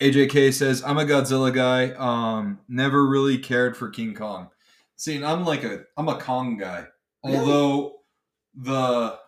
[0.00, 1.90] AJK says, "I'm a Godzilla guy.
[1.96, 4.50] Um, never really cared for King Kong.
[4.96, 6.86] See, and I'm like a I'm a Kong guy.
[7.24, 7.36] Really?
[7.38, 7.96] Although
[8.54, 9.18] the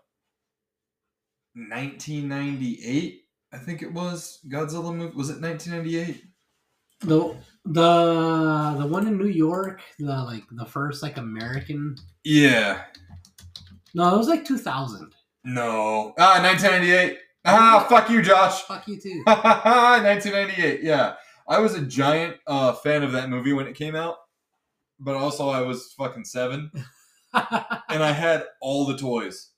[1.55, 3.23] 1998,
[3.53, 5.15] I think it was Godzilla movie.
[5.17, 6.23] Was it 1998?
[7.05, 11.97] The the the one in New York, the like the first like American.
[12.25, 12.83] Yeah.
[13.95, 15.13] No, it was like two thousand.
[15.45, 16.15] No.
[16.19, 17.19] Ah, 1998.
[17.45, 18.63] Ah, fuck you, Josh.
[18.63, 19.23] Fuck you too.
[19.27, 20.83] 1998.
[20.83, 21.15] Yeah,
[21.49, 24.17] I was a giant uh, fan of that movie when it came out,
[25.01, 26.71] but also I was fucking seven,
[27.35, 29.51] and I had all the toys.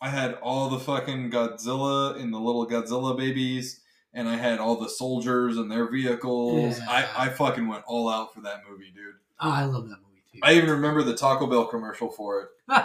[0.00, 3.81] I had all the fucking Godzilla and the little Godzilla babies,
[4.14, 6.78] and I had all the soldiers and their vehicles.
[6.78, 6.86] Yeah.
[7.16, 9.14] I, I fucking went all out for that movie, dude.
[9.40, 10.38] oh, I love that movie too.
[10.42, 12.48] I even remember the Taco Bell commercial for it.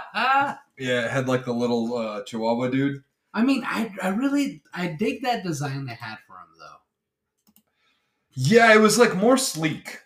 [0.79, 3.03] Yeah, it had like the little uh, Chihuahua dude.
[3.33, 7.61] I mean, I I really I dig that design they had for him though.
[8.35, 9.99] Yeah, it was like more sleek,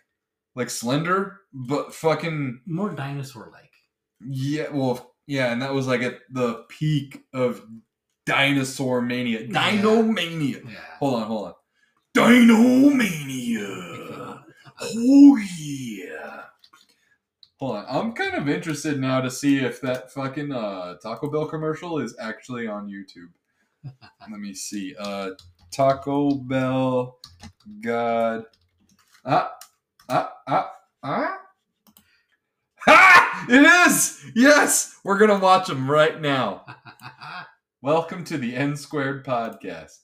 [0.56, 3.72] like slender, but fucking More dinosaur like.
[4.22, 4.69] yeah.
[4.72, 7.65] Well, yeah, and that was like at the peak of
[8.32, 9.45] dinosaur mania.
[9.45, 10.60] Dino mania.
[10.64, 10.80] Yeah.
[10.99, 11.53] Hold on, hold on,
[12.14, 14.44] Dino mania.
[14.82, 16.44] Oh yeah.
[17.60, 21.45] Hold on, I'm kind of interested now to see if that fucking uh, Taco Bell
[21.45, 23.32] commercial is actually on YouTube.
[24.32, 24.95] Let me see.
[24.98, 25.32] Uh,
[25.72, 27.18] Taco Bell,
[27.82, 28.45] God,
[29.26, 29.52] ah,
[30.10, 30.72] ah, ah,
[31.03, 31.38] ah.
[32.88, 33.45] Ha!
[33.49, 34.24] It is.
[34.36, 36.66] Yes, we're gonna watch them right now.
[37.84, 39.98] Welcome to the N Squared Podcast.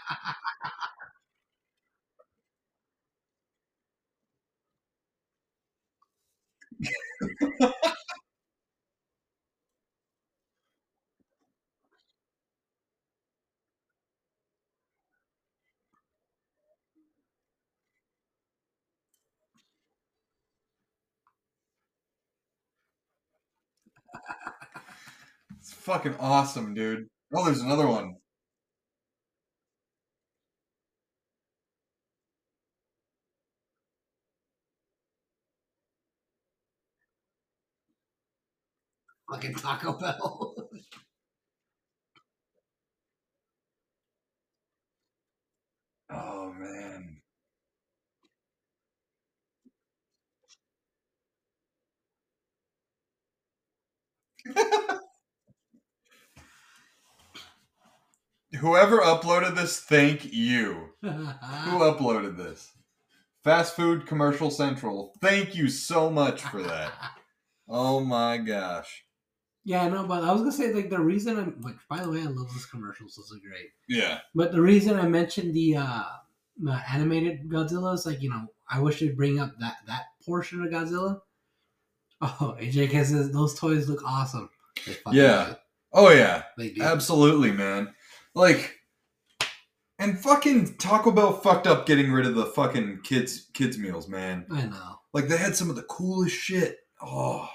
[25.59, 27.07] it's fucking awesome, dude.
[27.33, 28.15] Oh, there's another one.
[39.31, 40.55] Fucking Taco Bell.
[46.09, 47.21] Oh man.
[58.59, 60.89] Whoever uploaded this, thank you.
[61.01, 61.09] Who
[61.79, 62.73] uploaded this?
[63.45, 65.13] Fast Food Commercial Central.
[65.21, 66.91] Thank you so much for that.
[67.73, 69.05] Oh my gosh.
[69.63, 71.75] Yeah, no, but I was gonna say like the reason I'm like.
[71.87, 73.15] By the way, I love those commercials.
[73.15, 73.69] Those are great.
[73.87, 74.19] Yeah.
[74.33, 76.03] But the reason I mentioned the uh
[76.57, 80.63] the animated Godzilla is like you know I wish they'd bring up that that portion
[80.63, 81.21] of Godzilla.
[82.23, 84.47] Oh, AJ says those toys look awesome.
[85.11, 85.55] Yeah.
[85.91, 86.43] Oh yeah.
[86.55, 86.83] they do.
[86.83, 87.95] Absolutely, man.
[88.35, 88.75] Like,
[89.97, 94.45] and fucking Taco Bell fucked up getting rid of the fucking kids kids meals, man.
[94.51, 94.99] I know.
[95.13, 96.77] Like they had some of the coolest shit.
[97.01, 97.49] Oh,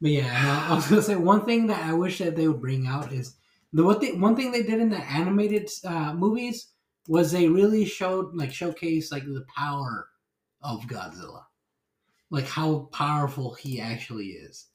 [0.00, 2.60] But yeah, no, I was gonna say one thing that I wish that they would
[2.60, 3.36] bring out is
[3.72, 4.20] the one thing.
[4.20, 6.68] One thing they did in the animated uh, movies
[7.06, 10.08] was they really showed like showcase like the power
[10.62, 11.44] of Godzilla,
[12.30, 14.66] like how powerful he actually is,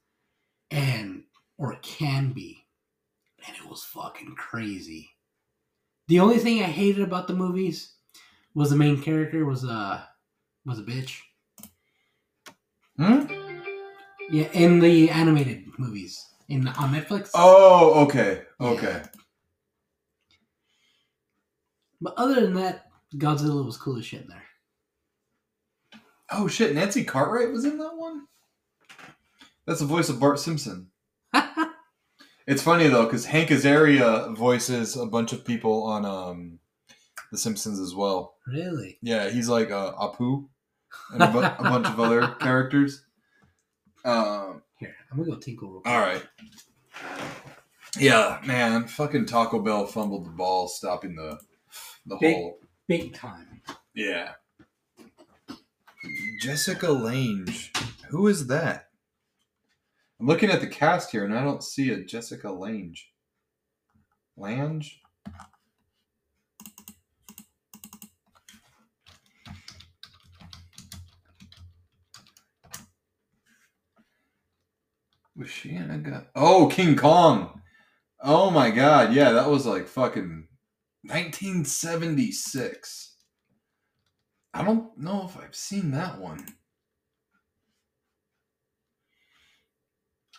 [0.70, 1.24] and
[1.58, 2.64] or can be,
[3.46, 5.10] and it was fucking crazy.
[6.08, 7.94] The only thing I hated about the movies
[8.54, 10.08] was the main character was a
[10.64, 11.20] was a bitch.
[12.96, 13.45] hmm?
[14.30, 17.30] Yeah, in the animated movies in on Netflix.
[17.34, 19.02] Oh, okay, okay.
[22.00, 24.42] But other than that, Godzilla was cool as shit in there.
[26.30, 28.26] Oh shit, Nancy Cartwright was in that one.
[29.66, 30.90] That's the voice of Bart Simpson.
[32.48, 36.60] It's funny though, because Hank Azaria voices a bunch of people on um,
[37.32, 38.36] The Simpsons as well.
[38.46, 38.98] really?
[39.02, 40.46] Yeah, he's like uh, Apu
[41.10, 43.04] and a, bu- a bunch of other characters.
[44.06, 45.92] Um, Here, I'm gonna go tinkle real quick.
[45.92, 46.22] all right.
[47.98, 51.38] Yeah, man, fucking Taco Bell fumbled the ball, stopping the
[52.06, 52.58] the Big- whole.
[52.86, 53.62] Big time.
[53.94, 54.32] Yeah.
[56.40, 57.48] Jessica Lange,
[58.10, 58.90] who is that?
[60.20, 62.96] I'm looking at the cast here, and I don't see a Jessica Lange.
[64.36, 64.84] Lange.
[75.36, 76.26] Was she in a gun?
[76.34, 77.60] Oh, King Kong.
[78.22, 80.48] Oh my god, yeah, that was like fucking
[81.02, 83.16] 1976.
[84.54, 86.46] I don't know if I've seen that one.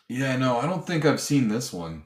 [0.10, 2.06] Yeah, no, I don't think I've seen this one.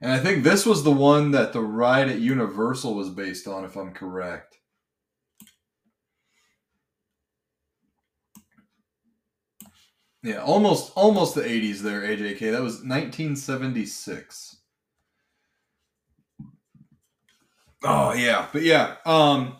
[0.00, 3.64] And I think this was the one that the ride at Universal was based on,
[3.64, 4.58] if I'm correct.
[10.24, 12.50] Yeah, almost almost the 80s there, AJK.
[12.52, 14.56] That was 1976.
[17.84, 19.56] Oh yeah, but yeah, um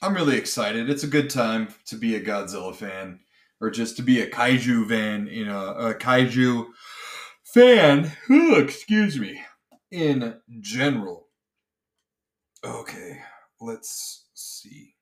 [0.00, 0.88] I'm really excited.
[0.88, 3.20] It's a good time to be a Godzilla fan
[3.60, 6.68] or just to be a kaiju fan, you know, a kaiju
[7.44, 8.10] fan.
[8.30, 9.42] Excuse me.
[9.90, 11.26] In general.
[12.64, 13.18] Okay,
[13.60, 14.94] let's see.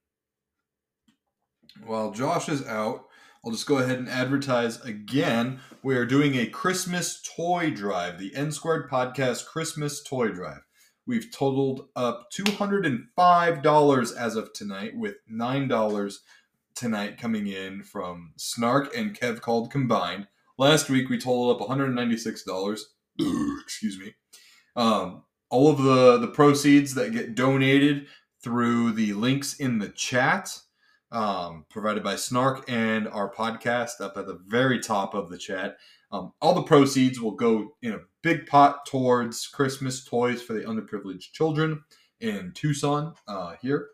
[1.84, 3.04] While Josh is out,
[3.46, 5.60] I'll just go ahead and advertise again.
[5.80, 10.62] We are doing a Christmas toy drive, the N Squared Podcast Christmas Toy Drive.
[11.06, 16.14] We've totaled up $205 as of tonight, with $9
[16.74, 20.26] tonight coming in from Snark and Kev Called combined.
[20.58, 22.80] Last week we totaled up $196.
[23.62, 24.14] Excuse me.
[24.74, 28.08] Um, all of the, the proceeds that get donated
[28.42, 30.62] through the links in the chat
[31.12, 35.76] um, provided by Snark and our podcast up at the very top of the chat.
[36.12, 40.60] Um, all the proceeds will go in a big pot towards Christmas toys for the
[40.60, 41.82] underprivileged children
[42.20, 43.88] in Tucson uh, here.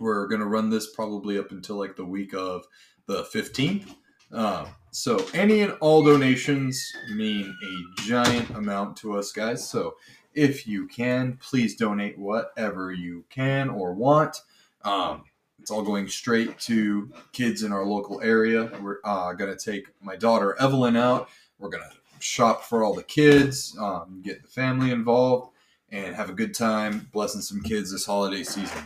[0.00, 2.64] We're to run this probably up until like the week of
[3.06, 3.94] the 15th.
[4.32, 9.68] Uh, so any and all donations mean a giant amount to us, guys.
[9.68, 9.94] So
[10.34, 14.36] if you can, please donate whatever you can or want.
[14.82, 15.24] Um,
[15.64, 18.70] it's all going straight to kids in our local area.
[18.82, 21.30] We're uh, going to take my daughter Evelyn out.
[21.58, 25.54] We're going to shop for all the kids, um, get the family involved,
[25.88, 28.82] and have a good time blessing some kids this holiday season.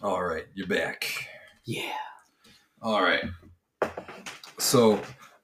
[0.00, 1.28] All right, you're back.
[1.66, 1.92] Yeah.
[2.80, 3.24] All right.
[4.56, 4.98] So,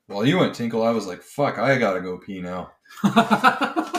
[0.06, 2.72] While you went tinkle, I was like, "Fuck, I gotta go pee now."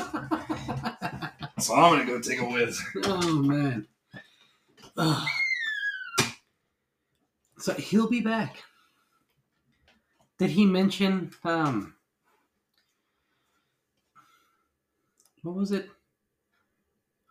[1.60, 2.80] So I'm gonna go take a whiz.
[3.06, 3.88] oh man.
[4.98, 5.28] Ugh.
[7.60, 8.58] So he'll be back.
[10.40, 11.96] Did he mention um
[15.44, 15.90] what was it?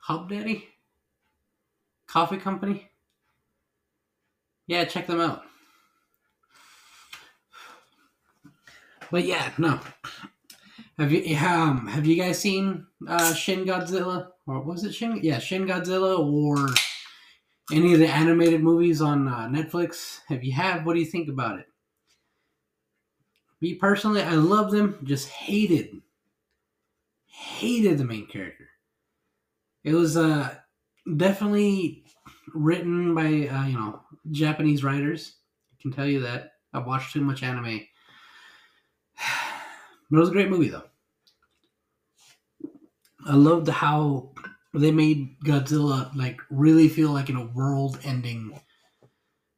[0.01, 0.69] Hub Daddy?
[2.07, 2.89] Coffee Company?
[4.67, 5.43] Yeah, check them out.
[9.11, 9.81] But yeah, no.
[10.99, 15.21] Have you um have you guys seen uh Shin Godzilla or was it Shin?
[15.23, 16.69] Yeah, Shin Godzilla or
[17.73, 20.21] any of the animated movies on uh, Netflix?
[20.31, 21.67] If you have, what do you think about it?
[23.61, 24.99] Me personally, I love them.
[25.05, 26.03] Just hated,
[27.27, 28.69] hated the main character.
[29.83, 30.55] It was uh
[31.17, 32.05] definitely
[32.53, 35.37] written by uh, you know Japanese writers.
[35.73, 36.53] I can tell you that.
[36.73, 37.81] I've watched too much anime.
[40.09, 40.85] But it was a great movie, though.
[43.27, 44.31] I loved how
[44.81, 48.61] they made Godzilla like really feel like in a world-ending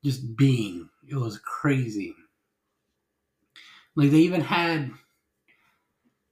[0.05, 0.89] just being.
[1.09, 2.15] It was crazy.
[3.97, 4.93] Like they even had,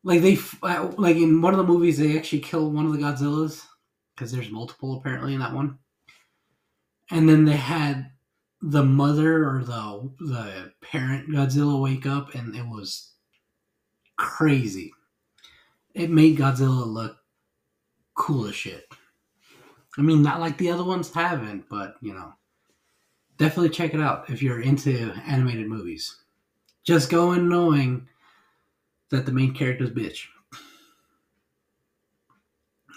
[0.04, 2.98] like they uh, like in one of the movies they actually killed one of the
[2.98, 3.64] Godzillas
[4.14, 5.78] because there's multiple apparently in that one,
[7.10, 8.12] and then they had
[8.62, 13.14] the mother or the the parent Godzilla wake up and it was
[14.16, 14.92] crazy.
[15.94, 17.18] It made Godzilla look
[18.16, 18.86] cool as shit.
[19.96, 22.32] I mean, not like the other ones haven't, but you know,
[23.38, 26.16] definitely check it out if you're into animated movies.
[26.84, 28.08] Just go in knowing
[29.10, 30.26] that the main character's bitch.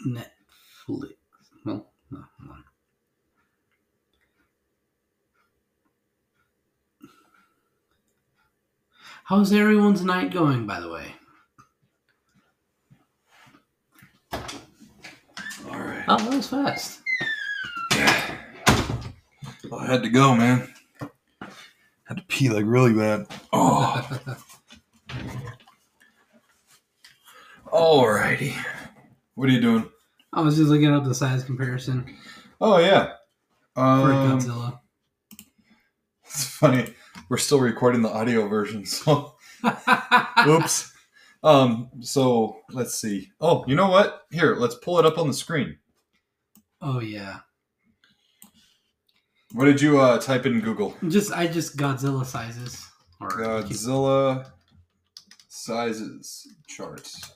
[0.07, 1.13] Netflix.
[1.65, 2.23] Well, no.
[9.25, 11.13] How's everyone's night going, by the way?
[15.69, 16.03] All right.
[16.07, 16.99] Oh, that was fast.
[17.95, 18.35] Yeah,
[19.77, 20.67] I had to go, man.
[22.05, 23.27] Had to pee like really bad.
[23.53, 24.19] Oh.
[27.67, 28.53] Alrighty.
[29.35, 29.89] What are you doing?
[30.33, 32.15] I was just looking up the size comparison
[32.61, 33.13] Oh yeah.
[33.75, 34.79] for Um, Godzilla.
[36.25, 36.93] it's funny.
[37.29, 39.35] We're still recording the audio version, so
[40.47, 40.91] oops.
[41.43, 43.31] Um, so let's see.
[43.39, 44.23] Oh, you know what?
[44.31, 45.77] Here, let's pull it up on the screen.
[46.81, 47.39] oh yeah.
[49.53, 50.95] What did you uh, type in Google?
[51.07, 52.85] Just I just Godzilla sizes.
[53.19, 54.51] Or Godzilla
[55.47, 57.31] sizes charts.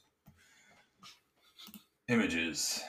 [2.09, 2.83] Images.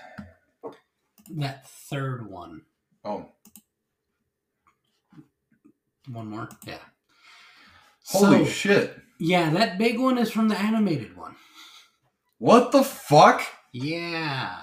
[1.36, 2.62] that third one.
[3.04, 3.26] Oh,
[6.08, 6.48] One more.
[6.66, 6.78] Yeah.
[8.06, 8.98] holy So, shit.
[9.18, 11.36] Yeah, that big one is from the animated one.
[12.38, 13.42] What the fuck?
[13.72, 14.62] Yeah.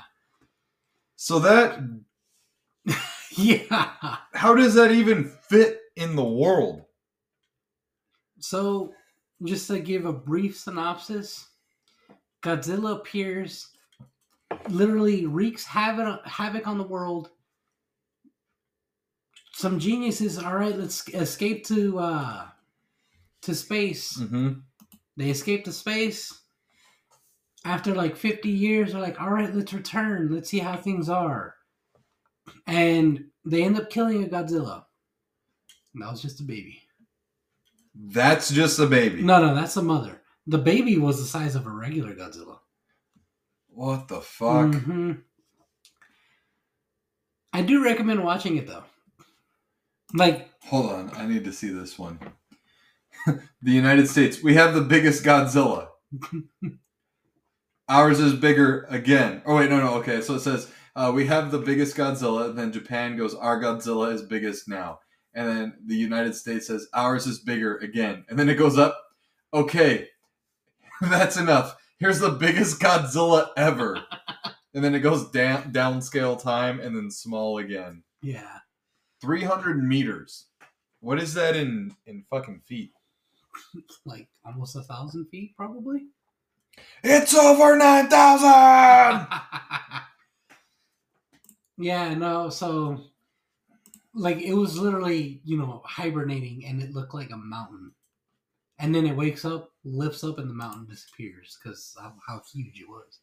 [1.16, 1.80] So that
[3.38, 4.18] Yeah.
[4.34, 6.84] how does that even fit in the world?
[8.40, 8.94] So,
[9.44, 11.48] just to give a brief synopsis,
[12.44, 13.68] Godzilla appears,
[14.68, 17.30] literally wreaks havoc, havoc on the world.
[19.54, 22.48] Some geniuses, all right, let's escape to uh,
[23.44, 24.18] to space.
[24.18, 24.52] Mm-hmm.
[25.18, 26.34] They escape to space.
[27.64, 30.34] After like 50 years, they're like, all right, let's return.
[30.34, 31.56] Let's see how things are.
[32.66, 34.84] And they end up killing a Godzilla.
[35.94, 36.82] And that was just a baby.
[37.94, 39.22] That's just a baby.
[39.22, 40.22] No, no, that's the mother.
[40.48, 42.60] The baby was the size of a regular Godzilla.
[43.68, 44.72] What the fuck?
[44.72, 45.22] Mhm.
[47.54, 48.84] I do recommend watching it though.
[50.14, 52.20] Like, Hold on, I need to see this one.
[53.62, 55.88] the United States, we have the biggest Godzilla.
[57.90, 59.42] Ours is bigger again.
[59.46, 59.96] Oh wait, no, no.
[59.96, 62.50] Okay, so it says uh, we have the biggest Godzilla.
[62.50, 65.00] And Then Japan goes, our Godzilla is biggest now,
[65.34, 68.98] and then the United States says ours is bigger again, and then it goes up.
[69.54, 70.08] Okay,
[71.02, 71.76] that's enough.
[72.00, 74.00] Here's the biggest Godzilla ever,
[74.74, 78.04] and then it goes down downscale time, and then small again.
[78.22, 78.60] yeah,
[79.22, 80.46] 300 meters.
[81.02, 82.92] What is that in in fucking feet?
[84.06, 86.08] like almost a thousand feet, probably.
[87.04, 89.28] It's over 9,000!
[91.78, 93.12] yeah, no, so
[94.14, 97.92] like it was literally, you know, hibernating and it looked like a mountain.
[98.80, 102.80] And then it wakes up, lifts up, and the mountain disappears because of how huge
[102.80, 103.20] it was.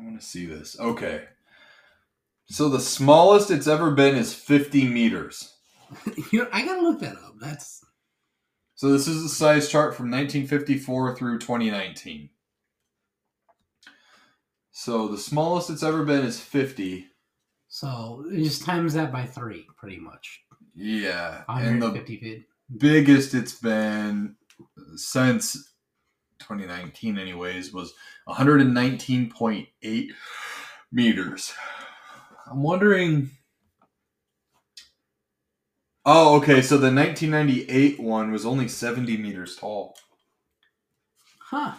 [0.00, 0.78] I want to see this.
[0.78, 1.24] Okay.
[2.46, 5.54] So the smallest it's ever been is 50 meters.
[6.32, 7.34] you know, I gotta look that up.
[7.40, 7.84] That's
[8.74, 12.30] So this is the size chart from 1954 through 2019.
[14.72, 17.06] So the smallest it's ever been is 50.
[17.68, 20.40] so it just times that by three, pretty much.
[20.74, 21.42] Yeah.
[21.48, 22.46] And the feet.
[22.78, 24.36] biggest it's been
[24.96, 25.69] since
[26.40, 27.94] 2019 anyways was
[28.28, 30.08] 119.8
[30.92, 31.54] meters.
[32.50, 33.30] I'm wondering
[36.04, 39.96] oh okay so the 1998 one was only 70 meters tall.
[41.38, 41.74] Huh.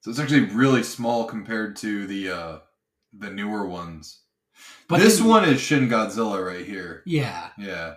[0.00, 2.58] so it's actually really small compared to the uh
[3.12, 4.20] the newer ones.
[4.88, 7.02] But this one is shin godzilla right here.
[7.06, 7.50] Yeah.
[7.58, 7.94] yeah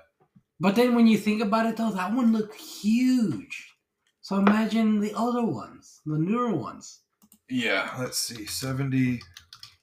[0.59, 3.73] But then when you think about it though, that one looked huge.
[4.21, 7.01] So imagine the other ones, the newer ones.
[7.49, 9.21] yeah let's see 70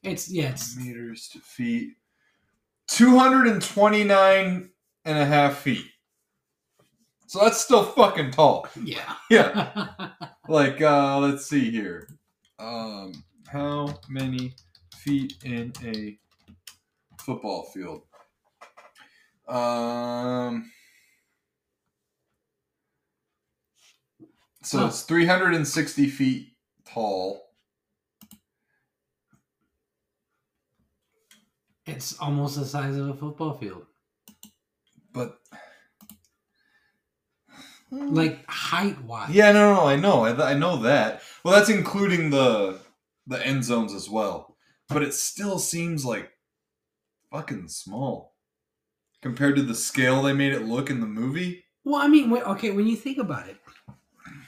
[0.03, 1.95] It's yeah, it's meters to feet
[2.89, 4.71] 229
[5.05, 5.87] and a half feet
[7.27, 9.15] so that's still fucking tall yeah.
[9.31, 9.89] yeah
[10.49, 12.09] like uh let's see here
[12.59, 13.13] um
[13.47, 14.55] how many
[14.97, 16.19] feet in a
[17.21, 18.03] football field
[19.49, 20.71] um
[24.63, 24.87] so Huh.
[24.87, 27.51] it's 360 feet tall
[31.87, 33.87] it's almost the size of a football field.
[35.13, 35.39] but
[37.91, 39.35] Like height wise.
[39.35, 41.23] Yeah, no, no, I know, I, I know that.
[41.45, 42.81] Well, that's including the
[43.27, 44.57] the end zones as well,
[44.89, 46.33] but it still seems like
[47.31, 48.32] fucking small
[49.23, 51.65] compared to the scale they made it look in the movie.
[51.85, 53.57] Well, I mean, okay, when you think about it,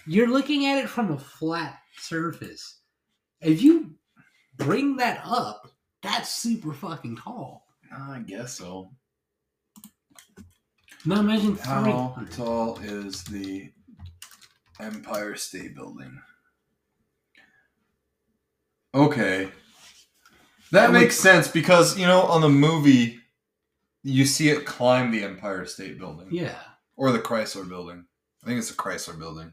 [0.07, 2.81] you're looking at it from a flat surface.
[3.41, 3.95] If you
[4.57, 5.69] bring that up,
[6.03, 7.67] that's super fucking tall.
[7.97, 8.91] I guess so.
[11.07, 12.33] Now imagine How 300.
[12.33, 13.71] tall is the
[14.81, 16.19] Empire State Building?
[18.95, 19.51] Okay.
[20.71, 23.21] That would- makes sense because, you know, on the movie,
[24.05, 26.28] you see it climb the Empire State Building.
[26.31, 26.59] Yeah.
[26.97, 28.05] Or the Chrysler Building.
[28.43, 29.52] I think it's the Chrysler Building.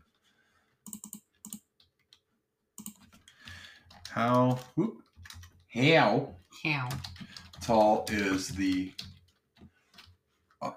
[4.09, 4.97] How whoop,
[5.73, 6.89] how How?
[7.61, 8.91] tall is the
[10.61, 10.71] uh,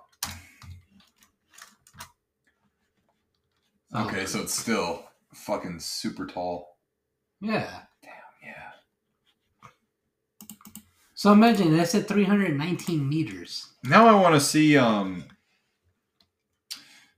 [3.96, 4.24] Okay, oh.
[4.26, 6.78] so it's still fucking super tall.
[7.40, 7.54] Yeah.
[7.54, 7.80] Yeah.
[11.24, 13.68] So imagine that's at 319 meters.
[13.82, 15.24] Now I want to see um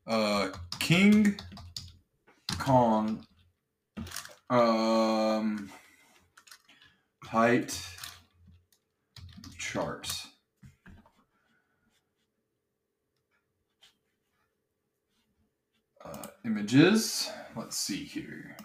[0.06, 1.34] uh King
[2.56, 3.26] Kong
[4.48, 5.72] um
[7.24, 7.84] height
[9.58, 10.28] charts.
[16.04, 17.28] Uh, images.
[17.56, 18.56] Let's see here.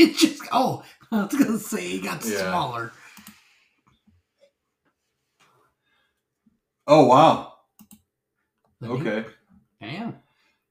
[0.10, 0.82] It just oh,
[1.12, 2.38] I was gonna say he got Yeah.
[2.48, 2.92] smaller.
[6.86, 7.52] Oh wow.
[8.80, 9.28] The new- Okay.
[9.80, 10.16] damn.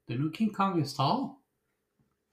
[0.07, 1.41] The new King Kong is tall.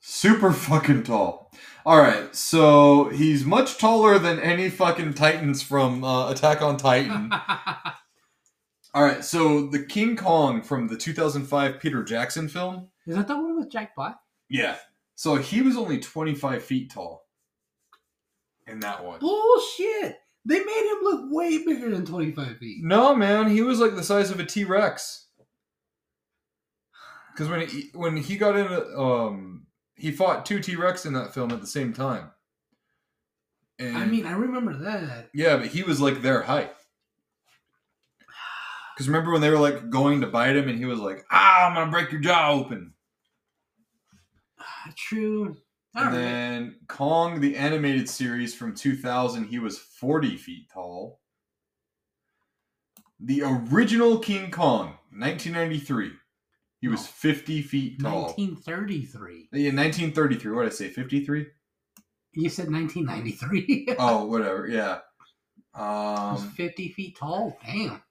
[0.01, 1.53] Super fucking tall.
[1.85, 7.31] All right, so he's much taller than any fucking Titans from uh, Attack on Titan.
[8.95, 12.89] All right, so the King Kong from the 2005 Peter Jackson film.
[13.07, 14.17] is that the one with Jack Black?
[14.49, 14.77] Yeah.
[15.17, 17.25] So he was only 25 feet tall
[18.67, 19.19] in that one.
[19.19, 20.19] Bullshit!
[20.45, 22.85] They made him look way bigger than 25 feet.
[22.85, 25.27] No, man, he was like the size of a T Rex.
[27.33, 28.67] Because when he when he got in,
[28.97, 32.31] um, he fought two T Rex in that film at the same time.
[33.79, 35.31] And I mean, I remember that.
[35.35, 36.73] Yeah, but he was like their height.
[38.95, 41.67] Because remember when they were like going to bite him, and he was like, "Ah,
[41.67, 42.93] I'm gonna break your jaw open."
[44.97, 45.57] True.
[45.95, 46.21] All and right.
[46.21, 51.21] then Kong, the animated series from 2000, he was 40 feet tall.
[53.19, 56.13] The original King Kong, 1993,
[56.83, 57.07] he was No.
[57.07, 58.25] 50 feet tall.
[58.37, 59.49] 1933.
[59.53, 60.53] Yeah, 1933.
[60.53, 60.89] What did I say?
[60.91, 61.47] 53?
[62.35, 63.89] You said 1993.
[63.99, 64.69] Oh, whatever.
[64.69, 64.99] Yeah.
[65.75, 67.59] He was Um, 50 feet tall.
[67.65, 68.03] Damn.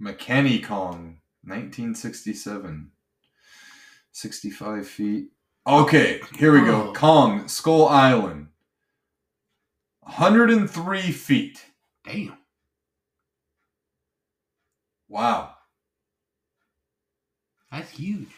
[0.00, 2.91] Mechani-Kong, 1967.
[4.12, 5.28] 65 feet.
[5.66, 6.88] Okay, here we go.
[6.88, 6.92] Oh.
[6.92, 8.48] Kong, Skull Island.
[10.00, 11.64] 103 feet.
[12.04, 12.36] Damn.
[15.08, 15.54] Wow.
[17.70, 18.28] That's huge.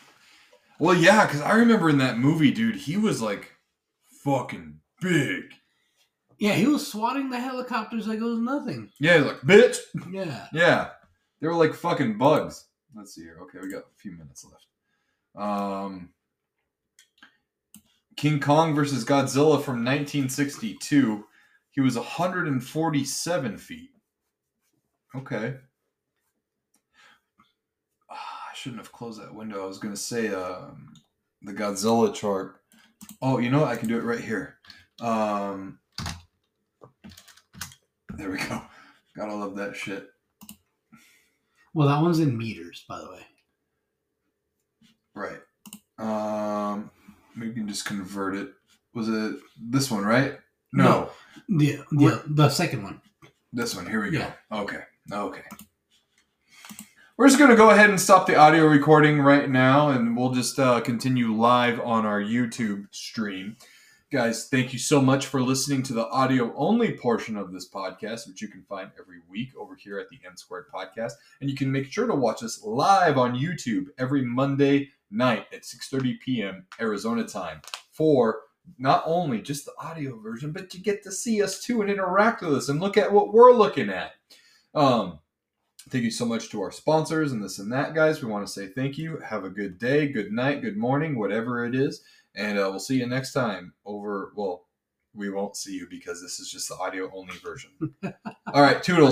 [0.79, 3.53] Well, yeah, because I remember in that movie, dude, he was like
[4.23, 5.55] fucking big.
[6.39, 8.91] Yeah, he was swatting the helicopters like it was nothing.
[9.01, 9.79] Yeah, he's like, bitch.
[10.11, 10.47] Yeah.
[10.53, 10.91] Yeah.
[11.41, 12.67] They were like fucking bugs.
[12.95, 13.39] Let's see here.
[13.43, 14.67] Okay, we got a few minutes left.
[15.37, 16.11] Um,
[18.17, 21.27] King Kong versus Godzilla from 1962.
[21.73, 23.91] He was 147 feet.
[25.17, 25.57] Okay.
[28.11, 29.65] Ah, I shouldn't have closed that window.
[29.65, 30.95] I was going to say um,
[31.43, 32.61] the Godzilla chart.
[33.21, 33.69] Oh, you know what?
[33.69, 34.59] I can do it right here.
[35.01, 35.81] Um,
[38.17, 38.63] there we go.
[39.17, 40.09] Gotta love that shit.
[41.75, 43.27] Well, that one's in meters, by the way.
[45.15, 45.39] Right.
[45.99, 46.91] Um,
[47.39, 48.51] we can just convert it.
[48.95, 50.39] Was it this one, right?
[50.73, 51.11] No,
[51.49, 53.01] The the, the second one.
[53.53, 53.87] this one.
[53.87, 54.19] Here we go.
[54.19, 54.33] Yeah.
[54.53, 54.81] Okay.
[55.13, 55.43] Okay.
[57.17, 60.33] We're just going to go ahead and stop the audio recording right now, and we'll
[60.33, 63.57] just uh, continue live on our YouTube stream.
[64.11, 68.27] Guys, thank you so much for listening to the audio only portion of this podcast,
[68.27, 71.13] which you can find every week over here at the M Squared Podcast.
[71.41, 75.63] And you can make sure to watch us live on YouTube every Monday night at
[75.63, 76.67] 6:30 p.m.
[76.81, 77.61] Arizona time
[77.93, 78.43] for
[78.79, 82.43] not only just the audio version, but you get to see us too and interact
[82.43, 84.13] with us and look at what we're looking at.
[84.75, 85.19] Um,
[85.91, 88.23] thank you so much to our sponsors and this and that, guys.
[88.23, 89.19] We want to say thank you.
[89.19, 92.03] Have a good day, good night, good morning, whatever it is.
[92.37, 94.33] And uh, we'll see you next time over.
[94.35, 94.65] Well,
[95.15, 97.71] we won't see you because this is just the audio only version.
[98.53, 99.03] All right, toodles.